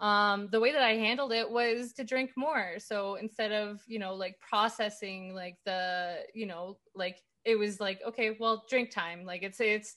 um 0.00 0.48
the 0.52 0.60
way 0.60 0.72
that 0.72 0.82
i 0.82 0.94
handled 0.94 1.32
it 1.32 1.48
was 1.48 1.92
to 1.92 2.04
drink 2.04 2.30
more 2.36 2.74
so 2.78 3.14
instead 3.14 3.52
of 3.52 3.80
you 3.86 3.98
know 3.98 4.14
like 4.14 4.38
processing 4.40 5.34
like 5.34 5.56
the 5.64 6.16
you 6.34 6.46
know 6.46 6.76
like 6.94 7.22
it 7.44 7.58
was 7.58 7.80
like 7.80 8.00
okay 8.06 8.36
well 8.38 8.64
drink 8.68 8.90
time 8.90 9.24
like 9.24 9.42
it's 9.42 9.60
it's 9.60 9.96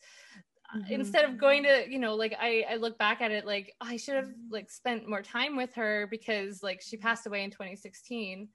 mm-hmm. 0.75 0.93
instead 0.93 1.25
of 1.25 1.37
going 1.37 1.63
to 1.63 1.83
you 1.89 1.99
know 1.99 2.15
like 2.15 2.33
i 2.39 2.63
i 2.69 2.75
look 2.75 2.97
back 2.97 3.21
at 3.21 3.31
it 3.31 3.45
like 3.45 3.73
i 3.81 3.97
should 3.97 4.15
have 4.15 4.29
like 4.49 4.69
spent 4.69 5.09
more 5.09 5.21
time 5.21 5.57
with 5.57 5.73
her 5.73 6.07
because 6.09 6.63
like 6.63 6.81
she 6.81 6.95
passed 6.95 7.27
away 7.27 7.43
in 7.43 7.49
2016 7.49 8.47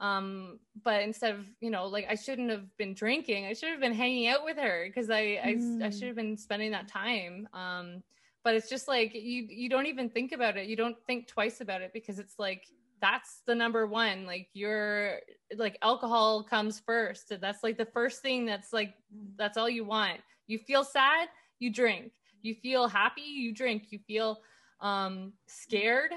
um 0.00 0.58
but 0.82 1.02
instead 1.02 1.32
of 1.34 1.44
you 1.60 1.70
know 1.70 1.86
like 1.86 2.06
i 2.10 2.14
shouldn't 2.14 2.50
have 2.50 2.76
been 2.76 2.94
drinking. 2.94 3.46
I 3.46 3.52
should 3.52 3.70
have 3.70 3.80
been 3.80 3.94
hanging 3.94 4.28
out 4.28 4.44
with 4.44 4.56
her 4.56 4.84
because 4.86 5.10
I, 5.10 5.40
mm. 5.44 5.82
I 5.82 5.86
i 5.86 5.90
should 5.90 6.08
have 6.08 6.16
been 6.16 6.36
spending 6.36 6.72
that 6.72 6.88
time. 6.88 7.48
Um 7.54 8.02
but 8.44 8.54
it's 8.54 8.68
just 8.68 8.88
like 8.88 9.14
you 9.14 9.46
you 9.48 9.68
don't 9.68 9.86
even 9.86 10.08
think 10.08 10.32
about 10.32 10.56
it. 10.56 10.66
You 10.66 10.76
don't 10.76 10.96
think 11.06 11.28
twice 11.28 11.60
about 11.60 11.82
it 11.82 11.92
because 11.92 12.18
it's 12.18 12.38
like 12.38 12.66
that's 13.00 13.42
the 13.46 13.54
number 13.54 13.86
one. 13.86 14.26
Like 14.26 14.48
you're 14.52 15.18
like 15.56 15.78
alcohol 15.82 16.42
comes 16.42 16.80
first. 16.80 17.32
That's 17.40 17.62
like 17.62 17.78
the 17.78 17.86
first 17.86 18.22
thing 18.22 18.44
that's 18.44 18.72
like 18.72 18.94
that's 19.36 19.56
all 19.56 19.68
you 19.68 19.84
want. 19.84 20.20
You 20.46 20.58
feel 20.58 20.84
sad 20.84 21.28
you 21.58 21.70
drink. 21.70 22.12
You 22.42 22.54
feel 22.56 22.88
happy 22.88 23.22
you 23.22 23.54
drink. 23.54 23.86
You 23.90 24.00
feel 24.06 24.40
um 24.80 25.32
scared 25.46 26.12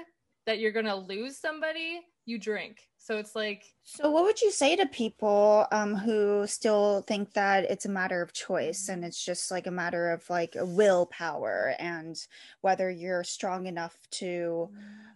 that 0.46 0.58
you're 0.58 0.72
gonna 0.72 0.96
lose 0.96 1.38
somebody 1.38 2.00
you 2.24 2.38
drink 2.38 2.80
So 3.06 3.18
it's 3.18 3.36
like 3.36 3.62
So 3.84 4.10
what 4.10 4.24
would 4.24 4.42
you 4.42 4.50
say 4.50 4.74
to 4.74 4.86
people 4.86 5.64
um 5.70 5.94
who 5.94 6.44
still 6.48 7.02
think 7.02 7.34
that 7.34 7.70
it's 7.70 7.84
a 7.84 7.88
matter 7.88 8.20
of 8.20 8.32
choice 8.32 8.88
and 8.88 9.04
it's 9.04 9.24
just 9.24 9.48
like 9.52 9.68
a 9.68 9.70
matter 9.70 10.10
of 10.10 10.28
like 10.28 10.56
a 10.56 10.66
willpower 10.66 11.76
and 11.78 12.16
whether 12.62 12.90
you're 12.90 13.22
strong 13.22 13.66
enough 13.66 13.96
to 14.22 14.70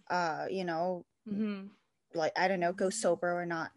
uh 0.09 0.45
you 0.49 0.63
know 0.63 1.03
mm-hmm. 1.29 1.65
like 2.13 2.31
I 2.37 2.47
don't 2.47 2.61
know 2.61 2.71
go 2.71 2.89
sober 2.89 3.37
or 3.37 3.45
not? 3.45 3.71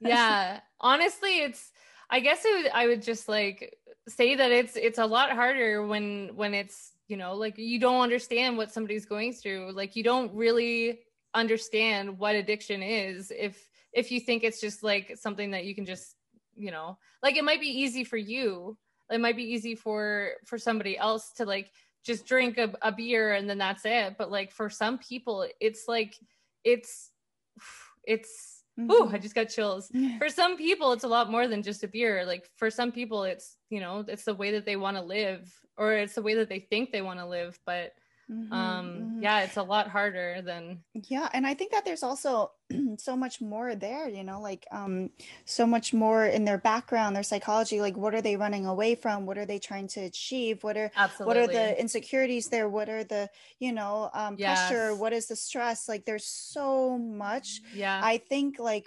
yeah, 0.00 0.60
honestly 0.80 1.40
it's 1.40 1.70
I 2.08 2.20
guess 2.20 2.42
it 2.46 2.62
would, 2.62 2.72
I 2.72 2.86
would 2.86 3.02
just 3.02 3.28
like 3.28 3.76
say 4.08 4.36
that 4.36 4.50
it's 4.50 4.74
it's 4.74 4.98
a 4.98 5.04
lot 5.04 5.32
harder 5.32 5.86
when 5.86 6.30
when 6.34 6.54
it's 6.54 6.92
you 7.08 7.18
know 7.18 7.34
like 7.34 7.58
you 7.58 7.78
don't 7.78 8.00
understand 8.00 8.56
what 8.56 8.72
somebody's 8.72 9.04
going 9.04 9.34
through 9.34 9.72
like 9.72 9.96
you 9.96 10.02
don't 10.02 10.32
really 10.32 11.00
understand 11.34 12.18
what 12.18 12.34
addiction 12.34 12.82
is 12.82 13.32
if 13.36 13.68
if 13.92 14.10
you 14.10 14.20
think 14.20 14.44
it's 14.44 14.60
just 14.60 14.82
like 14.82 15.16
something 15.16 15.50
that 15.52 15.64
you 15.64 15.74
can 15.74 15.86
just 15.86 16.16
you 16.56 16.70
know 16.70 16.98
like 17.22 17.36
it 17.36 17.44
might 17.44 17.60
be 17.60 17.68
easy 17.68 18.04
for 18.04 18.16
you 18.16 18.76
it 19.10 19.20
might 19.20 19.36
be 19.36 19.44
easy 19.44 19.74
for 19.74 20.32
for 20.44 20.58
somebody 20.58 20.98
else 20.98 21.32
to 21.32 21.44
like 21.44 21.70
just 22.04 22.26
drink 22.26 22.58
a, 22.58 22.72
a 22.82 22.90
beer 22.90 23.34
and 23.34 23.48
then 23.48 23.58
that's 23.58 23.82
it 23.84 24.16
but 24.18 24.30
like 24.30 24.50
for 24.50 24.68
some 24.68 24.98
people 24.98 25.46
it's 25.60 25.86
like 25.86 26.16
it's 26.64 27.10
it's 28.04 28.60
Mm-hmm. 28.78 28.92
Ooh, 28.92 29.10
I 29.12 29.18
just 29.18 29.34
got 29.34 29.48
chills. 29.48 29.90
For 30.18 30.28
some 30.28 30.56
people, 30.56 30.92
it's 30.92 31.04
a 31.04 31.08
lot 31.08 31.30
more 31.30 31.48
than 31.48 31.62
just 31.62 31.82
a 31.82 31.88
beer. 31.88 32.24
Like 32.24 32.48
for 32.56 32.70
some 32.70 32.92
people, 32.92 33.24
it's 33.24 33.56
you 33.68 33.80
know, 33.80 34.04
it's 34.06 34.24
the 34.24 34.34
way 34.34 34.52
that 34.52 34.64
they 34.64 34.76
want 34.76 34.96
to 34.96 35.02
live, 35.02 35.52
or 35.76 35.92
it's 35.94 36.14
the 36.14 36.22
way 36.22 36.34
that 36.34 36.48
they 36.48 36.60
think 36.60 36.90
they 36.90 37.02
want 37.02 37.18
to 37.18 37.26
live. 37.26 37.58
But 37.66 37.92
Mm-hmm, 38.30 38.52
um 38.52 38.86
mm-hmm. 38.86 39.22
yeah 39.22 39.40
it's 39.40 39.56
a 39.56 39.62
lot 39.62 39.88
harder 39.88 40.40
than 40.40 40.78
yeah 41.08 41.28
and 41.32 41.44
i 41.44 41.52
think 41.52 41.72
that 41.72 41.84
there's 41.84 42.04
also 42.04 42.52
so 42.96 43.16
much 43.16 43.40
more 43.40 43.74
there 43.74 44.08
you 44.08 44.22
know 44.22 44.40
like 44.40 44.68
um 44.70 45.10
so 45.46 45.66
much 45.66 45.92
more 45.92 46.26
in 46.26 46.44
their 46.44 46.58
background 46.58 47.16
their 47.16 47.24
psychology 47.24 47.80
like 47.80 47.96
what 47.96 48.14
are 48.14 48.22
they 48.22 48.36
running 48.36 48.66
away 48.66 48.94
from 48.94 49.26
what 49.26 49.36
are 49.36 49.46
they 49.46 49.58
trying 49.58 49.88
to 49.88 50.00
achieve 50.02 50.62
what 50.62 50.76
are 50.76 50.92
Absolutely. 50.94 51.26
what 51.26 51.36
are 51.36 51.52
the 51.52 51.80
insecurities 51.80 52.48
there 52.48 52.68
what 52.68 52.88
are 52.88 53.02
the 53.02 53.28
you 53.58 53.72
know 53.72 54.10
um 54.14 54.36
yes. 54.38 54.68
pressure 54.68 54.94
what 54.94 55.12
is 55.12 55.26
the 55.26 55.34
stress 55.34 55.88
like 55.88 56.04
there's 56.04 56.26
so 56.26 56.96
much 56.98 57.62
yeah 57.74 58.00
i 58.04 58.16
think 58.16 58.60
like 58.60 58.86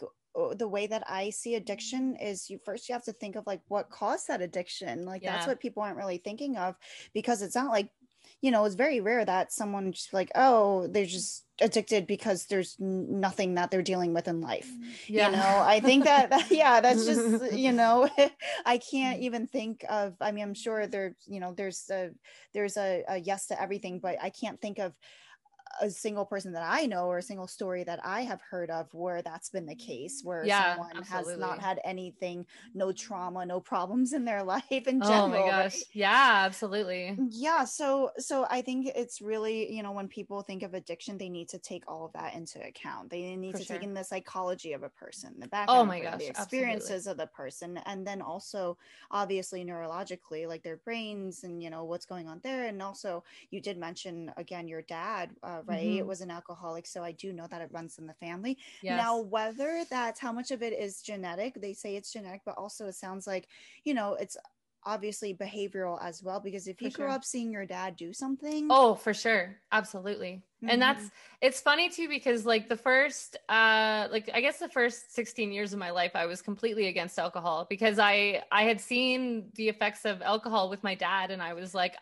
the 0.55 0.67
way 0.67 0.87
that 0.87 1.03
I 1.07 1.29
see 1.29 1.53
addiction 1.53 2.15
is 2.15 2.49
you 2.49 2.57
first 2.65 2.89
you 2.89 2.93
have 2.93 3.03
to 3.03 3.13
think 3.13 3.35
of 3.35 3.45
like 3.45 3.61
what 3.67 3.91
caused 3.91 4.29
that 4.29 4.41
addiction. 4.41 5.05
Like 5.05 5.21
yeah. 5.21 5.33
that's 5.33 5.45
what 5.45 5.59
people 5.59 5.83
aren't 5.83 5.97
really 5.97 6.17
thinking 6.17 6.57
of 6.57 6.75
because 7.13 7.43
it's 7.43 7.53
not 7.53 7.69
like 7.69 7.91
you 8.43 8.51
know, 8.51 8.65
it's 8.65 8.75
very 8.75 8.99
rare 8.99 9.23
that 9.23 9.53
someone 9.53 9.93
just 9.93 10.13
like, 10.13 10.29
oh, 10.35 10.85
they're 10.87 11.05
just 11.05 11.45
addicted 11.61 12.05
because 12.05 12.47
there's 12.47 12.75
nothing 12.77 13.55
that 13.55 13.71
they're 13.71 13.81
dealing 13.81 14.13
with 14.13 14.27
in 14.27 14.41
life. 14.41 14.69
Yeah. 15.07 15.27
You 15.27 15.37
know, 15.37 15.61
I 15.65 15.79
think 15.79 16.03
that, 16.03 16.29
that 16.29 16.51
yeah, 16.51 16.81
that's 16.81 17.05
just, 17.05 17.53
you 17.57 17.71
know, 17.71 18.09
I 18.65 18.79
can't 18.79 19.21
mm. 19.21 19.23
even 19.23 19.47
think 19.47 19.85
of, 19.87 20.15
I 20.19 20.33
mean, 20.33 20.43
I'm 20.43 20.53
sure 20.55 20.87
there's, 20.87 21.15
you 21.25 21.39
know, 21.39 21.53
there's 21.53 21.89
a, 21.89 22.09
there's 22.53 22.75
a, 22.75 23.05
a 23.07 23.17
yes 23.17 23.47
to 23.47 23.61
everything, 23.61 23.99
but 23.99 24.17
I 24.21 24.29
can't 24.29 24.59
think 24.59 24.77
of 24.77 24.91
a 25.81 25.89
single 25.89 26.25
person 26.25 26.53
that 26.53 26.63
I 26.63 26.85
know 26.85 27.07
or 27.07 27.17
a 27.19 27.21
single 27.23 27.47
story 27.47 27.83
that 27.83 27.99
I 28.05 28.21
have 28.21 28.41
heard 28.41 28.69
of 28.69 28.93
where 28.93 29.21
that's 29.21 29.49
been 29.49 29.65
the 29.65 29.75
case, 29.75 30.21
where 30.23 30.47
yeah, 30.47 30.49
someone 30.49 30.89
absolutely. 30.95 31.33
has 31.33 31.37
not 31.37 31.59
had 31.59 31.79
anything, 31.83 32.45
no 32.73 32.91
trauma, 32.91 33.45
no 33.45 33.59
problems 33.61 34.13
in 34.13 34.25
their 34.25 34.43
life 34.55 34.87
in 34.87 35.01
general. 35.01 35.23
Oh 35.23 35.27
my 35.27 35.43
gosh. 35.43 35.75
Right? 35.75 35.83
Yeah, 35.93 36.43
absolutely. 36.45 37.23
Yeah. 37.29 37.65
So 37.65 38.09
so 38.17 38.47
I 38.49 38.63
think 38.63 38.87
it's 38.87 39.21
really, 39.21 39.71
you 39.71 39.83
know, 39.83 39.91
when 39.91 40.07
people 40.07 40.41
think 40.41 40.63
of 40.63 40.73
addiction, 40.73 41.19
they 41.19 41.29
need 41.29 41.47
to 41.49 41.59
take 41.59 41.83
all 41.87 42.05
of 42.05 42.13
that 42.13 42.33
into 42.33 42.59
account. 42.65 43.11
They 43.11 43.35
need 43.35 43.53
For 43.53 43.57
to 43.57 43.65
sure. 43.65 43.75
take 43.75 43.83
in 43.83 43.93
the 43.93 44.03
psychology 44.03 44.73
of 44.73 44.81
a 44.81 44.89
person, 44.89 45.39
the 45.39 45.47
background, 45.47 45.67
oh 45.67 45.85
my 45.85 45.99
gosh, 45.99 46.19
the 46.19 46.25
experiences 46.27 47.05
absolutely. 47.05 47.11
of 47.11 47.17
the 47.17 47.27
person, 47.27 47.77
and 47.77 48.05
then 48.07 48.19
also 48.23 48.79
obviously 49.11 49.63
neurologically, 49.63 50.47
like 50.47 50.63
their 50.63 50.77
brains 50.77 51.43
and 51.43 51.61
you 51.61 51.69
know 51.69 51.85
what's 51.85 52.07
going 52.07 52.27
on 52.27 52.39
there. 52.43 52.65
And 52.65 52.81
also 52.81 53.23
you 53.51 53.61
did 53.61 53.77
mention 53.77 54.31
again 54.35 54.67
your 54.67 54.81
dad 54.81 55.35
uh, 55.43 55.61
right? 55.65 55.83
Mm-hmm. 55.83 55.99
It 55.99 56.07
was 56.07 56.21
an 56.21 56.31
alcoholic. 56.31 56.85
So 56.87 57.03
I 57.03 57.11
do 57.11 57.33
know 57.33 57.47
that 57.49 57.61
it 57.61 57.69
runs 57.71 57.97
in 57.97 58.07
the 58.07 58.13
family. 58.13 58.57
Yes. 58.81 59.01
Now, 59.01 59.19
whether 59.19 59.83
that's 59.89 60.19
how 60.19 60.31
much 60.31 60.51
of 60.51 60.61
it 60.61 60.73
is 60.73 61.01
genetic, 61.01 61.59
they 61.61 61.73
say 61.73 61.95
it's 61.95 62.11
genetic, 62.11 62.41
but 62.45 62.57
also 62.57 62.87
it 62.87 62.95
sounds 62.95 63.27
like, 63.27 63.47
you 63.83 63.93
know, 63.93 64.15
it's 64.15 64.37
obviously 64.85 65.33
behavioral 65.33 65.97
as 66.03 66.21
well 66.21 66.39
because 66.39 66.67
if 66.67 66.81
you 66.81 66.89
for 66.91 66.97
grew 66.97 67.07
sure. 67.07 67.15
up 67.15 67.23
seeing 67.23 67.51
your 67.51 67.65
dad 67.65 67.95
do 67.95 68.11
something 68.11 68.67
oh 68.69 68.95
for 68.95 69.13
sure 69.13 69.55
absolutely 69.71 70.41
mm-hmm. 70.61 70.69
and 70.69 70.81
that's 70.81 71.09
it's 71.41 71.61
funny 71.61 71.89
too 71.89 72.07
because 72.07 72.45
like 72.45 72.67
the 72.67 72.75
first 72.75 73.37
uh 73.49 74.07
like 74.11 74.29
i 74.33 74.41
guess 74.41 74.59
the 74.59 74.69
first 74.69 75.13
16 75.15 75.51
years 75.51 75.73
of 75.73 75.79
my 75.79 75.89
life 75.89 76.11
i 76.15 76.25
was 76.25 76.41
completely 76.41 76.87
against 76.87 77.17
alcohol 77.17 77.65
because 77.69 77.99
i 77.99 78.41
i 78.51 78.63
had 78.63 78.79
seen 78.79 79.45
the 79.55 79.69
effects 79.69 80.05
of 80.05 80.21
alcohol 80.21 80.69
with 80.69 80.83
my 80.83 80.95
dad 80.95 81.31
and 81.31 81.41
i 81.41 81.53
was 81.53 81.73
like 81.73 81.95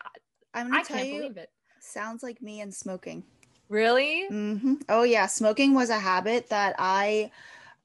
i'm 0.54 0.68
gonna 0.68 0.80
I 0.80 0.82
tell 0.82 1.04
you 1.04 1.20
believe 1.20 1.36
it 1.36 1.50
sounds 1.80 2.22
like 2.22 2.42
me 2.42 2.60
and 2.60 2.74
smoking 2.74 3.24
Really? 3.72 4.24
Mm-hmm. 4.30 4.74
Oh 4.90 5.02
yeah, 5.02 5.26
smoking 5.26 5.72
was 5.72 5.88
a 5.88 5.98
habit 5.98 6.50
that 6.50 6.74
I 6.78 7.30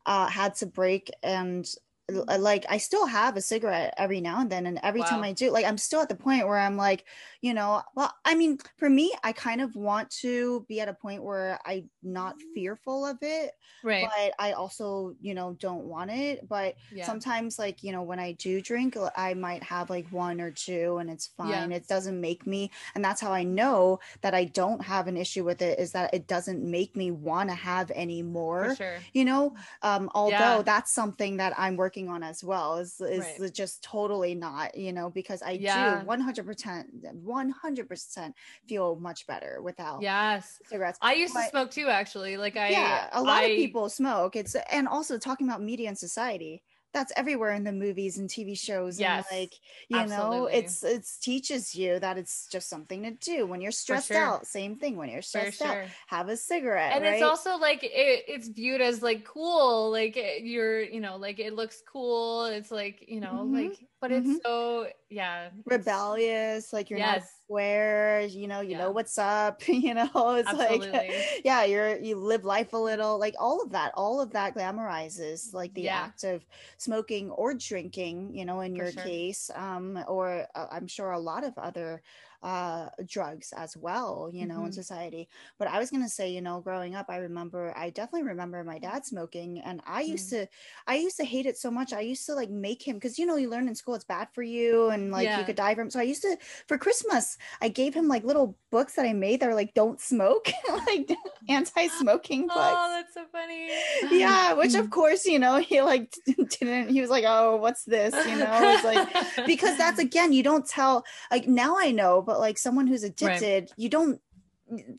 uh, 0.06 0.28
had 0.28 0.54
to 0.56 0.66
break, 0.66 1.10
and 1.24 1.66
like 2.10 2.66
I 2.70 2.78
still 2.78 3.06
have 3.06 3.36
a 3.36 3.42
cigarette 3.42 3.94
every 3.98 4.22
now 4.22 4.40
and 4.40 4.50
then, 4.50 4.66
and 4.66 4.80
every 4.84 5.02
wow. 5.02 5.08
time 5.08 5.24
I 5.24 5.34
do, 5.34 5.52
like 5.52 5.66
I'm 5.66 5.78
still 5.78 6.02
at 6.02 6.10
the 6.10 6.16
point 6.16 6.48
where 6.48 6.58
I'm 6.58 6.78
like, 6.78 7.06
you 7.42 7.54
know 7.54 7.82
well 7.96 8.14
i 8.26 8.34
mean 8.36 8.58
for 8.78 8.90
me 8.90 9.14
i 9.24 9.32
kind 9.32 9.62
of 9.62 9.76
want 9.76 10.10
to 10.10 10.66
be 10.68 10.82
at 10.82 10.90
a 10.90 10.94
point 10.94 11.24
where 11.24 11.60
i'm 11.66 11.90
not 12.04 12.36
fearful 12.54 13.06
of 13.06 13.18
it 13.22 13.52
right 13.84 14.06
but 14.06 14.34
i 14.40 14.52
also 14.54 15.16
you 15.22 15.34
know 15.34 15.56
don't 15.60 15.86
want 15.86 16.10
it 16.10 16.48
but 16.50 16.76
yeah. 16.94 17.06
sometimes 17.06 17.60
like 17.60 17.84
you 17.84 17.92
know 17.92 18.02
when 18.02 18.20
i 18.20 18.32
do 18.34 18.62
drink 18.62 18.98
i 19.16 19.34
might 19.34 19.64
have 19.64 19.90
like 19.90 20.08
one 20.12 20.42
or 20.42 20.52
two 20.52 20.98
and 20.98 21.10
it's 21.10 21.28
fine 21.38 21.72
yeah. 21.72 21.78
it 21.78 21.88
doesn't 21.88 22.20
make 22.20 22.48
me 22.48 22.72
and 22.96 23.04
that's 23.04 23.22
how 23.22 23.32
i 23.32 23.44
know 23.44 24.00
that 24.22 24.34
i 24.34 24.44
don't 24.44 24.84
have 24.84 25.08
an 25.08 25.18
issue 25.18 25.44
with 25.44 25.62
it 25.62 25.80
is 25.80 25.92
that 25.92 26.14
it 26.14 26.28
doesn't 26.28 26.64
make 26.64 26.96
me 26.96 27.12
want 27.12 27.50
to 27.50 27.56
have 27.56 27.92
any 27.94 28.22
more 28.22 28.76
sure. 28.76 28.98
you 29.14 29.24
know 29.24 29.56
um 29.84 30.10
although 30.16 30.58
yeah. 30.58 30.62
that's 30.64 30.92
something 30.92 31.38
that 31.38 31.54
i'm 31.58 31.76
working 31.76 31.97
on 32.06 32.22
as 32.22 32.44
well 32.44 32.78
is 32.78 33.02
is 33.02 33.26
right. 33.40 33.54
just 33.54 33.84
totally 33.84 34.36
not 34.36 34.78
you 34.78 34.94
know 34.94 35.10
because 35.10 35.42
i 35.42 35.58
do 35.58 35.66
100% 35.66 36.86
100% 37.26 38.34
feel 38.70 38.96
much 38.98 39.26
better 39.26 39.60
without 39.64 40.02
yes. 40.02 40.60
cigarettes. 40.66 41.00
I 41.02 41.14
used 41.14 41.34
but, 41.34 41.46
to 41.46 41.50
smoke 41.50 41.72
too 41.72 41.88
actually 41.88 42.38
like 42.38 42.56
i 42.56 42.70
yeah 42.70 43.10
a 43.14 43.22
lot 43.22 43.44
I, 43.44 43.46
of 43.46 43.58
people 43.58 43.90
smoke. 43.90 44.36
It's 44.36 44.56
and 44.72 44.88
also 44.88 45.18
talking 45.18 45.48
about 45.48 45.62
media 45.62 45.88
and 45.88 45.98
society 45.98 46.62
that's 46.98 47.14
everywhere 47.16 47.52
in 47.52 47.64
the 47.64 47.72
movies 47.72 48.18
and 48.18 48.30
TV 48.30 48.58
shows. 48.58 49.00
Yes, 49.00 49.26
and 49.30 49.40
like 49.40 49.54
you 49.90 49.98
absolutely. 49.98 50.38
know, 50.38 50.46
it's 50.48 50.84
it's 50.84 51.18
teaches 51.20 51.76
you 51.76 52.00
that 52.00 52.18
it's 52.18 52.48
just 52.48 52.70
something 52.70 53.04
to 53.04 53.12
do 53.12 53.46
when 53.46 53.62
you're 53.62 53.72
stressed 53.72 54.08
sure. 54.08 54.18
out. 54.18 54.48
Same 54.48 54.76
thing 54.78 54.96
when 54.96 55.10
you're 55.10 55.22
stressed 55.22 55.60
sure. 55.60 55.84
out, 55.84 55.88
have 56.08 56.30
a 56.30 56.38
cigarette. 56.38 56.94
And 56.94 57.04
right? 57.04 57.14
it's 57.14 57.24
also 57.24 57.58
like 57.58 57.84
it, 57.84 58.26
it's 58.28 58.48
viewed 58.48 58.82
as 58.82 59.04
like 59.04 59.24
cool, 59.26 59.92
like 59.92 60.18
you're 60.42 60.82
you 60.82 61.00
know 61.00 61.18
like 61.18 61.40
it 61.40 61.54
looks 61.54 61.82
cool. 61.92 62.46
It's 62.46 62.72
like 62.72 63.06
you 63.08 63.22
know 63.22 63.44
mm-hmm. 63.46 63.56
like 63.56 63.80
but 64.00 64.12
mm-hmm. 64.12 64.32
it's 64.32 64.44
so 64.44 64.88
yeah 65.10 65.50
rebellious 65.66 66.72
like 66.72 66.90
you're 66.90 67.00
yes. 67.00 67.22
not 67.22 67.30
square 67.44 68.22
you 68.22 68.48
know 68.48 68.62
you 68.62 68.72
yeah. 68.72 68.80
know 68.80 68.92
what's 68.92 69.18
up 69.18 69.62
you 69.68 69.94
know 69.94 70.36
it's 70.36 70.50
Absolutely. 70.50 70.92
like 70.92 71.12
yeah 71.46 71.64
you're 71.64 71.98
you 71.98 72.16
live 72.16 72.46
life 72.46 72.74
a 72.74 72.78
little 72.78 73.20
like 73.20 73.36
all 73.40 73.62
of 73.62 73.72
that 73.72 73.92
all 73.96 74.22
of 74.22 74.32
that 74.32 74.56
glamorizes 74.56 75.54
like 75.54 75.74
the 75.74 75.84
yeah. 75.84 75.98
act 75.98 76.24
of 76.24 76.46
smoking 76.78 77.32
or 77.32 77.54
drinking 77.54 78.36
you 78.36 78.46
know 78.46 78.62
in 78.62 78.76
For 78.76 78.84
your 78.84 78.92
sure. 78.92 79.04
case 79.04 79.50
um 79.56 80.04
or 80.08 80.46
uh, 80.56 80.68
i'm 80.72 80.88
sure 80.88 81.12
a 81.12 81.20
lot 81.20 81.44
of 81.44 81.58
other 81.58 82.02
uh, 82.44 82.88
drugs 83.06 83.54
as 83.56 83.76
well, 83.76 84.30
you 84.32 84.46
know, 84.46 84.58
mm-hmm. 84.58 84.68
in 84.68 84.72
society. 84.72 85.28
But 85.58 85.68
I 85.68 85.80
was 85.80 85.90
going 85.90 86.04
to 86.04 86.10
say, 86.10 86.30
you 86.30 86.42
know, 86.42 86.60
growing 86.62 86.96
up, 86.96 87.08
I 87.10 87.18
remember, 87.18 87.74
I 87.76 87.90
definitely 87.90 88.28
remember 88.28 88.64
my 88.64 88.80
dad 88.80 89.06
smoking 89.06 89.60
and 89.60 89.82
I 89.86 90.04
mm-hmm. 90.04 90.12
used 90.12 90.30
to, 90.32 90.48
I 90.86 90.96
used 90.96 91.18
to 91.18 91.26
hate 91.26 91.46
it 91.46 91.58
so 91.58 91.72
much. 91.72 91.94
I 91.94 92.02
used 92.02 92.26
to 92.28 92.36
like 92.36 92.50
make 92.50 92.88
him, 92.88 93.00
cause 93.00 93.18
you 93.18 93.26
know, 93.26 93.38
you 93.38 93.50
learn 93.50 93.68
in 93.68 93.76
school, 93.76 93.96
it's 93.96 94.06
bad 94.06 94.28
for 94.34 94.44
you 94.44 94.90
and 94.90 95.12
like 95.12 95.26
yeah. 95.26 95.40
you 95.40 95.46
could 95.46 95.56
die 95.56 95.76
from. 95.76 95.90
So 95.90 96.00
I 96.00 96.04
used 96.04 96.22
to, 96.22 96.38
for 96.68 96.78
Christmas, 96.78 97.38
I 97.62 97.70
gave 97.70 97.94
him 97.94 98.08
like 98.08 98.24
little 98.24 98.58
books 98.72 98.96
that 98.96 99.06
I 99.06 99.14
made 99.14 99.40
that 99.40 99.48
were 99.48 99.56
like, 99.56 99.74
don't 99.74 100.00
smoke, 100.00 100.50
like 100.88 101.10
anti-smoking 101.50 102.48
books. 102.48 102.60
Oh, 102.60 102.90
that's 102.96 103.14
so 103.14 103.26
funny. 103.32 103.70
yeah. 104.12 104.54
Which 104.54 104.76
of 104.76 104.90
course, 104.90 105.26
you 105.26 105.40
know, 105.40 105.58
he 105.58 105.82
like 105.82 106.14
didn't, 106.26 106.90
he 106.90 107.02
was 107.02 107.10
like, 107.10 107.26
oh, 107.28 107.58
what's 107.58 107.84
this? 107.84 108.14
You 108.28 108.38
know, 108.38 108.60
it's 108.62 108.84
like, 108.84 109.46
because 109.46 109.78
that's 109.78 110.00
again, 110.00 110.34
you 110.34 110.44
don't 110.44 110.68
tell, 110.68 111.04
like 111.32 111.48
now 111.48 111.76
I 111.78 111.92
know, 111.92 112.22
but 112.28 112.40
like 112.40 112.58
someone 112.60 112.86
who's 112.86 113.04
addicted, 113.04 113.64
right. 113.64 113.74
you 113.78 113.90
don't 113.90 114.22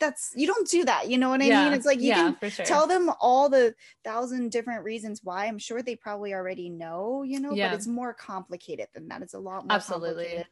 that's 0.00 0.32
you 0.34 0.46
don't 0.46 0.66
do 0.66 0.82
that 0.82 1.10
you 1.10 1.18
know 1.18 1.28
what 1.28 1.42
i 1.42 1.44
yeah. 1.44 1.64
mean 1.64 1.74
it's 1.74 1.84
like 1.84 2.00
you 2.00 2.08
yeah, 2.08 2.32
can 2.32 2.48
sure. 2.48 2.64
tell 2.64 2.86
them 2.86 3.10
all 3.20 3.50
the 3.50 3.74
thousand 4.02 4.50
different 4.50 4.82
reasons 4.82 5.20
why 5.22 5.44
i'm 5.44 5.58
sure 5.58 5.82
they 5.82 5.94
probably 5.94 6.32
already 6.32 6.70
know 6.70 7.22
you 7.22 7.38
know 7.38 7.52
yeah. 7.52 7.68
but 7.68 7.74
it's 7.76 7.86
more 7.86 8.14
complicated 8.14 8.86
than 8.94 9.06
that 9.08 9.20
it's 9.20 9.34
a 9.34 9.38
lot 9.38 9.66
more 9.66 9.76
absolutely 9.76 10.42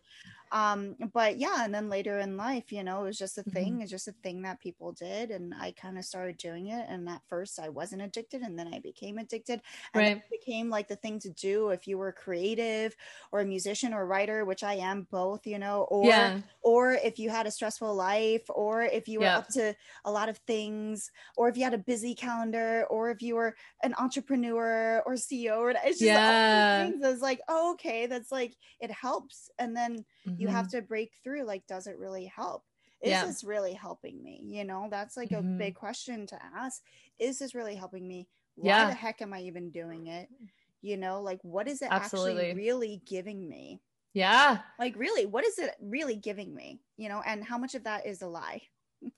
um 0.53 0.95
but 1.13 1.39
yeah 1.39 1.65
and 1.65 1.75
then 1.75 1.89
later 1.89 2.19
in 2.19 2.37
life 2.37 2.71
you 2.71 2.85
know 2.85 3.01
it 3.01 3.05
was 3.05 3.19
just 3.19 3.39
a 3.39 3.43
thing 3.43 3.75
mm-hmm. 3.75 3.83
it's 3.83 3.91
just 3.91 4.09
a 4.09 4.15
thing 4.23 4.43
that 4.43 4.61
people 4.61 4.93
did 4.93 5.31
and 5.31 5.53
i 5.61 5.73
kind 5.73 5.99
of 5.99 6.05
started 6.05 6.37
doing 6.37 6.69
it 6.69 6.87
and 6.89 7.09
at 7.09 7.21
first 7.29 7.59
i 7.59 7.69
wasn't 7.69 8.01
addicted 8.01 8.43
and 8.43 8.59
then 8.59 8.73
i 8.73 8.79
became 8.79 9.19
addicted 9.19 9.61
and 9.95 10.03
right. 10.03 10.17
it 10.17 10.23
became 10.31 10.71
like 10.71 10.89
the 10.89 10.97
thing 10.97 11.19
to 11.19 11.31
do 11.31 11.71
if 11.71 11.87
you 11.87 11.99
were 11.99 12.13
creative 12.13 12.95
or 13.33 13.41
a 13.41 13.45
musician 13.45 13.93
or 13.93 14.07
writer 14.07 14.45
which 14.45 14.63
i 14.63 14.75
am 14.75 15.07
both 15.11 15.47
you 15.47 15.59
know 15.59 15.83
or 15.91 16.07
yeah. 16.07 16.39
or 16.63 16.93
if 16.93 17.19
you 17.19 17.29
had 17.29 17.47
a 17.47 17.51
stressful 17.51 17.95
life 17.95 18.45
or 18.49 18.83
if 18.83 19.09
you 19.09 19.19
were 19.19 19.27
yeah. 19.27 19.39
up 19.39 19.49
to 19.49 19.75
a 20.05 20.11
lot 20.11 20.29
of 20.29 20.37
things 20.39 21.11
or 21.37 21.49
if 21.49 21.57
you 21.57 21.65
had 21.65 21.75
a 21.75 21.79
busy 21.79 22.15
calendar 22.15 22.87
or 22.89 23.11
if 23.11 23.21
you 23.21 23.35
were 23.35 23.55
an 23.83 23.95
entrepreneur 23.99 25.03
or 25.05 25.15
ceo 25.15 25.59
or 25.59 25.71
it's 25.71 25.99
just 25.99 26.03
yeah. 26.03 26.85
all 26.85 26.91
things. 26.91 27.05
it's 27.05 27.23
like 27.23 27.41
oh, 27.49 27.73
okay 27.73 28.07
that's 28.07 28.31
like 28.31 28.55
it 28.81 28.91
helps 28.91 29.51
and 29.59 29.77
then 29.77 30.05
mm-hmm. 30.27 30.36
You 30.39 30.49
have 30.49 30.67
mm-hmm. 30.67 30.79
to 30.79 30.83
break 30.83 31.13
through 31.23 31.45
like 31.45 31.67
does 31.67 31.87
it 31.87 31.99
really 31.99 32.27
help? 32.27 32.65
Is 33.03 33.11
yeah. 33.11 33.27
this 33.27 33.45
really 33.45 33.75
helping 33.75 34.23
me? 34.23 34.41
You 34.45 34.65
know 34.65 34.89
that's 34.91 35.17
like 35.17 35.31
mm-hmm. 35.31 35.55
a 35.55 35.59
big 35.59 35.75
question 35.75 36.27
to 36.29 36.39
ask. 36.57 36.83
Is 37.19 37.39
this 37.39 37.55
really 37.55 37.75
helping 37.75 38.07
me? 38.07 38.29
Why 38.57 38.69
yeah. 38.69 38.87
the 38.87 38.95
heck 38.95 39.21
am 39.21 39.35
i 39.35 39.41
even 39.43 39.71
doing 39.71 40.07
it? 40.07 40.29
You 40.83 40.97
know 40.97 41.21
like 41.21 41.41
what 41.43 41.69
is 41.69 41.83
it 41.83 41.89
Absolutely. 41.91 42.49
actually 42.49 42.55
really 42.55 43.03
giving 43.07 43.49
me? 43.49 43.81
Yeah. 44.15 44.59
Like 44.79 44.97
really 44.97 45.27
what 45.27 45.45
is 45.45 45.59
it 45.59 45.75
really 45.81 46.17
giving 46.17 46.55
me? 46.55 46.81
You 46.97 47.09
know 47.09 47.23
and 47.27 47.45
how 47.45 47.59
much 47.59 47.75
of 47.75 47.85
that 47.85 48.07
is 48.07 48.23
a 48.23 48.29
lie? 48.29 48.63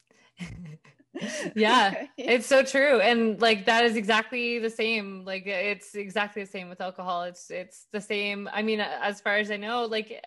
Yeah. 1.55 2.07
It's 2.17 2.47
so 2.47 2.63
true 2.63 3.01
and 3.01 3.41
like 3.41 3.67
that 3.67 3.85
is 3.85 3.97
exactly 3.97 4.59
the 4.59 4.71
same 4.71 5.25
like 5.25 5.47
it's 5.47 5.95
exactly 5.95 6.45
the 6.45 6.51
same 6.51 6.69
with 6.69 6.81
alcohol. 6.81 7.23
It's 7.23 7.51
it's 7.51 7.87
the 7.93 8.01
same 8.01 8.49
i 8.53 8.63
mean 8.63 8.81
as 8.81 9.21
far 9.21 9.37
as 9.37 9.51
i 9.51 9.57
know 9.57 9.85
like 9.85 10.23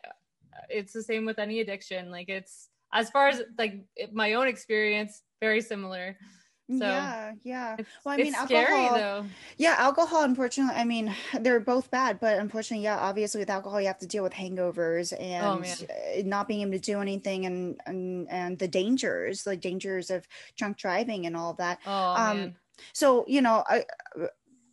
it's 0.70 0.94
the 0.94 1.04
same 1.04 1.26
with 1.26 1.40
any 1.40 1.60
addiction 1.60 2.12
like 2.12 2.30
it's 2.30 2.70
as 2.94 3.10
far 3.10 3.30
as 3.30 3.42
like 3.58 3.82
my 4.12 4.34
own 4.34 4.48
experience 4.48 5.22
very 5.42 5.62
similar 5.62 6.18
so 6.78 6.86
yeah, 6.86 7.32
yeah. 7.44 7.76
Well, 8.06 8.14
I 8.14 8.18
mean, 8.18 8.34
alcohol, 8.34 8.66
scary 8.66 8.90
though. 9.02 9.26
Yeah, 9.58 9.76
alcohol. 9.78 10.24
Unfortunately, 10.24 10.76
I 10.76 10.86
mean, 10.86 11.14
they're 11.40 11.60
both 11.60 11.92
bad, 11.92 12.20
but 12.20 12.40
unfortunately, 12.40 12.84
yeah, 12.84 12.98
obviously, 12.98 13.40
with 13.40 13.50
alcohol, 13.50 13.82
you 13.82 13.88
have 13.88 14.00
to 14.00 14.08
deal 14.08 14.24
with 14.24 14.34
hangovers 14.34 15.14
oh, 15.14 15.22
and 15.22 15.66
oh, 15.90 16.22
not 16.24 16.48
being 16.48 16.62
able 16.62 16.72
to 16.72 16.80
do 16.80 17.02
anything, 17.02 17.46
and 17.46 17.82
and 17.86 18.28
and 18.30 18.60
the 18.60 18.68
dangers, 18.68 19.46
like 19.46 19.60
dangers 19.60 20.10
of 20.10 20.26
drunk 20.58 20.78
driving 20.78 21.26
and 21.26 21.36
all 21.36 21.54
that. 21.56 21.80
Oh 21.86 22.14
um, 22.16 22.38
man. 22.38 22.56
So 22.94 23.26
you 23.28 23.42
know, 23.42 23.64
I, 23.68 23.86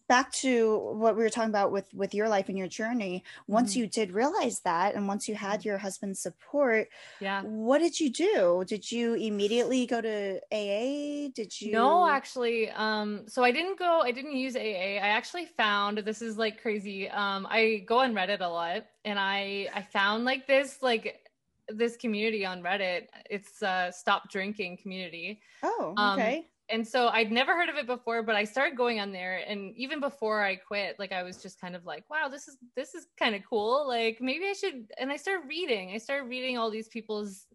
back 0.09 0.32
to 0.32 0.78
what 0.94 1.16
we 1.16 1.22
were 1.22 1.30
talking 1.30 1.50
about 1.50 1.70
with 1.70 1.92
with 1.94 2.14
your 2.14 2.28
life 2.28 2.48
and 2.48 2.59
your 2.59 2.66
journey 2.66 3.22
once 3.46 3.72
mm-hmm. 3.72 3.80
you 3.80 3.86
did 3.86 4.12
realize 4.12 4.61
that 4.61 4.94
and 4.94 5.06
once 5.06 5.28
you 5.28 5.34
had 5.34 5.61
mm-hmm. 5.61 5.68
your 5.68 5.78
husband's 5.78 6.20
support 6.20 6.88
yeah. 7.20 7.42
what 7.42 7.78
did 7.78 7.98
you 8.00 8.11
do? 8.11 8.64
Did 8.66 8.90
you 8.90 9.14
immediately 9.14 9.86
go 9.86 10.00
to 10.00 10.40
aa 10.52 11.28
did 11.34 11.61
you 11.61 11.72
no 11.72 12.09
actually 12.09 12.70
um 12.70 13.24
so 13.28 13.44
i 13.44 13.50
didn't 13.50 13.78
go 13.78 14.00
i 14.00 14.11
didn't 14.11 14.36
use 14.36 14.56
aa 14.56 14.59
i 14.59 15.09
actually 15.18 15.46
found 15.46 15.98
this 15.98 16.22
is 16.22 16.38
like 16.38 16.61
crazy 16.61 17.09
um 17.11 17.46
i 17.50 17.84
go 17.86 17.98
on 17.98 18.14
reddit 18.14 18.40
a 18.40 18.46
lot 18.46 18.84
and 19.04 19.18
i 19.18 19.68
i 19.74 19.82
found 19.82 20.24
like 20.24 20.46
this 20.46 20.78
like 20.82 21.28
this 21.68 21.96
community 21.96 22.44
on 22.44 22.62
reddit. 22.62 23.06
It's 23.30 23.62
uh 23.62 23.90
stop 23.90 24.30
drinking 24.30 24.78
community. 24.78 25.40
Oh 25.62 25.94
um, 25.96 26.18
okay. 26.18 26.38
um, 26.38 26.44
and 26.71 26.87
so 26.87 27.09
I'd 27.09 27.33
never 27.33 27.55
heard 27.57 27.69
of 27.69 27.77
it 27.77 27.87
before, 27.87 28.23
but 28.23 28.35
I 28.35 28.45
started 28.45 28.77
going 28.77 29.01
on 29.01 29.11
there 29.12 29.43
and 29.49 29.75
even 29.77 30.01
before 30.01 30.43
I 30.43 30.57
quit, 30.57 30.99
like 30.99 31.12
I 31.12 31.23
was 31.23 31.43
just 31.43 31.61
kind 31.61 31.75
of 31.75 31.87
like, 31.87 32.05
wow, 32.11 32.29
this 32.29 32.47
is 32.47 32.59
this 32.77 32.95
is 32.95 33.07
kind 33.19 33.35
of 33.35 33.43
cool. 33.49 33.87
Like 33.89 34.19
maybe 34.21 34.45
I 34.47 34.53
should 34.53 34.91
and 34.99 35.11
I 35.11 35.16
started 35.16 35.49
reading. 35.49 35.93
I 35.93 35.99
started 35.99 36.29
reading 36.29 36.59
all 36.59 36.71
these 36.71 36.89
people's 36.89 37.47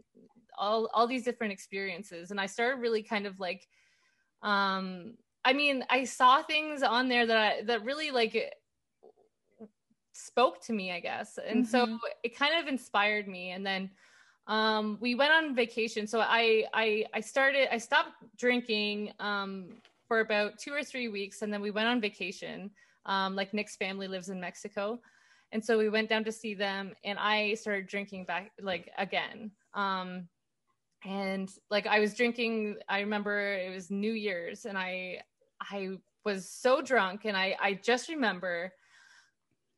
all 0.57 0.89
all 0.93 1.07
these 1.07 1.23
different 1.23 1.53
experiences 1.53 2.31
and 2.31 2.39
I 2.39 2.47
started 2.47 2.81
really 2.81 3.03
kind 3.03 3.27
of 3.27 3.39
like 3.39 3.67
um 4.41 5.13
I 5.45 5.53
mean, 5.53 5.83
I 5.89 6.05
saw 6.05 6.41
things 6.41 6.83
on 6.83 7.09
there 7.09 7.25
that 7.25 7.37
I 7.37 7.61
that 7.63 7.83
really 7.83 8.11
like 8.11 8.55
spoke 10.13 10.61
to 10.63 10.73
me, 10.73 10.91
I 10.91 10.99
guess. 10.99 11.37
And 11.37 11.65
mm-hmm. 11.65 11.93
so 11.93 11.99
it 12.23 12.35
kind 12.35 12.59
of 12.59 12.67
inspired 12.67 13.27
me 13.27 13.51
and 13.51 13.65
then 13.65 13.91
um 14.47 14.97
we 14.99 15.15
went 15.15 15.31
on 15.31 15.55
vacation. 15.55 16.05
So 16.07 16.19
i 16.19 16.65
i 16.73 17.05
i 17.13 17.21
started 17.21 17.73
i 17.73 17.77
stopped 17.77 18.11
drinking 18.37 19.13
um 19.19 19.69
for 20.07 20.19
about 20.19 20.59
two 20.59 20.73
or 20.73 20.83
three 20.83 21.07
weeks 21.07 21.41
and 21.41 21.51
then 21.51 21.61
we 21.61 21.71
went 21.71 21.87
on 21.87 22.01
vacation. 22.01 22.71
Um 23.05 23.35
like 23.35 23.53
nick's 23.53 23.75
family 23.75 24.07
lives 24.07 24.29
in 24.29 24.39
mexico. 24.39 24.99
And 25.51 25.63
so 25.63 25.77
we 25.77 25.87
went 25.87 26.09
down 26.09 26.23
to 26.25 26.31
see 26.31 26.55
them 26.55 26.93
and 27.03 27.17
i 27.19 27.53
started 27.53 27.87
drinking 27.87 28.25
back 28.25 28.51
like 28.61 28.91
again. 28.97 29.51
Um 29.73 30.27
and 31.05 31.49
like 31.69 31.85
i 31.87 31.99
was 31.99 32.13
drinking 32.13 32.77
i 32.87 32.99
remember 32.99 33.53
it 33.53 33.73
was 33.73 33.91
new 33.91 34.13
year's 34.13 34.65
and 34.65 34.77
i 34.77 35.19
i 35.61 35.89
was 36.23 36.49
so 36.49 36.81
drunk 36.81 37.25
and 37.25 37.35
i 37.35 37.55
i 37.61 37.73
just 37.73 38.07
remember 38.07 38.71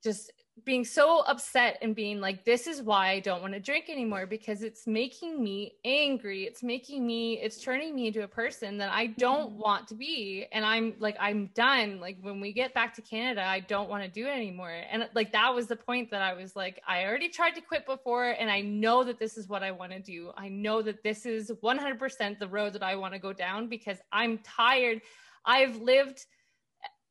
just 0.04 0.32
being 0.64 0.86
so 0.86 1.20
upset 1.28 1.78
and 1.82 1.96
being 1.96 2.22
like 2.22 2.46
this 2.46 2.66
is 2.66 2.82
why 2.82 3.10
i 3.10 3.20
don't 3.20 3.42
want 3.42 3.54
to 3.54 3.60
drink 3.60 3.90
anymore 3.90 4.26
because 4.26 4.64
it's 4.64 4.88
making 4.88 5.44
me 5.44 5.74
angry 5.84 6.44
it's 6.44 6.64
making 6.64 7.06
me 7.06 7.38
it's 7.42 7.62
turning 7.62 7.94
me 7.94 8.08
into 8.08 8.24
a 8.24 8.28
person 8.28 8.78
that 8.78 8.90
i 8.90 9.06
don't 9.06 9.52
mm-hmm. 9.52 9.62
want 9.62 9.86
to 9.86 9.96
be 9.96 10.46
and 10.54 10.66
i'm 10.66 10.94
like 11.00 11.18
i'm 11.20 11.50
done. 11.54 12.00
Like 12.00 12.18
when 12.22 12.40
we 12.40 12.54
get 12.54 12.74
back 12.74 12.94
to 12.96 13.02
canada 13.02 13.44
i 13.44 13.60
don't 13.60 13.90
want 13.90 14.04
to 14.04 14.10
do 14.10 14.28
it 14.28 14.32
anymore. 14.32 14.74
And 14.90 15.10
like 15.14 15.34
that 15.34 15.54
was 15.54 15.68
the 15.68 15.76
point 15.76 16.10
that 16.12 16.22
i 16.22 16.34
was 16.34 16.56
like 16.56 16.82
i 16.88 17.04
already 17.04 17.28
tried 17.28 17.56
to 17.56 17.62
quit 17.62 17.86
before 17.86 18.30
and 18.32 18.50
i 18.50 18.62
know 18.62 19.04
that 19.04 19.20
this 19.20 19.38
is 19.38 19.50
what 19.50 19.62
i 19.62 19.72
want 19.72 19.92
to 19.92 20.00
do. 20.00 20.32
I 20.38 20.48
know 20.48 20.82
that 20.82 21.04
this 21.04 21.26
is 21.26 21.52
100% 21.52 22.40
the 22.40 22.48
road 22.48 22.74
that 22.74 22.84
i 22.84 22.96
want 22.96 23.14
to 23.14 23.20
go 23.20 23.34
down 23.34 23.68
because 23.68 23.98
i'm 24.14 24.38
tired. 24.40 25.02
I've 25.46 25.76
lived 25.78 26.26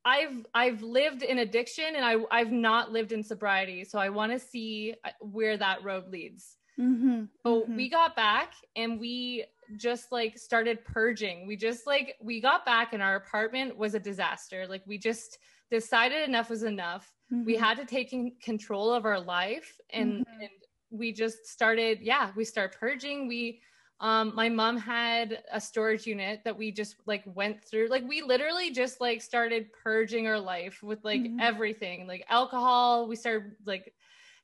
I've 0.05 0.47
I've 0.55 0.83
lived 0.83 1.23
in 1.23 1.39
addiction 1.39 1.97
and 1.97 2.05
I 2.05 2.17
I've 2.31 2.53
not 2.53 2.93
lived 2.93 3.13
in 3.13 3.23
sobriety, 3.23 3.85
so 3.85 3.99
I 3.99 4.09
want 4.11 4.33
to 4.33 4.39
see 4.39 4.95
uh, 5.05 5.11
where 5.21 5.57
that 5.57 5.83
road 5.83 6.09
leads. 6.11 6.57
Mm-hmm, 6.79 7.25
so 7.47 7.63
mm-hmm. 7.63 7.77
we 7.77 7.89
got 7.89 8.17
back 8.17 8.55
and 8.75 8.99
we 8.99 9.45
just 9.77 10.13
like 10.13 10.37
started 10.37 10.85
purging. 10.85 11.47
We 11.47 11.57
just 11.57 11.87
like 11.87 12.17
we 12.21 12.41
got 12.41 12.65
back 12.65 12.93
and 12.93 13.03
our 13.03 13.17
apartment 13.17 13.77
was 13.77 13.95
a 13.95 14.01
disaster. 14.01 14.67
Like 14.69 14.83
we 14.87 14.99
just 14.99 15.39
decided 15.71 16.29
enough 16.29 16.51
was 16.51 16.65
enough. 16.65 17.13
Mm-hmm. 17.33 17.45
We 17.45 17.57
had 17.57 17.77
to 17.79 17.85
take 17.85 18.41
control 18.43 18.93
of 18.93 19.05
our 19.05 19.21
life 19.21 19.81
and, 19.91 20.13
mm-hmm. 20.13 20.41
and 20.41 20.51
we 20.91 21.13
just 21.13 21.47
started. 21.47 22.01
Yeah, 22.01 22.31
we 22.37 22.45
start 22.45 22.77
purging. 22.79 23.29
We 23.29 23.61
um 24.05 24.33
my 24.35 24.51
mom 24.51 24.77
had 24.77 25.43
a 25.51 25.59
storage 25.59 26.07
unit 26.07 26.43
that 26.45 26.59
we 26.59 26.71
just 26.71 26.97
like 27.07 27.23
went 27.25 27.65
through. 27.65 27.89
Like 27.89 28.07
we 28.07 28.21
literally 28.21 28.71
just 28.71 29.01
like 29.01 29.23
started 29.23 29.73
purging 29.73 30.27
our 30.27 30.39
life 30.39 30.83
with 30.83 31.03
like 31.05 31.23
mm-hmm. 31.23 31.41
everything 31.41 32.07
like 32.07 32.23
alcohol. 32.29 33.09
We 33.09 33.17
started 33.17 33.53
like 33.65 33.95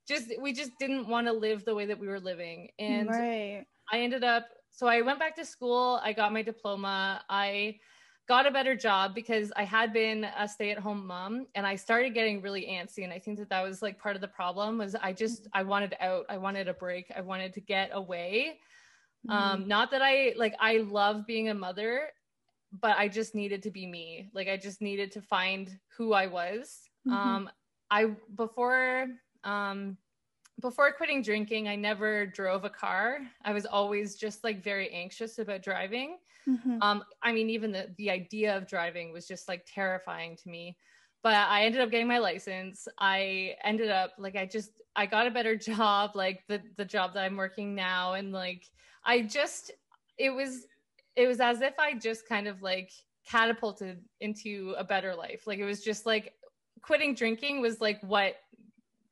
just 0.08 0.32
we 0.40 0.54
just 0.54 0.70
didn't 0.78 1.08
want 1.08 1.26
to 1.26 1.34
live 1.34 1.66
the 1.66 1.74
way 1.74 1.84
that 1.84 1.98
we 1.98 2.08
were 2.08 2.20
living. 2.20 2.70
And 2.78 3.10
right. 3.10 3.66
i 3.92 4.00
ended 4.00 4.24
up 4.24 4.46
so 4.70 4.86
i 4.86 5.02
went 5.02 5.18
back 5.18 5.36
to 5.36 5.44
school. 5.44 6.00
I 6.02 6.14
got 6.14 6.32
my 6.32 6.40
diploma. 6.40 7.22
I 7.28 7.80
got 8.28 8.46
a 8.46 8.50
better 8.50 8.74
job 8.74 9.14
because 9.14 9.52
i 9.56 9.64
had 9.64 9.92
been 9.92 10.24
a 10.38 10.48
stay-at-home 10.48 11.06
mom 11.06 11.46
and 11.54 11.66
i 11.66 11.76
started 11.76 12.14
getting 12.14 12.40
really 12.40 12.62
antsy. 12.62 13.04
And 13.04 13.12
i 13.12 13.18
think 13.18 13.38
that 13.38 13.50
that 13.50 13.62
was 13.62 13.82
like 13.82 13.98
part 13.98 14.14
of 14.14 14.22
the 14.22 14.28
problem 14.28 14.78
was 14.78 14.96
i 15.02 15.12
just 15.12 15.42
mm-hmm. 15.42 15.58
i 15.58 15.62
wanted 15.62 15.94
out. 16.00 16.24
I 16.30 16.38
wanted 16.38 16.66
a 16.66 16.72
break. 16.72 17.12
I 17.14 17.20
wanted 17.20 17.52
to 17.52 17.60
get 17.60 17.90
away 17.92 18.60
mm-hmm. 19.28 19.32
Um, 19.32 19.68
not 19.68 19.90
that 19.90 20.02
I 20.02 20.34
like 20.36 20.54
I 20.60 20.78
love 20.78 21.26
being 21.26 21.48
a 21.48 21.54
mother, 21.54 22.08
but 22.80 22.96
I 22.96 23.08
just 23.08 23.34
needed 23.34 23.62
to 23.64 23.70
be 23.70 23.86
me. 23.86 24.30
Like 24.32 24.48
I 24.48 24.56
just 24.56 24.80
needed 24.80 25.12
to 25.12 25.20
find 25.20 25.78
who 25.96 26.12
I 26.12 26.26
was. 26.26 26.80
Mm-hmm. 27.06 27.16
Um, 27.16 27.50
I 27.90 28.14
before 28.36 29.08
um 29.44 29.96
before 30.60 30.92
quitting 30.92 31.22
drinking, 31.22 31.68
I 31.68 31.76
never 31.76 32.26
drove 32.26 32.64
a 32.64 32.70
car. 32.70 33.20
I 33.44 33.52
was 33.52 33.66
always 33.66 34.16
just 34.16 34.44
like 34.44 34.62
very 34.62 34.90
anxious 34.90 35.38
about 35.38 35.62
driving. 35.62 36.18
Mm-hmm. 36.48 36.78
Um, 36.82 37.04
I 37.22 37.32
mean, 37.32 37.50
even 37.50 37.72
the 37.72 37.88
the 37.96 38.10
idea 38.10 38.56
of 38.56 38.66
driving 38.66 39.12
was 39.12 39.26
just 39.26 39.48
like 39.48 39.66
terrifying 39.66 40.36
to 40.36 40.48
me. 40.48 40.76
But 41.22 41.34
I 41.34 41.64
ended 41.64 41.82
up 41.82 41.90
getting 41.90 42.08
my 42.08 42.18
license. 42.18 42.88
I 42.98 43.56
ended 43.62 43.90
up 43.90 44.12
like 44.18 44.36
I 44.36 44.46
just 44.46 44.70
I 44.96 45.06
got 45.06 45.26
a 45.26 45.30
better 45.30 45.56
job, 45.70 46.12
like 46.14 46.44
the 46.48 46.60
the 46.76 46.84
job 46.84 47.14
that 47.14 47.24
I'm 47.24 47.36
working 47.36 47.74
now, 47.74 48.14
and 48.14 48.32
like 48.32 48.64
I 49.04 49.22
just 49.22 49.72
it 50.18 50.30
was 50.30 50.66
it 51.16 51.26
was 51.26 51.40
as 51.40 51.60
if 51.60 51.78
I 51.78 51.94
just 51.94 52.28
kind 52.28 52.46
of 52.46 52.62
like 52.62 52.90
catapulted 53.28 54.02
into 54.20 54.74
a 54.78 54.84
better 54.84 55.14
life. 55.14 55.46
Like 55.46 55.58
it 55.58 55.64
was 55.64 55.82
just 55.82 56.06
like 56.06 56.34
quitting 56.82 57.14
drinking 57.14 57.60
was 57.60 57.80
like 57.80 58.00
what 58.02 58.36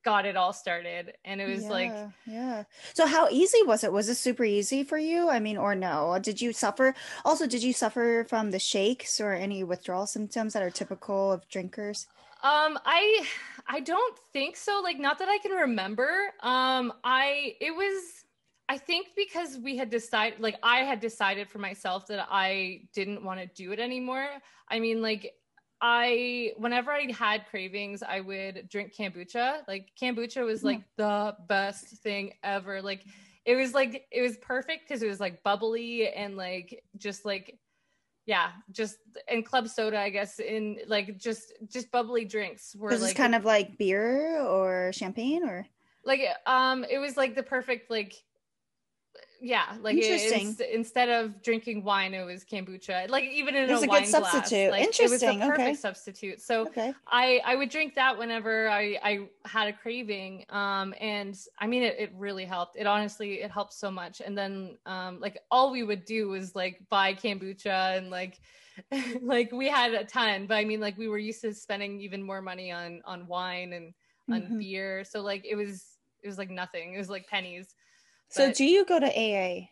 got 0.04 0.24
it 0.24 0.36
all 0.36 0.52
started. 0.52 1.12
And 1.24 1.40
it 1.40 1.48
was 1.48 1.64
yeah, 1.64 1.70
like 1.70 1.92
yeah. 2.26 2.64
So 2.94 3.06
how 3.06 3.28
easy 3.28 3.62
was 3.64 3.84
it? 3.84 3.92
Was 3.92 4.08
it 4.08 4.16
super 4.16 4.44
easy 4.44 4.84
for 4.84 4.98
you? 4.98 5.28
I 5.28 5.38
mean 5.38 5.56
or 5.56 5.74
no? 5.74 6.18
Did 6.20 6.40
you 6.40 6.52
suffer 6.52 6.94
also 7.24 7.46
did 7.46 7.62
you 7.62 7.72
suffer 7.72 8.24
from 8.28 8.50
the 8.50 8.58
shakes 8.58 9.20
or 9.20 9.32
any 9.32 9.64
withdrawal 9.64 10.06
symptoms 10.06 10.52
that 10.52 10.62
are 10.62 10.70
typical 10.70 11.32
of 11.32 11.48
drinkers? 11.48 12.06
Um 12.42 12.78
i 12.86 13.26
i 13.66 13.80
don't 13.80 14.18
think 14.32 14.56
so. 14.56 14.80
Like 14.82 14.98
not 14.98 15.18
that 15.18 15.28
i 15.28 15.38
can 15.38 15.52
remember. 15.52 16.08
Um 16.40 16.92
i 17.04 17.56
it 17.60 17.74
was 17.74 18.24
I 18.68 18.76
think 18.76 19.08
because 19.16 19.56
we 19.58 19.76
had 19.76 19.88
decided, 19.88 20.40
like, 20.40 20.56
I 20.62 20.80
had 20.80 21.00
decided 21.00 21.48
for 21.48 21.58
myself 21.58 22.06
that 22.08 22.26
I 22.30 22.82
didn't 22.92 23.24
want 23.24 23.40
to 23.40 23.46
do 23.46 23.72
it 23.72 23.78
anymore. 23.78 24.28
I 24.68 24.78
mean, 24.78 25.00
like, 25.00 25.34
I 25.80 26.52
whenever 26.56 26.90
I 26.90 27.10
had 27.12 27.46
cravings, 27.46 28.02
I 28.02 28.20
would 28.20 28.68
drink 28.68 28.94
kombucha. 28.94 29.60
Like 29.68 29.90
kombucha 30.00 30.44
was 30.44 30.64
like 30.64 30.82
the 30.96 31.36
best 31.48 31.86
thing 31.86 32.32
ever. 32.42 32.82
Like 32.82 33.04
it 33.44 33.54
was 33.54 33.74
like 33.74 34.06
it 34.10 34.20
was 34.20 34.36
perfect 34.38 34.88
because 34.88 35.02
it 35.02 35.08
was 35.08 35.20
like 35.20 35.42
bubbly 35.44 36.08
and 36.08 36.36
like 36.36 36.82
just 36.96 37.24
like 37.24 37.58
yeah, 38.26 38.50
just 38.72 38.98
and 39.28 39.46
club 39.46 39.68
soda, 39.68 39.98
I 39.98 40.10
guess, 40.10 40.38
in 40.38 40.78
like 40.86 41.16
just 41.16 41.52
just 41.68 41.90
bubbly 41.90 42.24
drinks 42.24 42.74
were 42.76 42.90
this 42.90 43.00
like 43.00 43.16
kind 43.16 43.34
of 43.34 43.44
like 43.44 43.78
beer 43.78 44.40
or 44.40 44.90
champagne 44.92 45.44
or 45.44 45.66
like 46.04 46.22
um 46.46 46.84
it 46.90 46.98
was 46.98 47.16
like 47.16 47.34
the 47.34 47.42
perfect 47.42 47.90
like 47.90 48.14
yeah 49.40 49.76
like 49.82 49.96
interesting. 49.96 50.56
it, 50.58 50.74
instead 50.74 51.08
of 51.08 51.42
drinking 51.42 51.84
wine 51.84 52.14
it 52.14 52.24
was 52.24 52.44
kombucha 52.44 53.08
like 53.08 53.24
even 53.24 53.54
in 53.54 53.70
a, 53.70 53.74
a 53.74 53.86
wine 53.86 54.02
good 54.02 54.08
substitute. 54.08 54.68
glass, 54.68 54.70
like, 54.70 54.82
interesting 54.82 55.02
it 55.02 55.10
was 55.10 55.20
the 55.20 55.46
perfect 55.46 55.60
okay. 55.60 55.74
substitute. 55.74 56.40
So 56.40 56.62
okay. 56.62 56.92
i 57.06 57.40
i 57.44 57.54
would 57.54 57.70
drink 57.70 57.94
that 57.94 58.18
whenever 58.18 58.68
i 58.68 58.98
i 59.02 59.28
had 59.44 59.68
a 59.68 59.72
craving 59.72 60.44
um 60.50 60.94
and 61.00 61.38
i 61.58 61.66
mean 61.66 61.82
it, 61.82 61.96
it 61.98 62.12
really 62.16 62.44
helped. 62.44 62.76
It 62.76 62.86
honestly 62.86 63.40
it 63.42 63.50
helped 63.50 63.74
so 63.74 63.90
much. 63.90 64.20
And 64.24 64.36
then 64.36 64.76
um 64.86 65.20
like 65.20 65.38
all 65.50 65.70
we 65.70 65.82
would 65.82 66.04
do 66.04 66.28
was 66.28 66.54
like 66.54 66.80
buy 66.88 67.14
kombucha 67.14 67.96
and 67.96 68.10
like 68.10 68.40
like 69.22 69.50
we 69.50 69.68
had 69.68 69.92
a 69.92 70.04
ton 70.04 70.46
but 70.46 70.54
i 70.54 70.64
mean 70.64 70.78
like 70.78 70.96
we 70.96 71.08
were 71.08 71.18
used 71.18 71.40
to 71.40 71.52
spending 71.52 72.00
even 72.00 72.22
more 72.22 72.40
money 72.40 72.70
on 72.70 73.02
on 73.04 73.26
wine 73.26 73.72
and 73.72 73.92
on 74.30 74.42
mm-hmm. 74.42 74.58
beer. 74.58 75.04
So 75.04 75.20
like 75.20 75.44
it 75.44 75.56
was 75.56 75.84
it 76.22 76.28
was 76.28 76.38
like 76.38 76.50
nothing. 76.50 76.94
It 76.94 76.98
was 76.98 77.10
like 77.10 77.26
pennies 77.26 77.74
so 78.28 78.52
do 78.52 78.64
you 78.64 78.84
go 78.84 78.98
to 79.00 79.06
AA? 79.06 79.68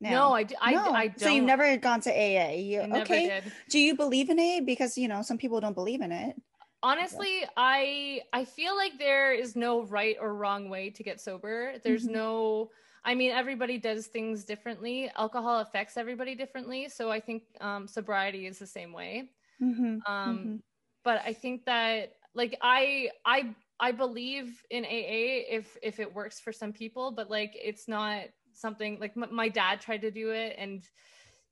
Now? 0.00 0.10
No, 0.10 0.34
I, 0.34 0.46
I, 0.60 0.72
no. 0.72 0.92
I 0.92 1.06
don't. 1.08 1.20
So 1.20 1.28
you've 1.28 1.44
never 1.44 1.76
gone 1.76 2.00
to 2.02 2.10
AA. 2.10 2.52
You, 2.52 2.80
okay. 2.80 3.28
Did. 3.28 3.52
Do 3.68 3.78
you 3.78 3.94
believe 3.94 4.30
in 4.30 4.38
AA? 4.40 4.60
Because 4.64 4.96
you 4.96 5.08
know 5.08 5.22
some 5.22 5.36
people 5.36 5.60
don't 5.60 5.74
believe 5.74 6.00
in 6.00 6.10
it. 6.10 6.40
Honestly, 6.82 7.44
I 7.56 8.22
I 8.32 8.46
feel 8.46 8.74
like 8.74 8.98
there 8.98 9.32
is 9.34 9.54
no 9.54 9.82
right 9.82 10.16
or 10.18 10.34
wrong 10.34 10.70
way 10.70 10.88
to 10.90 11.02
get 11.02 11.20
sober. 11.20 11.74
There's 11.84 12.04
mm-hmm. 12.04 12.14
no. 12.14 12.70
I 13.04 13.14
mean, 13.14 13.30
everybody 13.30 13.78
does 13.78 14.06
things 14.06 14.44
differently. 14.44 15.10
Alcohol 15.16 15.60
affects 15.60 15.96
everybody 15.96 16.34
differently. 16.34 16.88
So 16.88 17.10
I 17.10 17.20
think 17.20 17.42
um, 17.60 17.86
sobriety 17.86 18.46
is 18.46 18.58
the 18.58 18.66
same 18.66 18.92
way. 18.92 19.30
Mm-hmm. 19.62 19.98
Um, 20.06 20.38
mm-hmm. 20.38 20.56
But 21.04 21.22
I 21.26 21.34
think 21.34 21.66
that 21.66 22.14
like 22.34 22.56
I 22.62 23.10
I 23.26 23.54
I 23.80 23.92
believe 23.92 24.62
in 24.70 24.84
AA 24.84 25.48
if 25.48 25.76
if 25.82 25.98
it 26.00 26.14
works 26.14 26.38
for 26.38 26.52
some 26.52 26.72
people, 26.72 27.10
but 27.10 27.30
like 27.30 27.52
it's 27.54 27.88
not 27.88 28.24
something 28.52 28.98
like 29.00 29.12
m- 29.16 29.34
my 29.34 29.48
dad 29.48 29.80
tried 29.80 30.02
to 30.02 30.10
do 30.10 30.30
it 30.30 30.54
and 30.58 30.82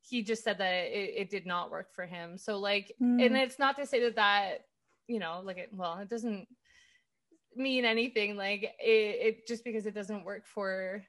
he 0.08 0.22
just 0.22 0.44
said 0.44 0.58
that 0.58 0.72
it, 0.72 1.14
it 1.16 1.30
did 1.30 1.46
not 1.46 1.70
work 1.70 1.92
for 1.94 2.06
him. 2.06 2.38
So 2.38 2.58
like, 2.58 2.92
mm. 3.02 3.24
and 3.24 3.36
it's 3.36 3.58
not 3.58 3.76
to 3.76 3.86
say 3.86 4.00
that 4.04 4.16
that 4.16 4.64
you 5.06 5.18
know 5.18 5.40
like 5.44 5.58
it, 5.58 5.70
well 5.72 5.98
it 5.98 6.08
doesn't 6.08 6.46
mean 7.56 7.84
anything 7.84 8.36
like 8.36 8.62
it, 8.62 8.76
it 8.78 9.46
just 9.48 9.64
because 9.64 9.86
it 9.86 9.94
doesn't 9.94 10.24
work 10.24 10.46
for 10.46 11.02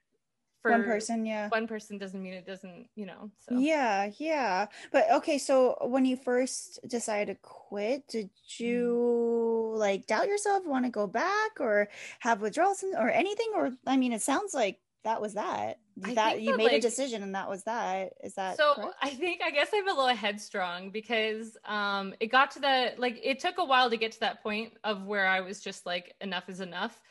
for 0.62 0.72
one 0.72 0.84
person 0.84 1.26
yeah. 1.26 1.48
one 1.50 1.68
person 1.68 1.98
doesn't 1.98 2.22
mean 2.22 2.34
it 2.34 2.46
doesn't 2.46 2.88
you 2.96 3.06
know 3.06 3.32
so. 3.40 3.58
Yeah 3.58 4.12
yeah. 4.18 4.68
But 4.92 5.12
okay 5.12 5.38
so 5.38 5.78
when 5.82 6.06
you 6.06 6.18
first 6.18 6.80
decided 6.88 7.36
to 7.36 7.40
quit 7.42 8.08
did 8.08 8.26
mm-hmm. 8.28 8.64
you 8.64 9.74
like 9.76 10.08
doubt 10.08 10.28
yourself 10.28 10.66
want 10.66 10.86
to 10.86 10.92
go 10.92 11.08
back 11.08 11.60
or 11.60 11.90
have 12.20 12.42
withdrawals 12.42 12.84
or 12.98 13.10
anything? 13.10 13.52
Or 13.56 13.72
i 13.88 13.98
mean 13.98 14.14
it 14.14 14.22
sounds 14.22 14.54
like 14.54 14.80
that 15.06 15.22
was 15.22 15.36
that. 15.36 15.80
I 16.04 16.14
that 16.14 16.42
you 16.42 16.52
that, 16.52 16.58
made 16.58 16.66
like, 16.66 16.74
a 16.74 16.82
decision 16.82 17.24
and 17.24 17.34
that 17.36 17.50
was 17.50 17.64
that. 17.64 18.14
Is 18.24 18.36
that 18.36 18.58
so 18.58 18.74
correct? 18.76 18.96
i 19.02 19.10
think 19.10 19.42
i 19.44 19.50
guess 19.52 19.70
i'm 19.74 19.88
a 19.88 19.92
little 19.92 20.08
headstrong 20.08 20.92
because 20.92 21.58
um 21.66 22.14
it 22.20 22.28
got 22.28 22.52
to 22.52 22.60
the 22.60 22.94
like 22.98 23.20
it 23.24 23.40
took 23.40 23.58
a 23.58 23.66
while 23.66 23.90
to 23.90 23.98
get 23.98 24.12
to 24.14 24.20
that 24.22 24.42
point 24.44 24.74
of 24.84 25.06
where 25.06 25.28
i 25.28 25.42
was 25.42 25.60
just 25.62 25.86
like 25.86 26.16
enough 26.22 26.48
is 26.50 26.60
enough 26.60 27.02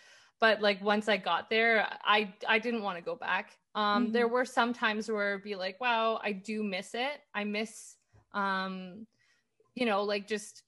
but 0.41 0.61
like 0.61 0.83
once 0.83 1.09
i 1.09 1.17
got 1.17 1.51
there 1.51 1.87
i 2.05 2.33
i 2.49 2.59
didn't 2.59 2.83
want 2.83 2.97
to 2.97 3.05
go 3.05 3.17
back. 3.17 3.57
Um 3.75 4.05
mm-hmm. 4.05 4.13
there 4.13 4.29
were 4.29 4.45
some 4.45 4.73
times 4.73 5.11
where 5.11 5.33
it'd 5.33 5.45
be 5.45 5.57
like 5.57 5.81
wow 5.81 6.21
i 6.23 6.33
do 6.33 6.63
miss 6.63 6.95
it. 6.95 7.21
I 7.35 7.45
miss 7.45 7.97
um 8.33 9.07
you 9.75 9.87
know 9.87 10.03
like 10.03 10.27
just 10.27 10.63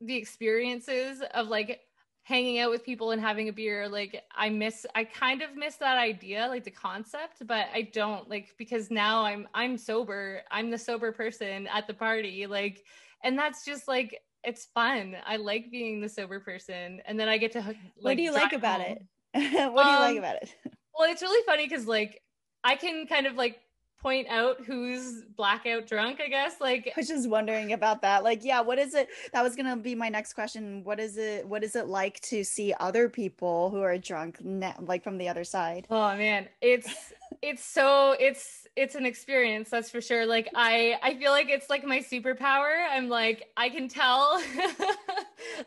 the 0.00 0.16
experiences 0.16 1.22
of 1.34 1.48
like 1.48 1.80
hanging 2.22 2.58
out 2.58 2.70
with 2.70 2.84
people 2.84 3.12
and 3.12 3.20
having 3.20 3.48
a 3.48 3.52
beer. 3.52 3.88
Like 3.88 4.22
i 4.34 4.48
miss 4.48 4.86
i 4.94 5.04
kind 5.04 5.42
of 5.42 5.56
miss 5.56 5.76
that 5.76 5.98
idea 5.98 6.46
like 6.48 6.64
the 6.64 6.70
concept 6.70 7.46
but 7.46 7.66
i 7.72 7.82
don't 7.82 8.28
like 8.28 8.54
because 8.58 8.90
now 8.90 9.24
i'm 9.24 9.48
i'm 9.54 9.78
sober. 9.78 10.42
I'm 10.50 10.70
the 10.70 10.78
sober 10.78 11.12
person 11.12 11.66
at 11.68 11.86
the 11.86 11.94
party 11.94 12.46
like 12.46 12.84
and 13.22 13.38
that's 13.38 13.64
just 13.64 13.88
like 13.88 14.20
it's 14.44 14.66
fun. 14.66 15.16
I 15.26 15.38
like 15.38 15.72
being 15.72 16.00
the 16.00 16.08
sober 16.08 16.38
person 16.38 17.00
and 17.06 17.18
then 17.18 17.28
i 17.28 17.36
get 17.36 17.52
to 17.52 17.60
like 17.60 17.76
what 18.00 18.16
do 18.16 18.22
you 18.22 18.32
like 18.32 18.52
about 18.52 18.80
home. 18.80 18.92
it 18.92 19.02
what 19.70 19.84
do 19.84 19.90
you 19.90 19.96
um, 19.96 20.02
like 20.02 20.18
about 20.18 20.36
it? 20.36 20.54
well, 20.98 21.10
it's 21.10 21.22
really 21.22 21.44
funny 21.46 21.68
because 21.68 21.86
like 21.86 22.22
I 22.64 22.76
can 22.76 23.06
kind 23.06 23.26
of 23.26 23.34
like 23.34 23.60
point 24.00 24.28
out 24.28 24.64
who's 24.64 25.22
blackout 25.36 25.86
drunk, 25.86 26.20
I 26.20 26.28
guess. 26.28 26.60
Like 26.60 26.92
I 26.96 27.00
was 27.00 27.08
just 27.08 27.28
wondering 27.28 27.72
about 27.72 28.02
that. 28.02 28.24
Like, 28.24 28.44
yeah, 28.44 28.60
what 28.60 28.78
is 28.78 28.94
it? 28.94 29.08
That 29.32 29.42
was 29.42 29.56
gonna 29.56 29.76
be 29.76 29.94
my 29.94 30.08
next 30.08 30.34
question. 30.34 30.84
What 30.84 31.00
is 31.00 31.16
it? 31.16 31.46
What 31.46 31.64
is 31.64 31.76
it 31.76 31.86
like 31.86 32.20
to 32.20 32.44
see 32.44 32.74
other 32.78 33.08
people 33.08 33.70
who 33.70 33.82
are 33.82 33.98
drunk, 33.98 34.38
like 34.80 35.02
from 35.02 35.18
the 35.18 35.28
other 35.28 35.44
side? 35.44 35.86
Oh 35.90 36.16
man, 36.16 36.48
it's 36.60 37.12
it's 37.42 37.64
so 37.64 38.14
it's 38.18 38.66
it's 38.76 38.94
an 38.94 39.06
experience 39.06 39.70
that's 39.70 39.90
for 39.90 40.00
sure. 40.00 40.26
Like 40.26 40.48
i 40.54 40.96
i 41.02 41.14
feel 41.16 41.30
like 41.30 41.48
it's 41.48 41.70
like 41.70 41.84
my 41.84 41.98
superpower. 41.98 42.86
I'm 42.90 43.08
like 43.08 43.44
i 43.56 43.68
can 43.68 43.88
tell. 43.88 44.40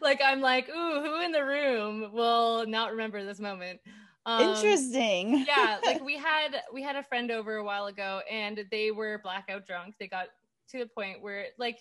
Like 0.02 0.20
i'm 0.24 0.42
like 0.42 0.68
ooh 0.70 1.02
who 1.02 1.22
in 1.22 1.32
the 1.32 1.44
room 1.44 2.12
will 2.12 2.66
not 2.68 2.92
remember 2.92 3.24
this 3.24 3.40
moment? 3.40 3.80
Um, 4.26 4.50
interesting. 4.50 5.46
yeah 5.48 5.78
like 5.86 6.04
we 6.06 6.18
had 6.18 6.62
we 6.74 6.84
had 6.84 6.96
a 6.96 7.04
friend 7.04 7.32
over 7.32 7.56
a 7.56 7.64
while 7.64 7.86
ago 7.86 8.22
and 8.30 8.66
they 8.72 8.92
were 8.92 9.20
blackout 9.24 9.66
drunk. 9.66 9.96
They 10.00 10.08
got 10.08 10.28
to 10.72 10.80
the 10.80 10.88
point 10.88 11.22
where 11.22 11.46
like 11.58 11.80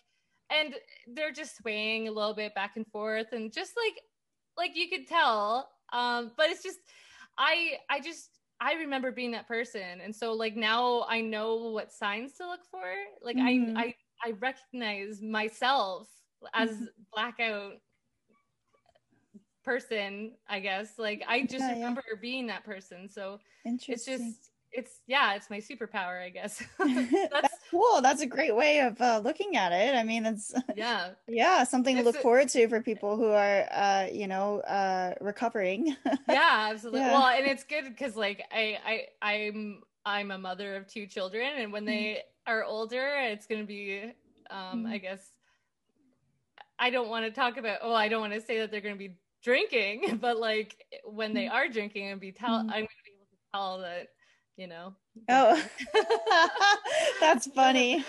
and 0.51 0.74
they're 1.14 1.32
just 1.32 1.57
swaying 1.57 2.09
a 2.09 2.12
little 2.12 2.34
bit 2.34 2.55
back 2.55 2.72
and 2.76 2.86
forth 2.86 3.26
and 3.32 3.53
just 3.53 3.72
like 3.76 4.01
like 4.57 4.76
you 4.76 4.89
could 4.89 5.07
tell 5.07 5.68
um 5.93 6.32
but 6.36 6.49
it's 6.51 6.62
just 6.62 6.78
i 7.39 7.72
i 7.91 8.01
just 8.01 8.38
I 8.61 8.74
remember 8.74 9.12
being 9.12 9.30
that 9.32 9.46
person. 9.46 10.00
And 10.02 10.14
so 10.14 10.32
like 10.32 10.56
now 10.56 11.04
I 11.09 11.20
know 11.20 11.70
what 11.70 11.92
signs 11.92 12.32
to 12.34 12.46
look 12.48 12.64
for. 12.70 12.82
Like 13.22 13.36
mm-hmm. 13.36 13.76
I, 13.76 13.82
I 13.82 13.94
I 14.24 14.30
recognize 14.32 15.22
myself 15.22 16.09
as 16.54 16.70
mm-hmm. 16.70 16.84
blackout 17.14 17.74
person, 19.64 20.32
I 20.48 20.61
guess. 20.61 20.98
Like 20.98 21.22
I 21.28 21.42
just 21.42 21.61
yeah, 21.61 21.74
remember 21.74 22.02
yeah. 22.09 22.18
being 22.20 22.46
that 22.48 22.64
person. 22.64 23.09
So 23.09 23.38
it's 23.64 24.04
just 24.04 24.47
it's 24.73 25.01
yeah, 25.07 25.35
it's 25.35 25.51
my 25.51 25.59
superpower, 25.59 26.23
I 26.23 26.31
guess. 26.31 26.62
that's, 26.79 27.11
that's, 27.33 27.55
cool. 27.71 28.01
That's 28.03 28.23
a 28.23 28.27
great 28.27 28.55
way 28.55 28.81
of 28.81 29.01
uh, 29.01 29.21
looking 29.25 29.57
at 29.57 29.73
it. 29.73 29.95
I 29.95 30.03
mean, 30.03 30.27
it's 30.27 30.55
yeah, 30.77 31.11
yeah, 31.27 31.64
something 31.64 31.97
to 31.97 32.03
look 32.03 32.16
forward 32.16 32.49
to 32.51 32.69
for 32.69 32.81
people 32.81 33.16
who 33.16 33.31
are, 33.31 33.66
uh, 33.71 34.07
you 34.12 34.27
know, 34.27 34.61
uh, 34.61 35.14
recovering. 35.21 35.97
yeah, 36.29 36.69
absolutely. 36.71 37.01
Yeah. 37.01 37.12
Well, 37.12 37.27
and 37.27 37.47
it's 37.47 37.64
good 37.64 37.85
because 37.85 38.16
like 38.16 38.45
I, 38.53 39.07
I, 39.23 39.47
I'm, 39.47 39.83
I'm 40.05 40.31
a 40.31 40.39
mother 40.39 40.77
of 40.77 40.87
two 40.87 41.07
children, 41.07 41.49
and 41.59 41.73
when 41.73 41.85
they 41.85 42.23
mm-hmm. 42.47 42.53
are 42.53 42.64
older, 42.64 43.14
it's 43.16 43.47
going 43.47 43.61
to 43.61 43.66
be, 43.66 44.12
um, 44.51 44.85
mm-hmm. 44.85 44.87
I 44.87 44.99
guess, 44.99 45.33
I 46.79 46.91
don't 46.91 47.09
want 47.09 47.27
to 47.27 47.31
talk 47.31 47.57
about. 47.57 47.79
Oh, 47.83 47.95
I 47.95 48.09
don't 48.09 48.21
want 48.21 48.35
to 48.35 48.41
say 48.41 48.61
that 48.61 48.71
they're 48.71 48.81
going 48.81 48.95
to 48.95 48.99
be 48.99 49.16
drinking, 49.43 50.19
but 50.21 50.39
like 50.39 50.85
when 51.05 51.35
they 51.35 51.45
mm-hmm. 51.45 51.57
are 51.57 51.69
drinking, 51.69 52.09
and 52.09 52.21
be 52.21 52.33
tell, 52.33 52.59
mm-hmm. 52.59 52.71
I'm 52.71 52.81
going 52.81 52.87
to 52.87 53.05
be 53.05 53.12
able 53.16 53.27
to 53.31 53.53
tell 53.53 53.79
that 53.81 54.09
you 54.59 54.66
know. 54.66 54.92
Oh, 55.28 55.62
that's 57.20 57.46
funny. 57.52 58.04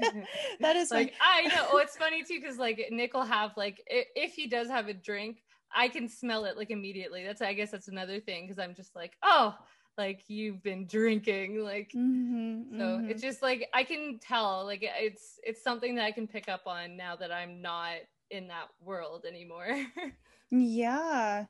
that 0.60 0.76
is 0.76 0.90
like 0.90 1.12
I 1.20 1.42
know. 1.48 1.66
Oh, 1.72 1.78
it's 1.78 1.96
funny 1.96 2.22
too 2.22 2.40
because 2.40 2.56
like 2.56 2.86
Nick 2.90 3.12
will 3.12 3.24
have 3.24 3.50
like 3.56 3.82
if 3.86 4.32
he 4.32 4.46
does 4.46 4.68
have 4.68 4.88
a 4.88 4.94
drink, 4.94 5.42
I 5.74 5.88
can 5.88 6.08
smell 6.08 6.46
it 6.46 6.56
like 6.56 6.70
immediately. 6.70 7.24
That's 7.24 7.42
I 7.42 7.52
guess 7.52 7.72
that's 7.72 7.88
another 7.88 8.20
thing 8.20 8.46
because 8.46 8.58
I'm 8.58 8.74
just 8.74 8.94
like, 8.94 9.14
oh, 9.22 9.54
like 9.98 10.22
you've 10.28 10.62
been 10.62 10.86
drinking, 10.86 11.62
like 11.62 11.90
mm-hmm, 11.94 12.78
so 12.78 12.84
mm-hmm. 12.84 13.10
it's 13.10 13.20
just 13.20 13.42
like 13.42 13.68
I 13.74 13.82
can 13.82 14.20
tell, 14.22 14.64
like 14.64 14.80
it's 14.82 15.40
it's 15.42 15.62
something 15.62 15.96
that 15.96 16.04
I 16.04 16.12
can 16.12 16.28
pick 16.28 16.48
up 16.48 16.62
on 16.66 16.96
now 16.96 17.16
that 17.16 17.32
I'm 17.32 17.60
not 17.60 17.96
in 18.30 18.46
that 18.48 18.68
world 18.80 19.24
anymore. 19.26 19.84
yeah 20.50 21.44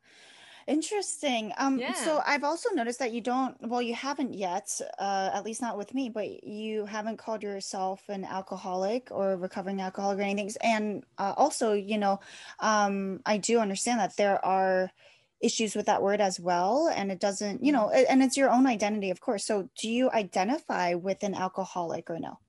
Interesting. 0.68 1.50
Um, 1.56 1.78
yeah. 1.78 1.94
so 1.94 2.20
I've 2.26 2.44
also 2.44 2.68
noticed 2.74 2.98
that 2.98 3.12
you 3.12 3.22
don't, 3.22 3.56
well, 3.66 3.80
you 3.80 3.94
haven't 3.94 4.34
yet, 4.34 4.78
uh, 4.98 5.30
at 5.32 5.42
least 5.42 5.62
not 5.62 5.78
with 5.78 5.94
me, 5.94 6.10
but 6.10 6.44
you 6.44 6.84
haven't 6.84 7.16
called 7.16 7.42
yourself 7.42 8.06
an 8.10 8.26
alcoholic 8.26 9.08
or 9.10 9.38
recovering 9.38 9.80
alcoholic 9.80 10.18
or 10.18 10.22
anything. 10.22 10.50
And 10.60 11.04
uh, 11.16 11.32
also, 11.38 11.72
you 11.72 11.96
know, 11.96 12.20
um, 12.60 13.20
I 13.24 13.38
do 13.38 13.60
understand 13.60 13.98
that 14.00 14.18
there 14.18 14.44
are 14.44 14.92
issues 15.40 15.74
with 15.74 15.86
that 15.86 16.02
word 16.02 16.20
as 16.20 16.38
well. 16.38 16.92
And 16.94 17.10
it 17.10 17.18
doesn't, 17.18 17.64
you 17.64 17.72
know, 17.72 17.88
and 17.88 18.22
it's 18.22 18.36
your 18.36 18.50
own 18.50 18.66
identity, 18.66 19.08
of 19.08 19.22
course. 19.22 19.46
So 19.46 19.70
do 19.80 19.88
you 19.88 20.10
identify 20.10 20.92
with 20.92 21.22
an 21.22 21.34
alcoholic 21.34 22.10
or 22.10 22.18
no? 22.18 22.40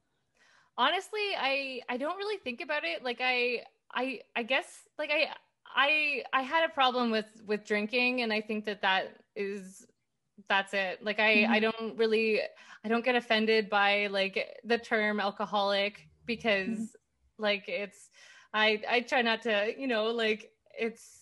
Honestly, 0.77 1.21
I, 1.39 1.81
I 1.87 1.95
don't 1.95 2.17
really 2.17 2.37
think 2.39 2.59
about 2.59 2.83
it. 2.83 3.01
Like 3.01 3.21
I, 3.21 3.63
I, 3.93 4.19
I 4.35 4.43
guess 4.43 4.65
like 4.97 5.09
I, 5.09 5.29
I 5.75 6.23
I 6.33 6.41
had 6.41 6.65
a 6.65 6.73
problem 6.73 7.11
with 7.11 7.27
with 7.45 7.65
drinking 7.65 8.21
and 8.21 8.33
I 8.33 8.41
think 8.41 8.65
that 8.65 8.81
that 8.81 9.17
is 9.35 9.85
that's 10.47 10.73
it. 10.73 11.03
Like 11.03 11.19
I 11.19 11.35
mm-hmm. 11.37 11.53
I 11.53 11.59
don't 11.59 11.97
really 11.97 12.41
I 12.83 12.87
don't 12.87 13.03
get 13.03 13.15
offended 13.15 13.69
by 13.69 14.07
like 14.07 14.59
the 14.63 14.77
term 14.77 15.19
alcoholic 15.19 16.07
because 16.25 16.69
mm-hmm. 16.69 17.43
like 17.43 17.67
it's 17.67 18.09
I 18.53 18.81
I 18.89 19.01
try 19.01 19.21
not 19.21 19.41
to, 19.43 19.73
you 19.77 19.87
know, 19.87 20.05
like 20.05 20.51
it's 20.77 21.17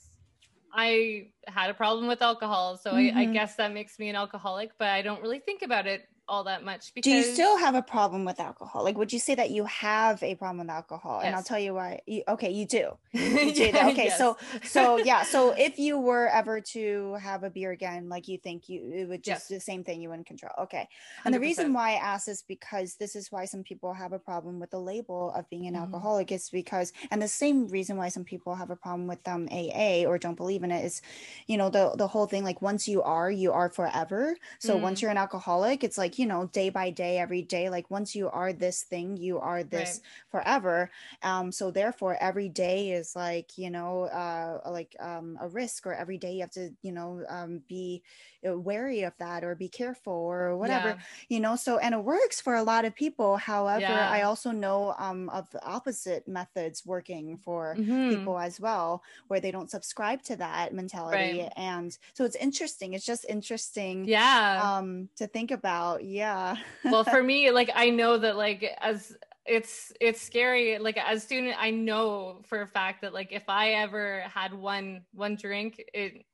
I 0.73 1.29
had 1.47 1.69
a 1.69 1.73
problem 1.73 2.07
with 2.07 2.21
alcohol, 2.21 2.77
so 2.77 2.91
mm-hmm. 2.91 3.17
I, 3.17 3.21
I 3.21 3.23
mm-hmm. 3.23 3.33
guess 3.33 3.55
that 3.55 3.73
makes 3.73 3.97
me 3.97 4.09
an 4.09 4.15
alcoholic, 4.15 4.71
but 4.77 4.89
I 4.89 5.01
don't 5.01 5.21
really 5.21 5.39
think 5.39 5.61
about 5.61 5.87
it 5.87 6.07
all 6.29 6.43
that 6.43 6.63
much 6.63 6.93
because 6.93 7.09
do 7.09 7.15
you 7.15 7.23
still 7.23 7.57
have 7.57 7.75
a 7.75 7.81
problem 7.81 8.25
with 8.25 8.39
alcohol 8.39 8.83
like 8.83 8.97
would 8.97 9.13
you 9.13 9.19
say 9.19 9.33
that 9.33 9.49
you 9.49 9.63
have 9.65 10.21
a 10.23 10.35
problem 10.35 10.59
with 10.59 10.69
alcohol 10.69 11.19
yes. 11.19 11.27
and 11.27 11.35
i'll 11.35 11.43
tell 11.43 11.59
you 11.59 11.73
why 11.73 11.99
you, 12.05 12.21
okay 12.27 12.51
you 12.51 12.65
do, 12.65 12.91
you 13.13 13.53
do 13.53 13.71
yeah, 13.73 13.87
okay 13.89 14.05
yes. 14.05 14.17
so 14.17 14.37
so 14.63 14.97
yeah 14.97 15.23
so 15.33 15.51
if 15.51 15.79
you 15.79 15.97
were 15.97 16.27
ever 16.27 16.59
to 16.59 17.13
have 17.15 17.43
a 17.43 17.49
beer 17.49 17.71
again 17.71 18.09
like 18.09 18.27
you 18.27 18.37
think 18.37 18.67
you 18.67 18.91
it 18.93 19.07
would 19.07 19.23
just 19.23 19.49
yes. 19.49 19.59
the 19.59 19.59
same 19.59 19.83
thing 19.83 20.01
you 20.01 20.09
wouldn't 20.09 20.27
control 20.27 20.51
okay 20.59 20.87
and 21.23 21.33
100%. 21.33 21.37
the 21.37 21.39
reason 21.39 21.73
why 21.73 21.91
i 21.91 21.93
ask 21.93 22.27
is 22.27 22.43
because 22.47 22.95
this 22.95 23.15
is 23.15 23.31
why 23.31 23.45
some 23.45 23.63
people 23.63 23.93
have 23.93 24.11
a 24.11 24.19
problem 24.19 24.59
with 24.59 24.71
the 24.71 24.79
label 24.79 25.31
of 25.33 25.49
being 25.49 25.67
an 25.67 25.75
mm-hmm. 25.75 25.83
alcoholic 25.83 26.31
is 26.31 26.49
because 26.49 26.91
and 27.09 27.21
the 27.21 27.27
same 27.27 27.67
reason 27.69 27.95
why 27.95 28.09
some 28.09 28.25
people 28.25 28.55
have 28.55 28.69
a 28.69 28.75
problem 28.75 29.07
with 29.07 29.25
um 29.27 29.47
aa 29.51 30.03
or 30.05 30.17
don't 30.17 30.35
believe 30.35 30.63
in 30.63 30.71
it 30.71 30.83
is 30.83 31.01
you 31.47 31.57
know 31.57 31.69
the 31.69 31.93
the 31.95 32.07
whole 32.07 32.25
thing 32.25 32.43
like 32.43 32.61
once 32.61 32.87
you 32.87 33.01
are 33.01 33.31
you 33.31 33.53
are 33.53 33.69
forever 33.69 34.35
so 34.59 34.73
mm-hmm. 34.73 34.83
once 34.83 35.01
you're 35.01 35.11
an 35.11 35.17
alcoholic 35.17 35.83
it's 35.83 35.97
like 35.97 36.16
you 36.17 36.25
know 36.25 36.47
day 36.47 36.69
by 36.69 36.89
day 36.89 37.17
every 37.17 37.41
day 37.41 37.69
like 37.69 37.89
once 37.89 38.15
you 38.15 38.29
are 38.29 38.53
this 38.53 38.83
thing 38.83 39.17
you 39.17 39.39
are 39.39 39.63
this 39.63 40.01
right. 40.03 40.43
forever 40.43 40.91
um 41.23 41.51
so 41.51 41.71
therefore 41.71 42.17
every 42.21 42.49
day 42.49 42.91
is 42.91 43.15
like 43.15 43.57
you 43.57 43.69
know 43.69 44.03
uh 44.05 44.59
like 44.69 44.95
um 44.99 45.37
a 45.41 45.47
risk 45.47 45.85
or 45.85 45.93
every 45.93 46.17
day 46.17 46.33
you 46.33 46.41
have 46.41 46.51
to 46.51 46.69
you 46.81 46.91
know 46.91 47.23
um 47.29 47.61
be 47.67 48.01
wary 48.43 49.03
of 49.03 49.13
that 49.17 49.43
or 49.43 49.55
be 49.55 49.67
careful 49.67 50.13
or 50.13 50.55
whatever 50.55 50.89
yeah. 50.89 50.97
you 51.29 51.39
know 51.39 51.55
so 51.55 51.77
and 51.77 51.93
it 51.93 52.03
works 52.03 52.39
for 52.39 52.55
a 52.55 52.63
lot 52.63 52.85
of 52.85 52.95
people 52.95 53.37
however 53.37 53.81
yeah. 53.81 54.09
i 54.09 54.21
also 54.21 54.51
know 54.51 54.93
um 54.97 55.29
of 55.29 55.49
the 55.51 55.63
opposite 55.65 56.27
methods 56.27 56.85
working 56.85 57.37
for 57.37 57.75
mm-hmm. 57.77 58.09
people 58.09 58.37
as 58.37 58.59
well 58.59 59.03
where 59.27 59.39
they 59.39 59.51
don't 59.51 59.71
subscribe 59.71 60.21
to 60.21 60.35
that 60.35 60.73
mentality 60.73 61.41
right. 61.41 61.53
and 61.57 61.97
so 62.13 62.23
it's 62.23 62.35
interesting 62.35 62.93
it's 62.93 63.05
just 63.05 63.25
interesting 63.27 64.05
yeah 64.05 64.61
um 64.63 65.09
to 65.15 65.27
think 65.27 65.51
about 65.51 66.03
yeah 66.03 66.55
well 66.85 67.03
for 67.03 67.23
me 67.27 67.51
like 67.51 67.71
i 67.75 67.89
know 67.89 68.17
that 68.17 68.37
like 68.37 68.65
as 68.81 69.15
it's 69.47 69.93
it's 70.01 70.21
scary 70.21 70.77
like 70.77 70.97
as 70.97 71.23
a 71.23 71.25
student 71.25 71.55
i 71.57 71.71
know 71.71 72.41
for 72.43 72.61
a 72.61 72.67
fact 72.67 73.01
that 73.01 73.13
like 73.13 73.31
if 73.31 73.43
i 73.47 73.71
ever 73.71 74.21
had 74.33 74.53
one 74.53 75.01
one 75.13 75.35
drink 75.35 75.81
it 75.93 76.25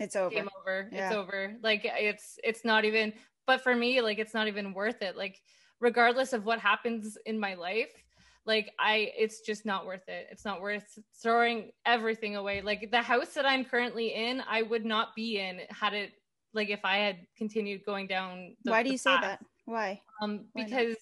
it's 0.00 0.16
over 0.16 0.34
game 0.34 0.48
over. 0.60 0.88
yeah. 0.90 1.08
it's 1.08 1.16
over. 1.16 1.56
Like 1.62 1.82
it's 1.84 2.38
it's 2.42 2.64
not 2.64 2.84
even 2.84 3.12
but 3.46 3.62
for 3.62 3.74
me 3.74 4.00
like 4.00 4.18
it's 4.18 4.34
not 4.34 4.48
even 4.48 4.72
worth 4.74 5.02
it. 5.02 5.16
Like 5.16 5.40
regardless 5.78 6.32
of 6.32 6.44
what 6.44 6.58
happens 6.58 7.16
in 7.26 7.38
my 7.38 7.54
life 7.54 7.92
like 8.46 8.72
i 8.78 9.12
it's 9.16 9.40
just 9.40 9.66
not 9.66 9.86
worth 9.86 10.08
it. 10.08 10.26
It's 10.30 10.44
not 10.44 10.60
worth 10.60 10.98
throwing 11.22 11.70
everything 11.86 12.36
away. 12.36 12.62
Like 12.62 12.90
the 12.90 13.02
house 13.02 13.34
that 13.34 13.46
i'm 13.46 13.64
currently 13.64 14.08
in 14.14 14.42
i 14.48 14.62
would 14.62 14.84
not 14.84 15.14
be 15.14 15.38
in 15.38 15.60
had 15.68 15.94
it 15.94 16.12
like 16.52 16.70
if 16.70 16.84
i 16.84 16.96
had 16.96 17.18
continued 17.36 17.82
going 17.84 18.06
down 18.06 18.56
the, 18.64 18.70
why 18.70 18.82
do 18.82 18.90
you 18.90 18.98
say 18.98 19.16
that? 19.20 19.44
Why? 19.66 20.00
Um 20.22 20.46
why 20.52 20.64
because 20.64 20.88
not? 20.88 20.96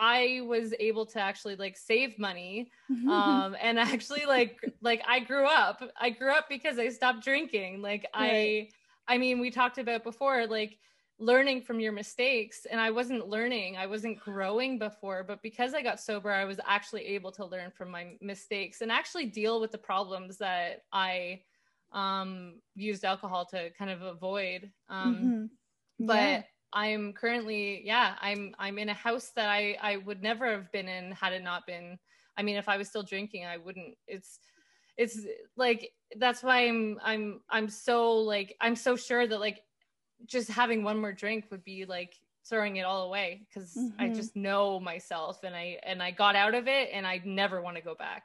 I 0.00 0.40
was 0.46 0.72
able 0.80 1.04
to 1.06 1.20
actually 1.20 1.56
like 1.56 1.76
save 1.76 2.18
money 2.18 2.70
um 3.08 3.54
and 3.60 3.78
actually 3.78 4.24
like 4.26 4.58
like 4.80 5.02
I 5.06 5.20
grew 5.20 5.46
up 5.46 5.82
I 6.00 6.10
grew 6.10 6.32
up 6.32 6.48
because 6.48 6.78
I 6.78 6.88
stopped 6.88 7.22
drinking 7.22 7.82
like 7.82 8.06
right. 8.18 8.68
I 9.06 9.14
I 9.14 9.18
mean 9.18 9.38
we 9.38 9.50
talked 9.50 9.78
about 9.78 10.02
before 10.02 10.46
like 10.46 10.78
learning 11.18 11.60
from 11.60 11.78
your 11.80 11.92
mistakes 11.92 12.66
and 12.68 12.80
I 12.80 12.90
wasn't 12.90 13.28
learning 13.28 13.76
I 13.76 13.86
wasn't 13.86 14.18
growing 14.18 14.78
before 14.78 15.22
but 15.22 15.42
because 15.42 15.74
I 15.74 15.82
got 15.82 16.00
sober 16.00 16.32
I 16.32 16.46
was 16.46 16.58
actually 16.66 17.04
able 17.08 17.30
to 17.32 17.44
learn 17.44 17.70
from 17.70 17.90
my 17.90 18.16
mistakes 18.22 18.80
and 18.80 18.90
actually 18.90 19.26
deal 19.26 19.60
with 19.60 19.70
the 19.70 19.78
problems 19.78 20.38
that 20.38 20.84
I 20.92 21.42
um 21.92 22.54
used 22.74 23.04
alcohol 23.04 23.44
to 23.46 23.68
kind 23.70 23.90
of 23.90 24.00
avoid 24.00 24.70
um 24.88 25.14
mm-hmm. 25.14 26.06
but 26.06 26.14
yeah. 26.16 26.42
I'm 26.72 27.12
currently, 27.12 27.82
yeah, 27.84 28.14
I'm 28.20 28.54
I'm 28.58 28.78
in 28.78 28.88
a 28.88 28.94
house 28.94 29.32
that 29.36 29.48
I 29.48 29.76
I 29.80 29.96
would 29.98 30.22
never 30.22 30.50
have 30.50 30.70
been 30.72 30.88
in 30.88 31.12
had 31.12 31.32
it 31.32 31.42
not 31.42 31.66
been. 31.66 31.98
I 32.36 32.42
mean, 32.42 32.56
if 32.56 32.68
I 32.68 32.76
was 32.76 32.88
still 32.88 33.02
drinking, 33.02 33.44
I 33.44 33.56
wouldn't. 33.56 33.96
It's 34.06 34.38
it's 34.96 35.18
like 35.56 35.92
that's 36.16 36.42
why 36.42 36.68
I'm 36.68 36.98
I'm 37.02 37.40
I'm 37.48 37.68
so 37.68 38.14
like 38.16 38.56
I'm 38.60 38.76
so 38.76 38.96
sure 38.96 39.26
that 39.26 39.40
like 39.40 39.62
just 40.26 40.50
having 40.50 40.84
one 40.84 41.00
more 41.00 41.12
drink 41.12 41.46
would 41.50 41.64
be 41.64 41.84
like 41.86 42.14
throwing 42.48 42.76
it 42.76 42.82
all 42.82 43.06
away 43.06 43.46
because 43.48 43.74
mm-hmm. 43.74 44.00
I 44.00 44.08
just 44.08 44.36
know 44.36 44.80
myself 44.80 45.42
and 45.42 45.54
I 45.54 45.78
and 45.84 46.02
I 46.02 46.10
got 46.10 46.36
out 46.36 46.54
of 46.54 46.68
it 46.68 46.90
and 46.92 47.06
I 47.06 47.20
never 47.24 47.60
want 47.62 47.76
to 47.76 47.82
go 47.82 47.94
back 47.94 48.24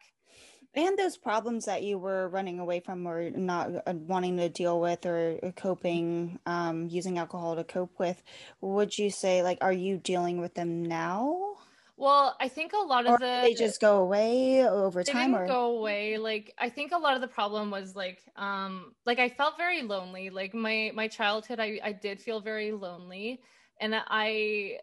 and 0.76 0.98
those 0.98 1.18
problems 1.18 1.66
that 1.66 1.84
you 1.84 1.98
were 1.98 2.28
running 2.30 2.60
away 2.60 2.80
from 2.80 3.08
or 3.08 3.30
not 3.32 3.70
uh, 3.88 3.94
wanting 3.94 4.38
to 4.38 4.50
deal 4.50 4.80
with 4.80 5.06
or 5.06 5.40
coping 5.56 6.40
um, 6.46 6.88
using 6.90 7.18
alcohol 7.18 7.56
to 7.56 7.64
cope 7.64 7.98
with 7.98 8.22
would 8.62 8.98
you 8.98 9.10
say 9.10 9.42
like 9.44 9.58
are 9.62 9.74
you 9.74 9.98
dealing 9.98 10.40
with 10.40 10.54
them 10.54 10.84
now? 10.84 11.56
Well 11.98 12.36
i 12.42 12.50
think 12.50 12.74
a 12.74 12.86
lot 12.86 13.06
of 13.06 13.20
the 13.20 13.40
they 13.42 13.54
just 13.54 13.80
go 13.80 14.02
away 14.02 14.68
over 14.68 15.02
time 15.02 15.34
or 15.34 15.48
go 15.48 15.78
away 15.78 16.18
like 16.18 16.54
i 16.58 16.70
think 16.70 16.92
a 16.92 16.98
lot 16.98 17.16
of 17.16 17.22
the 17.22 17.28
problem 17.28 17.72
was 17.72 17.96
like 17.96 18.22
um 18.36 18.94
like 19.06 19.18
i 19.18 19.30
felt 19.30 19.56
very 19.56 19.82
lonely 19.82 20.30
like 20.30 20.54
my 20.54 20.92
my 20.94 21.08
childhood 21.08 21.62
i 21.62 21.80
i 21.84 21.94
did 21.94 22.22
feel 22.22 22.42
very 22.42 22.74
lonely 22.74 23.40
and 23.80 23.96
i 24.10 24.78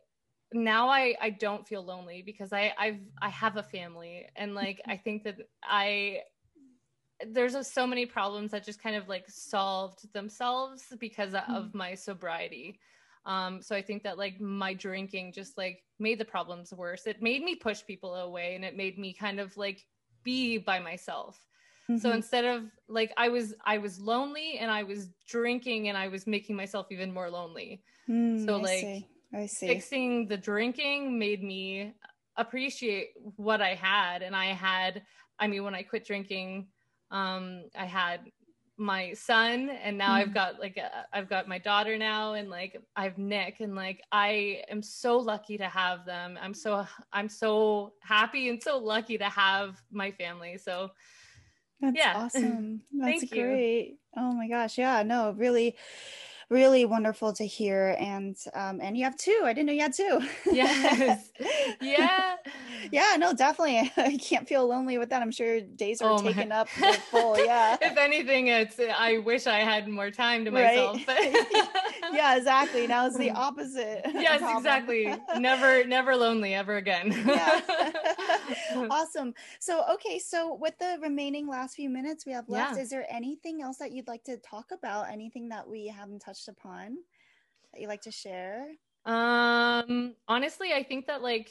now 0.55 0.88
I 0.88 1.14
I 1.20 1.30
don't 1.30 1.66
feel 1.66 1.84
lonely 1.84 2.22
because 2.22 2.53
I 2.53 2.72
I've 2.78 3.00
I 3.20 3.28
have 3.30 3.57
a 3.57 3.62
family 3.62 4.26
and 4.36 4.55
like 4.55 4.80
I 4.86 4.96
think 5.05 5.24
that 5.24 5.36
I 5.62 6.20
there's 7.26 7.55
a, 7.55 7.62
so 7.62 7.86
many 7.86 8.07
problems 8.07 8.50
that 8.50 8.64
just 8.64 8.82
kind 8.82 8.96
of 8.96 9.09
like 9.09 9.24
solved 9.28 10.12
themselves 10.12 10.84
because 10.98 11.32
mm-hmm. 11.32 11.55
of 11.55 11.74
my 11.74 11.94
sobriety. 11.94 12.80
Um, 13.24 13.62
so 13.62 13.76
I 13.76 13.82
think 13.82 14.03
that 14.03 14.18
like 14.18 14.40
my 14.40 14.74
drinking 14.74 15.32
just 15.32 15.57
like 15.57 15.82
made 15.98 16.18
the 16.18 16.24
problems 16.24 16.72
worse. 16.72 17.07
It 17.07 17.22
made 17.22 17.42
me 17.44 17.55
push 17.55 17.84
people 17.86 18.14
away 18.14 18.57
and 18.57 18.64
it 18.64 18.76
made 18.76 18.98
me 18.98 19.12
kind 19.12 19.38
of 19.38 19.57
like 19.57 19.84
be 20.24 20.59
by 20.59 20.80
myself. 20.80 21.38
Mm-hmm. 21.88 21.98
So 21.98 22.11
instead 22.11 22.44
of 22.44 22.64
like 22.88 23.12
I 23.16 23.28
was 23.28 23.55
I 23.64 23.78
was 23.78 24.00
lonely 24.00 24.59
and 24.59 24.70
I 24.70 24.82
was 24.82 25.09
drinking 25.28 25.88
and 25.88 25.96
I 25.96 26.09
was 26.09 26.26
making 26.26 26.57
myself 26.57 26.86
even 26.90 27.12
more 27.12 27.30
lonely. 27.30 27.82
Mm, 28.09 28.44
so 28.44 28.57
like 28.57 29.05
I 29.34 29.46
see. 29.46 29.66
Fixing 29.66 30.28
the 30.28 30.36
drinking 30.36 31.18
made 31.18 31.42
me 31.42 31.94
appreciate 32.36 33.10
what 33.36 33.60
I 33.60 33.74
had. 33.74 34.22
And 34.22 34.34
I 34.34 34.46
had, 34.46 35.02
I 35.38 35.46
mean, 35.46 35.64
when 35.64 35.74
I 35.74 35.82
quit 35.82 36.06
drinking, 36.06 36.68
um, 37.10 37.64
I 37.76 37.84
had 37.86 38.20
my 38.78 39.12
son 39.12 39.70
and 39.70 39.98
now 39.98 40.12
mm. 40.12 40.20
I've 40.22 40.34
got 40.34 40.58
like 40.58 40.78
i 41.12 41.16
have 41.16 41.28
got 41.28 41.46
my 41.46 41.58
daughter 41.58 41.98
now 41.98 42.32
and 42.32 42.48
like 42.48 42.80
I've 42.96 43.18
Nick 43.18 43.60
and 43.60 43.76
like 43.76 44.02
I 44.10 44.62
am 44.68 44.82
so 44.82 45.18
lucky 45.18 45.58
to 45.58 45.68
have 45.68 46.04
them. 46.06 46.38
I'm 46.40 46.54
so 46.54 46.86
I'm 47.12 47.28
so 47.28 47.92
happy 48.00 48.48
and 48.48 48.62
so 48.62 48.78
lucky 48.78 49.18
to 49.18 49.28
have 49.28 49.80
my 49.90 50.10
family. 50.12 50.58
So 50.58 50.90
that's 51.80 51.96
yeah. 51.96 52.12
awesome. 52.16 52.80
That's 52.92 53.20
Thank 53.20 53.30
great. 53.30 53.88
You. 53.90 53.96
Oh 54.16 54.32
my 54.32 54.48
gosh. 54.48 54.78
Yeah, 54.78 55.02
no, 55.02 55.32
really 55.36 55.76
really 56.53 56.84
wonderful 56.84 57.32
to 57.32 57.46
hear 57.46 57.96
and 57.98 58.36
um 58.55 58.78
and 58.82 58.96
you 58.96 59.05
have 59.05 59.16
two 59.16 59.40
i 59.44 59.55
didn't 59.55 59.66
know 59.66 59.72
you 59.72 59.80
had 59.80 59.94
two 59.94 60.20
yes 60.53 61.30
yeah 61.80 62.36
yeah, 62.90 63.16
no, 63.18 63.32
definitely. 63.32 63.90
I 63.96 64.16
can't 64.16 64.48
feel 64.48 64.66
lonely 64.66 64.98
with 64.98 65.11
that. 65.11 65.22
I'm 65.22 65.30
sure 65.30 65.61
days 65.61 66.00
are 66.03 66.12
oh 66.12 66.18
taken 66.18 66.48
my. 66.48 66.57
up 66.57 66.68
full. 67.11 67.38
Yeah. 67.38 67.76
if 67.80 67.96
anything, 67.96 68.48
it's 68.48 68.80
I 68.80 69.18
wish 69.18 69.46
I 69.46 69.61
had 69.61 69.88
more 69.88 70.11
time 70.11 70.44
to 70.44 70.50
myself. 70.50 71.07
Right? 71.07 71.46
yeah, 72.12 72.36
exactly. 72.36 72.86
Now 72.86 73.07
it's 73.07 73.16
the 73.16 73.30
opposite. 73.30 74.03
Yes, 74.14 74.38
problem. 74.38 74.59
exactly. 74.59 75.14
Never, 75.38 75.84
never 75.84 76.16
lonely 76.16 76.55
ever 76.55 76.76
again. 76.76 77.12
yeah. 77.26 77.61
awesome. 78.90 79.34
So, 79.59 79.84
okay, 79.94 80.18
so 80.18 80.55
with 80.55 80.78
the 80.78 80.98
remaining 81.03 81.48
last 81.48 81.74
few 81.74 81.90
minutes 81.90 82.26
we 82.26 82.32
have 82.32 82.48
left, 82.48 82.76
yeah. 82.76 82.82
is 82.82 82.90
there 82.90 83.07
anything 83.11 83.62
else 83.62 83.78
that 83.78 83.92
you'd 83.92 84.09
like 84.09 84.24
to 84.24 84.36
talk 84.38 84.70
about? 84.72 85.11
Anything 85.11 85.48
that 85.48 85.68
we 85.68 85.88
haven't 85.88 86.20
touched 86.20 86.41
upon 86.49 86.97
that 87.72 87.80
you'd 87.80 87.88
like 87.88 88.03
to 88.03 88.11
share? 88.11 88.66
Um, 89.05 90.14
honestly, 90.28 90.72
I 90.72 90.82
think 90.82 91.07
that 91.07 91.22
like 91.22 91.51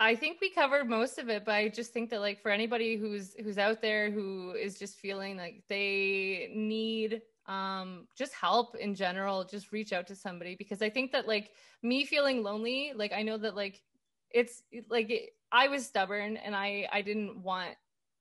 I 0.00 0.16
think 0.16 0.40
we 0.40 0.50
covered 0.50 0.88
most 0.88 1.18
of 1.18 1.28
it, 1.28 1.44
but 1.44 1.54
I 1.54 1.68
just 1.68 1.92
think 1.92 2.10
that 2.10 2.20
like 2.20 2.40
for 2.40 2.50
anybody 2.50 2.96
who's 2.96 3.34
who's 3.34 3.58
out 3.58 3.80
there 3.80 4.10
who 4.10 4.52
is 4.52 4.78
just 4.78 4.98
feeling 4.98 5.36
like 5.36 5.62
they 5.68 6.52
need 6.54 7.22
um 7.46 8.08
just 8.16 8.34
help 8.34 8.74
in 8.76 8.94
general, 8.94 9.44
just 9.44 9.72
reach 9.72 9.92
out 9.92 10.06
to 10.08 10.16
somebody 10.16 10.56
because 10.56 10.82
I 10.82 10.90
think 10.90 11.12
that 11.12 11.28
like 11.28 11.52
me 11.82 12.04
feeling 12.04 12.42
lonely, 12.42 12.92
like 12.94 13.12
I 13.12 13.22
know 13.22 13.38
that 13.38 13.54
like 13.54 13.82
it's 14.30 14.62
like 14.88 15.10
it, 15.10 15.30
I 15.52 15.68
was 15.68 15.86
stubborn 15.86 16.36
and 16.36 16.56
I 16.56 16.88
I 16.92 17.02
didn't 17.02 17.42
want 17.42 17.76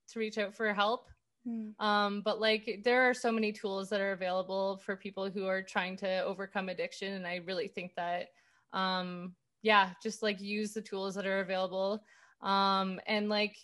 to 0.10 0.20
reach 0.20 0.38
out 0.38 0.54
for 0.54 0.72
help. 0.74 1.10
Mm. 1.48 1.80
Um, 1.80 2.22
but 2.24 2.39
like 2.39 2.82
there 2.84 3.10
are 3.10 3.14
so 3.14 3.32
many 3.32 3.52
tools 3.52 3.89
that 3.89 4.02
are 4.02 4.14
available 4.14 4.78
for 4.78 4.96
people 4.96 5.30
who 5.30 5.46
are 5.48 5.62
trying 5.62 5.98
to 5.98 6.24
overcome 6.24 6.70
addiction, 6.70 7.14
and 7.14 7.28
I 7.28 7.41
really 7.46 7.68
think 7.68 7.96
that 7.96 8.30
um, 8.72 9.34
yeah, 9.62 9.91
just 10.02 10.24
like 10.24 10.41
use 10.41 10.74
the 10.74 10.82
tools 10.82 11.16
that 11.16 11.26
are 11.26 11.41
available. 11.41 12.04
Um, 12.41 13.00
and 13.08 13.30
like 13.30 13.58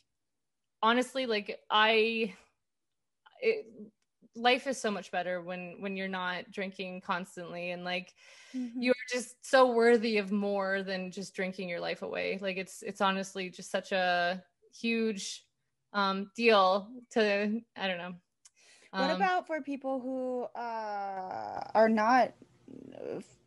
honestly, 0.82 1.26
like 1.26 1.60
I, 1.70 2.34
it, 3.42 3.66
life 4.36 4.68
is 4.68 4.80
so 4.80 4.92
much 4.92 5.12
better 5.12 5.42
when 5.42 5.76
when 5.80 5.98
you're 5.98 6.08
not 6.08 6.50
drinking 6.52 7.02
constantly 7.02 7.72
and 7.72 7.84
like 7.84 8.14
mm-hmm. 8.56 8.82
you're 8.82 8.96
just 9.12 9.46
so 9.46 9.72
worthy 9.72 10.18
of 10.18 10.32
more 10.32 10.84
than 10.84 11.12
just 11.12 11.36
drinking 11.36 11.68
your 11.68 11.80
life 11.80 12.04
away 12.04 12.38
like 12.42 12.56
it's 12.56 12.84
it's 12.84 13.02
honestly 13.02 13.50
just 13.50 13.72
such 13.72 13.92
a 13.92 14.42
huge 14.80 15.44
um 15.94 16.30
deal 16.36 16.88
to 17.12 17.62
i 17.76 17.88
don't 17.88 17.98
know. 17.98 18.14
What 18.92 19.12
um, 19.12 19.18
about 19.18 19.46
for 19.46 19.62
people 19.62 20.00
who 20.00 20.44
uh 20.60 21.62
are 21.76 21.90
not 21.90 22.34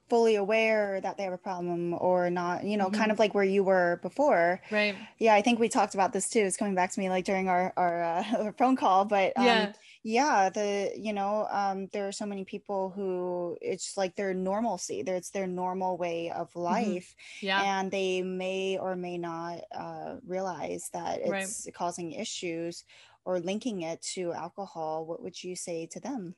fully 0.09 0.35
aware 0.35 1.01
that 1.01 1.17
they 1.17 1.23
have 1.23 1.33
a 1.33 1.39
problem 1.39 1.95
or 1.95 2.29
not 2.31 2.65
you 2.65 2.77
know 2.77 2.87
mm-hmm. 2.87 3.01
kind 3.01 3.11
of 3.11 3.19
like 3.19 3.35
where 3.35 3.45
you 3.45 3.65
were 3.65 3.99
before? 4.03 4.61
Right. 4.71 4.95
Yeah 5.19 5.35
i 5.35 5.43
think 5.43 5.59
we 5.59 5.69
talked 5.69 5.95
about 5.95 6.13
this 6.13 6.29
too. 6.29 6.41
It's 6.41 6.57
coming 6.57 6.75
back 6.75 6.93
to 6.93 7.01
me 7.01 7.09
like 7.09 7.25
during 7.25 7.49
our 7.49 7.73
our, 7.77 8.03
uh, 8.03 8.53
phone 8.59 8.77
call 8.77 9.05
but 9.05 9.33
um, 9.37 9.45
yeah 9.45 9.73
yeah 10.05 10.49
the 10.49 10.93
you 10.97 11.13
know 11.13 11.47
um 11.51 11.89
there 11.93 12.09
are 12.09 12.13
so 12.13 12.27
many 12.27 12.45
people 12.45 12.91
who 12.91 13.57
it's 13.61 13.97
like 13.97 14.17
their 14.17 14.35
normalcy 14.35 15.01
it's 15.01 15.31
their 15.31 15.47
normal 15.47 15.97
way 15.97 16.31
of 16.31 16.49
mm-hmm. 16.51 16.61
life 16.61 17.15
mm-hmm. 17.39 17.47
yeah 17.47 17.79
and 17.79 17.91
they 17.91 18.23
may 18.23 18.79
or 18.79 18.97
may 18.97 19.17
not 19.17 19.61
uh 19.77 20.17
realize 20.27 20.91
that 20.93 21.21
it's 21.21 21.31
right. 21.31 21.75
causing 21.75 22.13
issues 22.13 22.85
or 23.25 23.39
linking 23.39 23.83
it 23.83 24.03
to 24.03 24.33
alcohol 24.33 25.07
what 25.07 25.23
would 25.23 25.43
you 25.43 25.55
say 25.55 25.87
to 25.87 26.01
them 26.01 26.35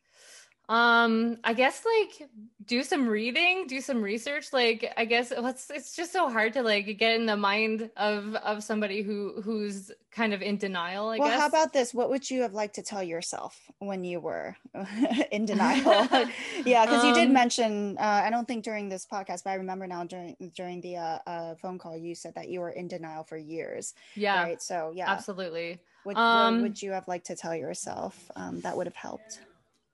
um 0.70 1.36
i 1.44 1.52
guess 1.52 1.84
like 1.84 2.28
do 2.64 2.82
some 2.82 3.06
reading 3.06 3.66
do 3.66 3.82
some 3.82 4.00
research 4.00 4.50
like 4.52 4.90
i 4.96 5.04
guess 5.04 5.30
it's, 5.30 5.70
it's 5.70 5.94
just 5.94 6.10
so 6.10 6.30
hard 6.30 6.54
to 6.54 6.62
like 6.62 6.96
get 6.98 7.14
in 7.20 7.26
the 7.26 7.36
mind 7.36 7.90
of 7.98 8.34
of 8.36 8.64
somebody 8.64 9.02
who 9.02 9.42
who's 9.42 9.90
kind 10.10 10.32
of 10.32 10.40
in 10.40 10.56
denial 10.56 11.08
I 11.08 11.18
well 11.18 11.28
guess. 11.28 11.40
how 11.40 11.48
about 11.48 11.72
this? 11.72 11.92
What 11.92 12.08
would 12.08 12.30
you 12.30 12.42
have 12.42 12.54
liked 12.54 12.76
to 12.76 12.82
tell 12.82 13.02
yourself 13.02 13.60
when 13.80 14.04
you 14.04 14.20
were 14.20 14.56
in 15.32 15.44
denial? 15.44 16.08
Yeah 16.64 16.86
because 16.86 17.02
um, 17.02 17.08
you 17.08 17.14
did 17.14 17.26
um, 17.26 17.32
mention 17.34 17.98
uh, 17.98 18.22
i 18.24 18.30
don't 18.30 18.46
think 18.46 18.64
during 18.64 18.88
this 18.88 19.06
podcast 19.06 19.44
but 19.44 19.50
i 19.50 19.54
remember 19.54 19.86
now 19.86 20.04
during 20.04 20.36
during 20.54 20.80
the 20.80 20.96
uh, 20.96 21.18
uh, 21.26 21.54
phone 21.56 21.78
call 21.78 21.96
you 21.96 22.14
said 22.14 22.34
that 22.36 22.48
you 22.48 22.60
were 22.60 22.70
in 22.70 22.88
denial 22.88 23.24
for 23.24 23.36
years 23.36 23.94
yeah 24.14 24.44
right? 24.44 24.62
So 24.62 24.92
yeah. 24.94 25.10
absolutely. 25.10 25.80
What, 26.04 26.16
um, 26.16 26.54
what 26.54 26.62
would 26.62 26.82
you 26.82 26.92
have 26.92 27.08
liked 27.08 27.26
to 27.26 27.36
tell 27.36 27.54
yourself 27.54 28.30
um, 28.36 28.60
that 28.60 28.76
would 28.76 28.86
have 28.86 28.96
helped 28.96 29.40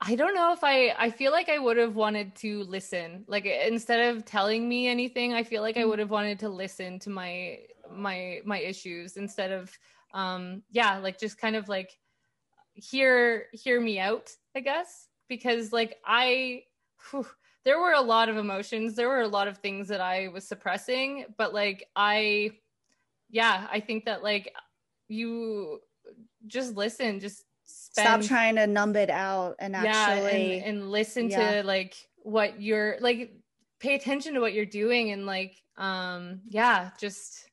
I 0.03 0.15
don't 0.15 0.33
know 0.33 0.51
if 0.51 0.63
I 0.63 0.95
I 0.97 1.11
feel 1.11 1.31
like 1.31 1.47
I 1.47 1.59
would 1.59 1.77
have 1.77 1.95
wanted 1.95 2.35
to 2.37 2.63
listen. 2.63 3.23
Like 3.27 3.45
instead 3.45 4.15
of 4.15 4.25
telling 4.25 4.67
me 4.67 4.87
anything, 4.87 5.33
I 5.33 5.43
feel 5.43 5.61
like 5.61 5.77
I 5.77 5.81
mm. 5.81 5.89
would 5.89 5.99
have 5.99 6.09
wanted 6.09 6.39
to 6.39 6.49
listen 6.49 6.97
to 6.99 7.11
my 7.11 7.59
my 7.93 8.41
my 8.43 8.59
issues 8.59 9.17
instead 9.17 9.51
of 9.51 9.77
um 10.13 10.63
yeah, 10.71 10.97
like 10.97 11.19
just 11.19 11.37
kind 11.37 11.55
of 11.55 11.69
like 11.69 11.91
hear 12.73 13.45
hear 13.53 13.79
me 13.79 13.99
out, 13.99 14.31
I 14.55 14.61
guess, 14.61 15.07
because 15.29 15.71
like 15.71 15.97
I 16.03 16.63
whew, 17.11 17.27
there 17.63 17.79
were 17.79 17.93
a 17.93 18.01
lot 18.01 18.27
of 18.27 18.37
emotions, 18.37 18.95
there 18.95 19.07
were 19.07 19.21
a 19.21 19.27
lot 19.27 19.47
of 19.47 19.59
things 19.59 19.87
that 19.89 20.01
I 20.01 20.29
was 20.29 20.47
suppressing, 20.47 21.25
but 21.37 21.53
like 21.53 21.85
I 21.95 22.53
yeah, 23.29 23.67
I 23.71 23.79
think 23.79 24.05
that 24.05 24.23
like 24.23 24.51
you 25.07 25.79
just 26.47 26.75
listen, 26.75 27.19
just 27.19 27.43
spend, 27.71 28.23
stop 28.23 28.37
trying 28.37 28.55
to 28.55 28.67
numb 28.67 28.95
it 28.95 29.09
out 29.09 29.55
and 29.59 29.75
actually 29.75 30.57
yeah, 30.57 30.63
and, 30.65 30.79
and 30.79 30.91
listen 30.91 31.29
yeah. 31.29 31.61
to 31.61 31.67
like 31.67 31.95
what 32.23 32.61
you're 32.61 32.97
like 33.01 33.33
pay 33.79 33.95
attention 33.95 34.33
to 34.33 34.39
what 34.39 34.53
you're 34.53 34.65
doing 34.65 35.11
and 35.11 35.25
like 35.25 35.61
um 35.77 36.41
yeah 36.47 36.91
just 36.99 37.49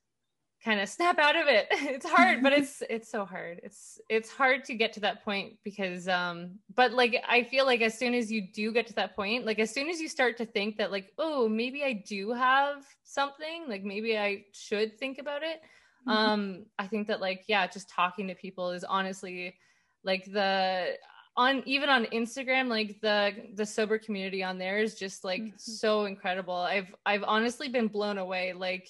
kind 0.63 0.79
of 0.81 0.89
snap 0.89 1.17
out 1.17 1.35
of 1.35 1.47
it 1.47 1.67
it's 1.71 2.07
hard 2.07 2.43
but 2.43 2.53
it's 2.59 2.83
it's 2.89 3.09
so 3.09 3.25
hard 3.25 3.59
it's 3.63 3.99
it's 4.09 4.29
hard 4.29 4.63
to 4.63 4.73
get 4.73 4.93
to 4.93 4.99
that 4.99 5.23
point 5.23 5.53
because 5.63 6.07
um 6.07 6.51
but 6.75 6.93
like 6.93 7.23
i 7.27 7.43
feel 7.43 7.65
like 7.65 7.81
as 7.81 7.97
soon 7.97 8.13
as 8.13 8.31
you 8.31 8.41
do 8.53 8.71
get 8.71 8.85
to 8.85 8.93
that 8.93 9.15
point 9.15 9.45
like 9.45 9.59
as 9.59 9.73
soon 9.73 9.89
as 9.89 9.99
you 9.99 10.07
start 10.07 10.37
to 10.37 10.45
think 10.45 10.77
that 10.77 10.91
like 10.91 11.11
oh 11.17 11.47
maybe 11.47 11.83
i 11.83 11.93
do 11.93 12.31
have 12.31 12.85
something 13.03 13.63
like 13.67 13.83
maybe 13.83 14.17
i 14.17 14.43
should 14.51 14.97
think 14.99 15.17
about 15.17 15.43
it 15.43 15.61
mm-hmm. 16.07 16.11
um 16.11 16.65
i 16.77 16.85
think 16.85 17.07
that 17.07 17.21
like 17.21 17.43
yeah 17.47 17.65
just 17.65 17.89
talking 17.89 18.27
to 18.27 18.35
people 18.35 18.71
is 18.71 18.83
honestly 18.83 19.55
like 20.03 20.25
the 20.25 20.95
on 21.35 21.63
even 21.65 21.89
on 21.89 22.05
Instagram, 22.05 22.67
like 22.67 22.99
the 23.01 23.33
the 23.55 23.65
sober 23.65 23.97
community 23.97 24.43
on 24.43 24.57
there 24.57 24.79
is 24.79 24.95
just 24.95 25.23
like 25.23 25.41
mm-hmm. 25.41 25.55
so 25.57 26.05
incredible. 26.05 26.55
I've 26.55 26.93
I've 27.05 27.23
honestly 27.23 27.69
been 27.69 27.87
blown 27.87 28.17
away. 28.17 28.53
Like 28.53 28.89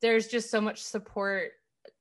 there's 0.00 0.28
just 0.28 0.50
so 0.50 0.60
much 0.60 0.82
support 0.82 1.52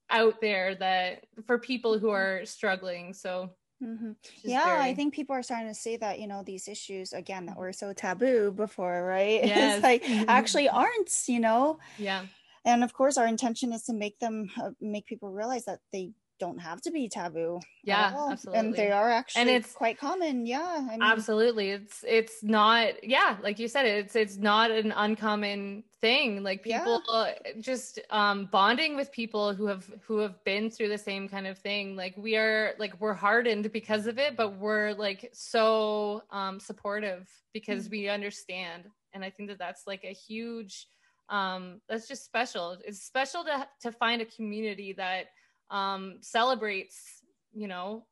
out 0.10 0.40
there 0.42 0.76
that 0.76 1.26
for 1.46 1.58
people 1.58 2.00
who 2.00 2.08
mm-hmm. 2.08 2.16
are 2.16 2.46
struggling. 2.46 3.14
So 3.14 3.52
Mm-hmm. 3.84 4.12
Yeah, 4.44 4.66
very... 4.66 4.80
I 4.80 4.94
think 4.96 5.14
people 5.14 5.36
are 5.36 5.44
starting 5.44 5.68
to 5.68 5.76
see 5.76 5.98
that, 5.98 6.20
you 6.20 6.28
know, 6.28 6.44
these 6.44 6.68
issues 6.68 7.14
again 7.14 7.46
that 7.48 7.54
mm-hmm. 7.54 7.62
were 7.62 7.74
so 7.74 7.94
taboo 7.94 8.52
before, 8.52 9.04
right? 9.04 9.44
Yes. 9.46 9.84
like 9.84 10.04
actually 10.28 10.70
aren't, 10.70 11.12
you 11.28 11.40
know? 11.40 11.80
Yeah. 11.98 12.26
And 12.64 12.84
of 12.84 12.94
course, 12.94 13.18
our 13.18 13.28
intention 13.28 13.74
is 13.74 13.84
to 13.84 13.94
make 13.94 14.18
them 14.20 14.50
uh, 14.62 14.72
make 14.82 15.06
people 15.06 15.30
realize 15.30 15.66
that 15.66 15.80
they 15.92 16.12
don't 16.40 16.60
have 16.60 16.82
to 16.82 16.92
be 16.92 17.08
taboo. 17.08 17.60
Yeah, 17.84 18.14
absolutely. 18.30 18.60
And 18.60 18.74
they 18.74 18.92
are 18.92 19.10
actually 19.10 19.42
and 19.42 19.50
it's 19.50 19.74
quite 19.74 19.98
common. 19.98 20.46
Yeah. 20.46 20.88
I 20.90 20.92
mean, 20.92 21.02
absolutely. 21.02 21.72
It's 21.72 22.04
it's 22.08 22.44
not 22.44 23.04
yeah, 23.04 23.38
like 23.42 23.60
you 23.60 23.68
said, 23.68 23.86
it's 23.86 24.16
it's 24.16 24.38
not 24.38 24.72
an 24.72 24.92
uncommon 24.92 25.84
thing. 26.02 26.44
Like 26.44 26.64
people 26.64 27.02
yeah. 27.12 27.52
just 27.60 28.00
um 28.10 28.50
bonding 28.52 28.96
with 28.96 29.12
people 29.12 29.54
who 29.54 29.68
have 29.68 29.90
who 30.06 30.20
have 30.20 30.44
been 30.44 30.70
through 30.70 30.90
the 30.90 30.98
same 30.98 31.30
kind 31.30 31.48
of 31.48 31.58
thing. 31.58 31.96
Like 31.96 32.16
we 32.18 32.36
are 32.36 32.74
like 32.80 33.00
we're 33.00 33.14
hardened 33.14 33.72
because 33.72 34.08
of 34.08 34.18
it, 34.18 34.36
but 34.36 34.58
we're 34.58 34.94
like 34.94 35.30
so 35.34 36.24
um 36.32 36.60
supportive 36.60 37.30
because 37.54 37.86
mm-hmm. 37.86 37.92
we 37.92 38.10
understand. 38.10 38.90
And 39.14 39.24
I 39.24 39.30
think 39.30 39.50
that 39.50 39.60
that's 39.60 39.88
like 39.88 40.04
a 40.04 40.14
huge 40.14 40.88
um 41.30 41.82
that's 41.88 42.08
just 42.08 42.26
special. 42.26 42.78
It's 42.84 43.02
special 43.02 43.44
to 43.46 43.68
to 43.82 43.92
find 43.92 44.22
a 44.22 44.26
community 44.26 44.94
that 44.98 45.28
um, 45.70 46.18
celebrates, 46.22 47.22
you 47.54 47.68
know, 47.68 48.06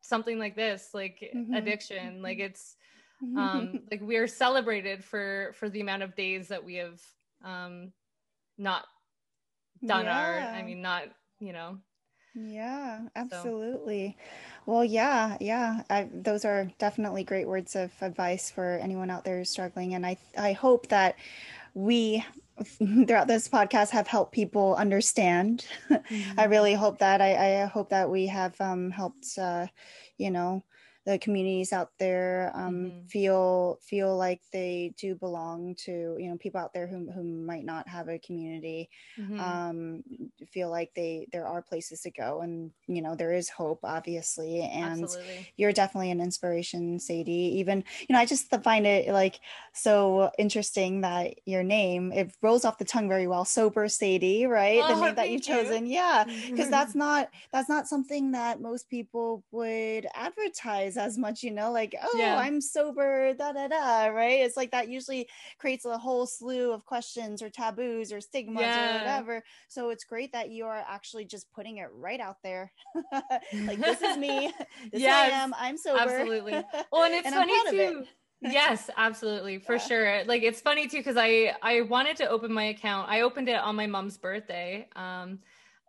something 0.00 0.38
like 0.38 0.56
this, 0.56 0.90
like 0.94 1.30
mm-hmm. 1.34 1.54
addiction. 1.54 2.22
Like 2.22 2.38
it's 2.38 2.76
um, 3.36 3.80
like 3.90 4.00
we 4.00 4.16
are 4.16 4.26
celebrated 4.26 5.04
for 5.04 5.52
for 5.54 5.68
the 5.68 5.80
amount 5.80 6.02
of 6.02 6.14
days 6.14 6.48
that 6.48 6.64
we 6.64 6.76
have 6.76 7.00
um, 7.44 7.92
not 8.56 8.84
done 9.84 10.04
yeah. 10.04 10.18
our. 10.18 10.38
I 10.38 10.62
mean, 10.62 10.82
not 10.82 11.04
you 11.40 11.52
know. 11.52 11.78
Yeah, 12.34 13.00
absolutely. 13.16 14.16
So. 14.16 14.24
Well, 14.66 14.84
yeah, 14.84 15.36
yeah. 15.40 15.82
I, 15.90 16.08
those 16.12 16.44
are 16.44 16.70
definitely 16.78 17.24
great 17.24 17.48
words 17.48 17.74
of 17.74 17.90
advice 18.00 18.50
for 18.50 18.78
anyone 18.82 19.10
out 19.10 19.24
there 19.24 19.44
struggling, 19.44 19.94
and 19.94 20.06
I 20.06 20.16
I 20.38 20.52
hope 20.52 20.88
that 20.88 21.16
we 21.74 22.24
throughout 23.06 23.28
this 23.28 23.48
podcast 23.48 23.90
have 23.90 24.06
helped 24.06 24.32
people 24.32 24.74
understand. 24.76 25.66
Mm-hmm. 26.08 26.40
I 26.40 26.44
really 26.44 26.74
hope 26.74 26.98
that 27.00 27.20
I, 27.20 27.62
I, 27.62 27.66
hope 27.66 27.90
that 27.90 28.08
we 28.08 28.26
have 28.28 28.58
um, 28.60 28.90
helped, 28.90 29.26
uh, 29.36 29.66
you 30.16 30.30
know, 30.30 30.64
the 31.08 31.18
communities 31.18 31.72
out 31.72 31.88
there 31.98 32.52
um, 32.54 32.74
mm-hmm. 32.74 33.06
feel 33.06 33.78
feel 33.80 34.14
like 34.14 34.42
they 34.52 34.92
do 34.98 35.14
belong 35.14 35.74
to 35.74 36.14
you 36.18 36.28
know 36.28 36.36
people 36.36 36.60
out 36.60 36.74
there 36.74 36.86
who, 36.86 37.10
who 37.10 37.24
might 37.24 37.64
not 37.64 37.88
have 37.88 38.08
a 38.08 38.18
community 38.18 38.90
mm-hmm. 39.18 39.40
um, 39.40 40.02
feel 40.52 40.68
like 40.68 40.90
they 40.94 41.26
there 41.32 41.46
are 41.46 41.62
places 41.62 42.02
to 42.02 42.10
go 42.10 42.42
and 42.42 42.70
you 42.88 43.00
know 43.00 43.14
there 43.14 43.32
is 43.32 43.48
hope 43.48 43.80
obviously 43.84 44.60
and 44.60 45.04
Absolutely. 45.04 45.50
you're 45.56 45.72
definitely 45.72 46.10
an 46.10 46.20
inspiration 46.20 47.00
sadie 47.00 47.56
even 47.56 47.82
you 48.06 48.12
know 48.12 48.18
i 48.18 48.26
just 48.26 48.54
find 48.62 48.86
it 48.86 49.08
like 49.08 49.40
so 49.72 50.30
interesting 50.38 51.00
that 51.00 51.36
your 51.46 51.62
name 51.62 52.12
it 52.12 52.30
rolls 52.42 52.66
off 52.66 52.76
the 52.76 52.84
tongue 52.84 53.08
very 53.08 53.26
well 53.26 53.46
sober 53.46 53.88
sadie 53.88 54.44
right 54.44 54.82
oh, 54.84 54.94
the 54.94 55.06
name 55.06 55.14
that 55.14 55.30
you've 55.30 55.48
you. 55.48 55.54
chosen 55.54 55.86
yeah 55.86 56.24
because 56.50 56.68
that's 56.68 56.94
not 56.94 57.30
that's 57.50 57.70
not 57.70 57.88
something 57.88 58.32
that 58.32 58.60
most 58.60 58.90
people 58.90 59.42
would 59.52 60.06
advertise 60.14 60.97
as 60.98 61.16
much, 61.16 61.42
you 61.42 61.50
know, 61.50 61.72
like, 61.72 61.94
oh, 62.02 62.18
yeah. 62.18 62.36
I'm 62.36 62.60
sober, 62.60 63.32
da 63.34 63.52
da 63.52 63.68
da, 63.68 64.06
right? 64.06 64.40
It's 64.40 64.56
like 64.56 64.70
that 64.72 64.88
usually 64.88 65.28
creates 65.58 65.84
a 65.84 65.96
whole 65.96 66.26
slew 66.26 66.72
of 66.72 66.84
questions 66.84 67.42
or 67.42 67.50
taboos 67.50 68.12
or 68.12 68.20
stigmas 68.20 68.62
yeah. 68.62 68.90
or 68.90 68.98
whatever. 68.98 69.44
So 69.68 69.90
it's 69.90 70.04
great 70.04 70.32
that 70.32 70.50
you 70.50 70.66
are 70.66 70.84
actually 70.88 71.24
just 71.24 71.50
putting 71.52 71.78
it 71.78 71.88
right 71.92 72.20
out 72.20 72.36
there. 72.42 72.72
like, 73.52 73.78
this 73.78 74.02
is 74.02 74.16
me. 74.18 74.52
This 74.92 75.02
yes, 75.02 75.32
I 75.32 75.36
am. 75.36 75.54
I'm 75.56 75.76
sober. 75.76 76.00
Absolutely. 76.00 76.52
Well, 76.92 77.04
and 77.04 77.14
it's 77.14 77.26
and 77.26 77.34
funny 77.34 77.70
too. 77.70 78.04
yes 78.40 78.88
absolutely 78.96 79.58
for 79.58 79.74
yeah. 79.74 79.78
sure 79.78 80.24
like 80.26 80.44
it's 80.44 80.60
funny 80.60 80.86
too 80.86 80.98
because 80.98 81.16
i 81.18 81.52
i 81.60 81.80
wanted 81.80 82.16
to 82.16 82.28
open 82.28 82.52
my 82.52 82.66
account 82.66 83.08
i 83.08 83.22
opened 83.22 83.48
it 83.48 83.58
on 83.58 83.74
my 83.74 83.84
mom's 83.84 84.16
birthday 84.16 84.86
um 84.94 85.40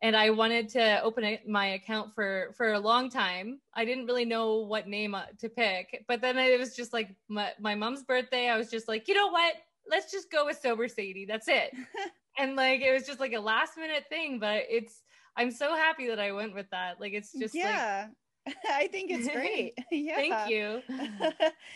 and 0.02 0.16
I 0.16 0.30
wanted 0.30 0.70
to 0.70 1.02
open 1.02 1.38
my 1.48 1.68
account 1.68 2.14
for 2.14 2.54
for 2.56 2.74
a 2.74 2.80
long 2.80 3.10
time. 3.10 3.60
I 3.74 3.86
didn't 3.86 4.06
really 4.06 4.26
know 4.26 4.60
what 4.60 4.88
name 4.88 5.14
uh, 5.16 5.24
to 5.40 5.50
pick, 5.50 6.06
but 6.08 6.22
then 6.22 6.38
it 6.38 6.60
was 6.60 6.76
just 6.76 6.94
like 6.94 7.16
my, 7.28 7.52
my 7.60 7.76
mom's 7.76 8.04
birthday. 8.04 8.50
I 8.50 8.58
was 8.58 8.70
just 8.70 8.88
like, 8.88 9.08
you 9.08 9.14
know 9.14 9.28
what? 9.28 9.56
Let's 9.90 10.12
just 10.12 10.32
go 10.32 10.46
with 10.46 10.60
sober 10.62 10.88
Sadie. 10.88 11.26
That's 11.26 11.48
it. 11.48 11.74
and 12.38 12.56
like 12.56 12.82
it 12.82 12.94
was 12.94 13.06
just 13.06 13.20
like 13.20 13.34
a 13.34 13.40
last 13.40 13.78
minute 13.78 14.06
thing, 14.10 14.40
but 14.40 14.64
it's 14.70 15.04
I'm 15.36 15.52
so 15.52 15.76
happy 15.76 16.08
that 16.08 16.20
I 16.20 16.32
went 16.32 16.56
with 16.56 16.70
that. 16.72 17.00
Like 17.00 17.14
it's 17.14 17.34
just 17.34 17.54
yeah. 17.54 18.06
Like, 18.08 18.16
I 18.70 18.88
think 18.88 19.12
it's 19.12 19.28
great. 19.28 19.78
yeah. 19.92 20.16
Thank 20.16 20.50
you. 20.50 20.82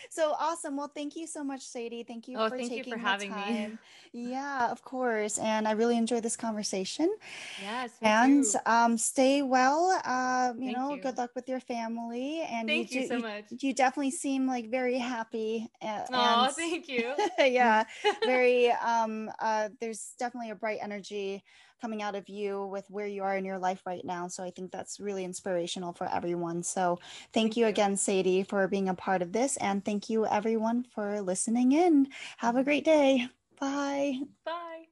so 0.09 0.33
awesome. 0.39 0.77
Well, 0.77 0.91
thank 0.93 1.15
you 1.15 1.27
so 1.27 1.43
much, 1.43 1.61
Sadie. 1.61 2.03
Thank 2.03 2.27
you 2.27 2.37
oh, 2.37 2.49
for 2.49 2.57
thank 2.57 2.69
taking 2.69 2.93
you 2.93 2.97
for 2.97 2.99
having 2.99 3.31
time. 3.31 3.79
me. 4.13 4.31
yeah, 4.31 4.71
of 4.71 4.83
course. 4.83 5.37
And 5.37 5.67
I 5.67 5.71
really 5.71 5.97
enjoyed 5.97 6.23
this 6.23 6.35
conversation. 6.35 7.13
Yes. 7.61 7.91
And 8.01 8.45
um, 8.65 8.97
stay 8.97 9.41
well. 9.41 9.99
Uh, 10.03 10.53
you 10.57 10.65
thank 10.65 10.77
know, 10.77 10.95
you. 10.95 11.01
good 11.01 11.17
luck 11.17 11.31
with 11.35 11.47
your 11.47 11.59
family. 11.59 12.41
And 12.41 12.67
thank 12.67 12.91
you, 12.91 13.01
you 13.01 13.07
so 13.07 13.19
much. 13.19 13.45
You, 13.49 13.57
you, 13.61 13.73
definitely 13.73 14.11
seem 14.11 14.47
like 14.47 14.69
very 14.69 14.97
happy. 14.97 15.69
Uh, 15.81 16.05
oh, 16.11 16.51
thank 16.55 16.87
you. 16.87 17.13
yeah, 17.39 17.83
very. 18.25 18.71
Um, 18.71 19.29
uh, 19.39 19.69
there's 19.79 20.13
definitely 20.17 20.51
a 20.51 20.55
bright 20.55 20.79
energy 20.81 21.43
coming 21.83 22.01
out 22.01 22.15
of 22.15 22.29
you 22.29 22.65
with 22.67 22.89
where 22.89 23.07
you 23.07 23.23
are 23.23 23.35
in 23.35 23.43
your 23.43 23.59
life 23.59 23.81
right 23.85 24.05
now. 24.05 24.29
So 24.29 24.41
I 24.41 24.51
think 24.51 24.71
that's 24.71 25.01
really 25.01 25.25
inspirational 25.25 25.91
for 25.91 26.09
everyone. 26.09 26.63
So 26.63 26.95
thank, 27.33 27.33
thank 27.33 27.57
you, 27.57 27.65
you 27.65 27.69
again, 27.69 27.97
Sadie, 27.97 28.43
for 28.43 28.65
being 28.69 28.87
a 28.87 28.93
part 28.93 29.21
of 29.21 29.33
this. 29.33 29.57
And 29.57 29.83
thank 29.83 30.09
you, 30.09 30.25
everyone, 30.25 30.85
for 30.95 31.21
listening 31.21 31.73
in. 31.73 32.07
Have 32.37 32.55
a 32.55 32.63
great 32.63 32.85
day. 32.85 33.27
Bye. 33.59 34.19
Bye. 34.45 34.73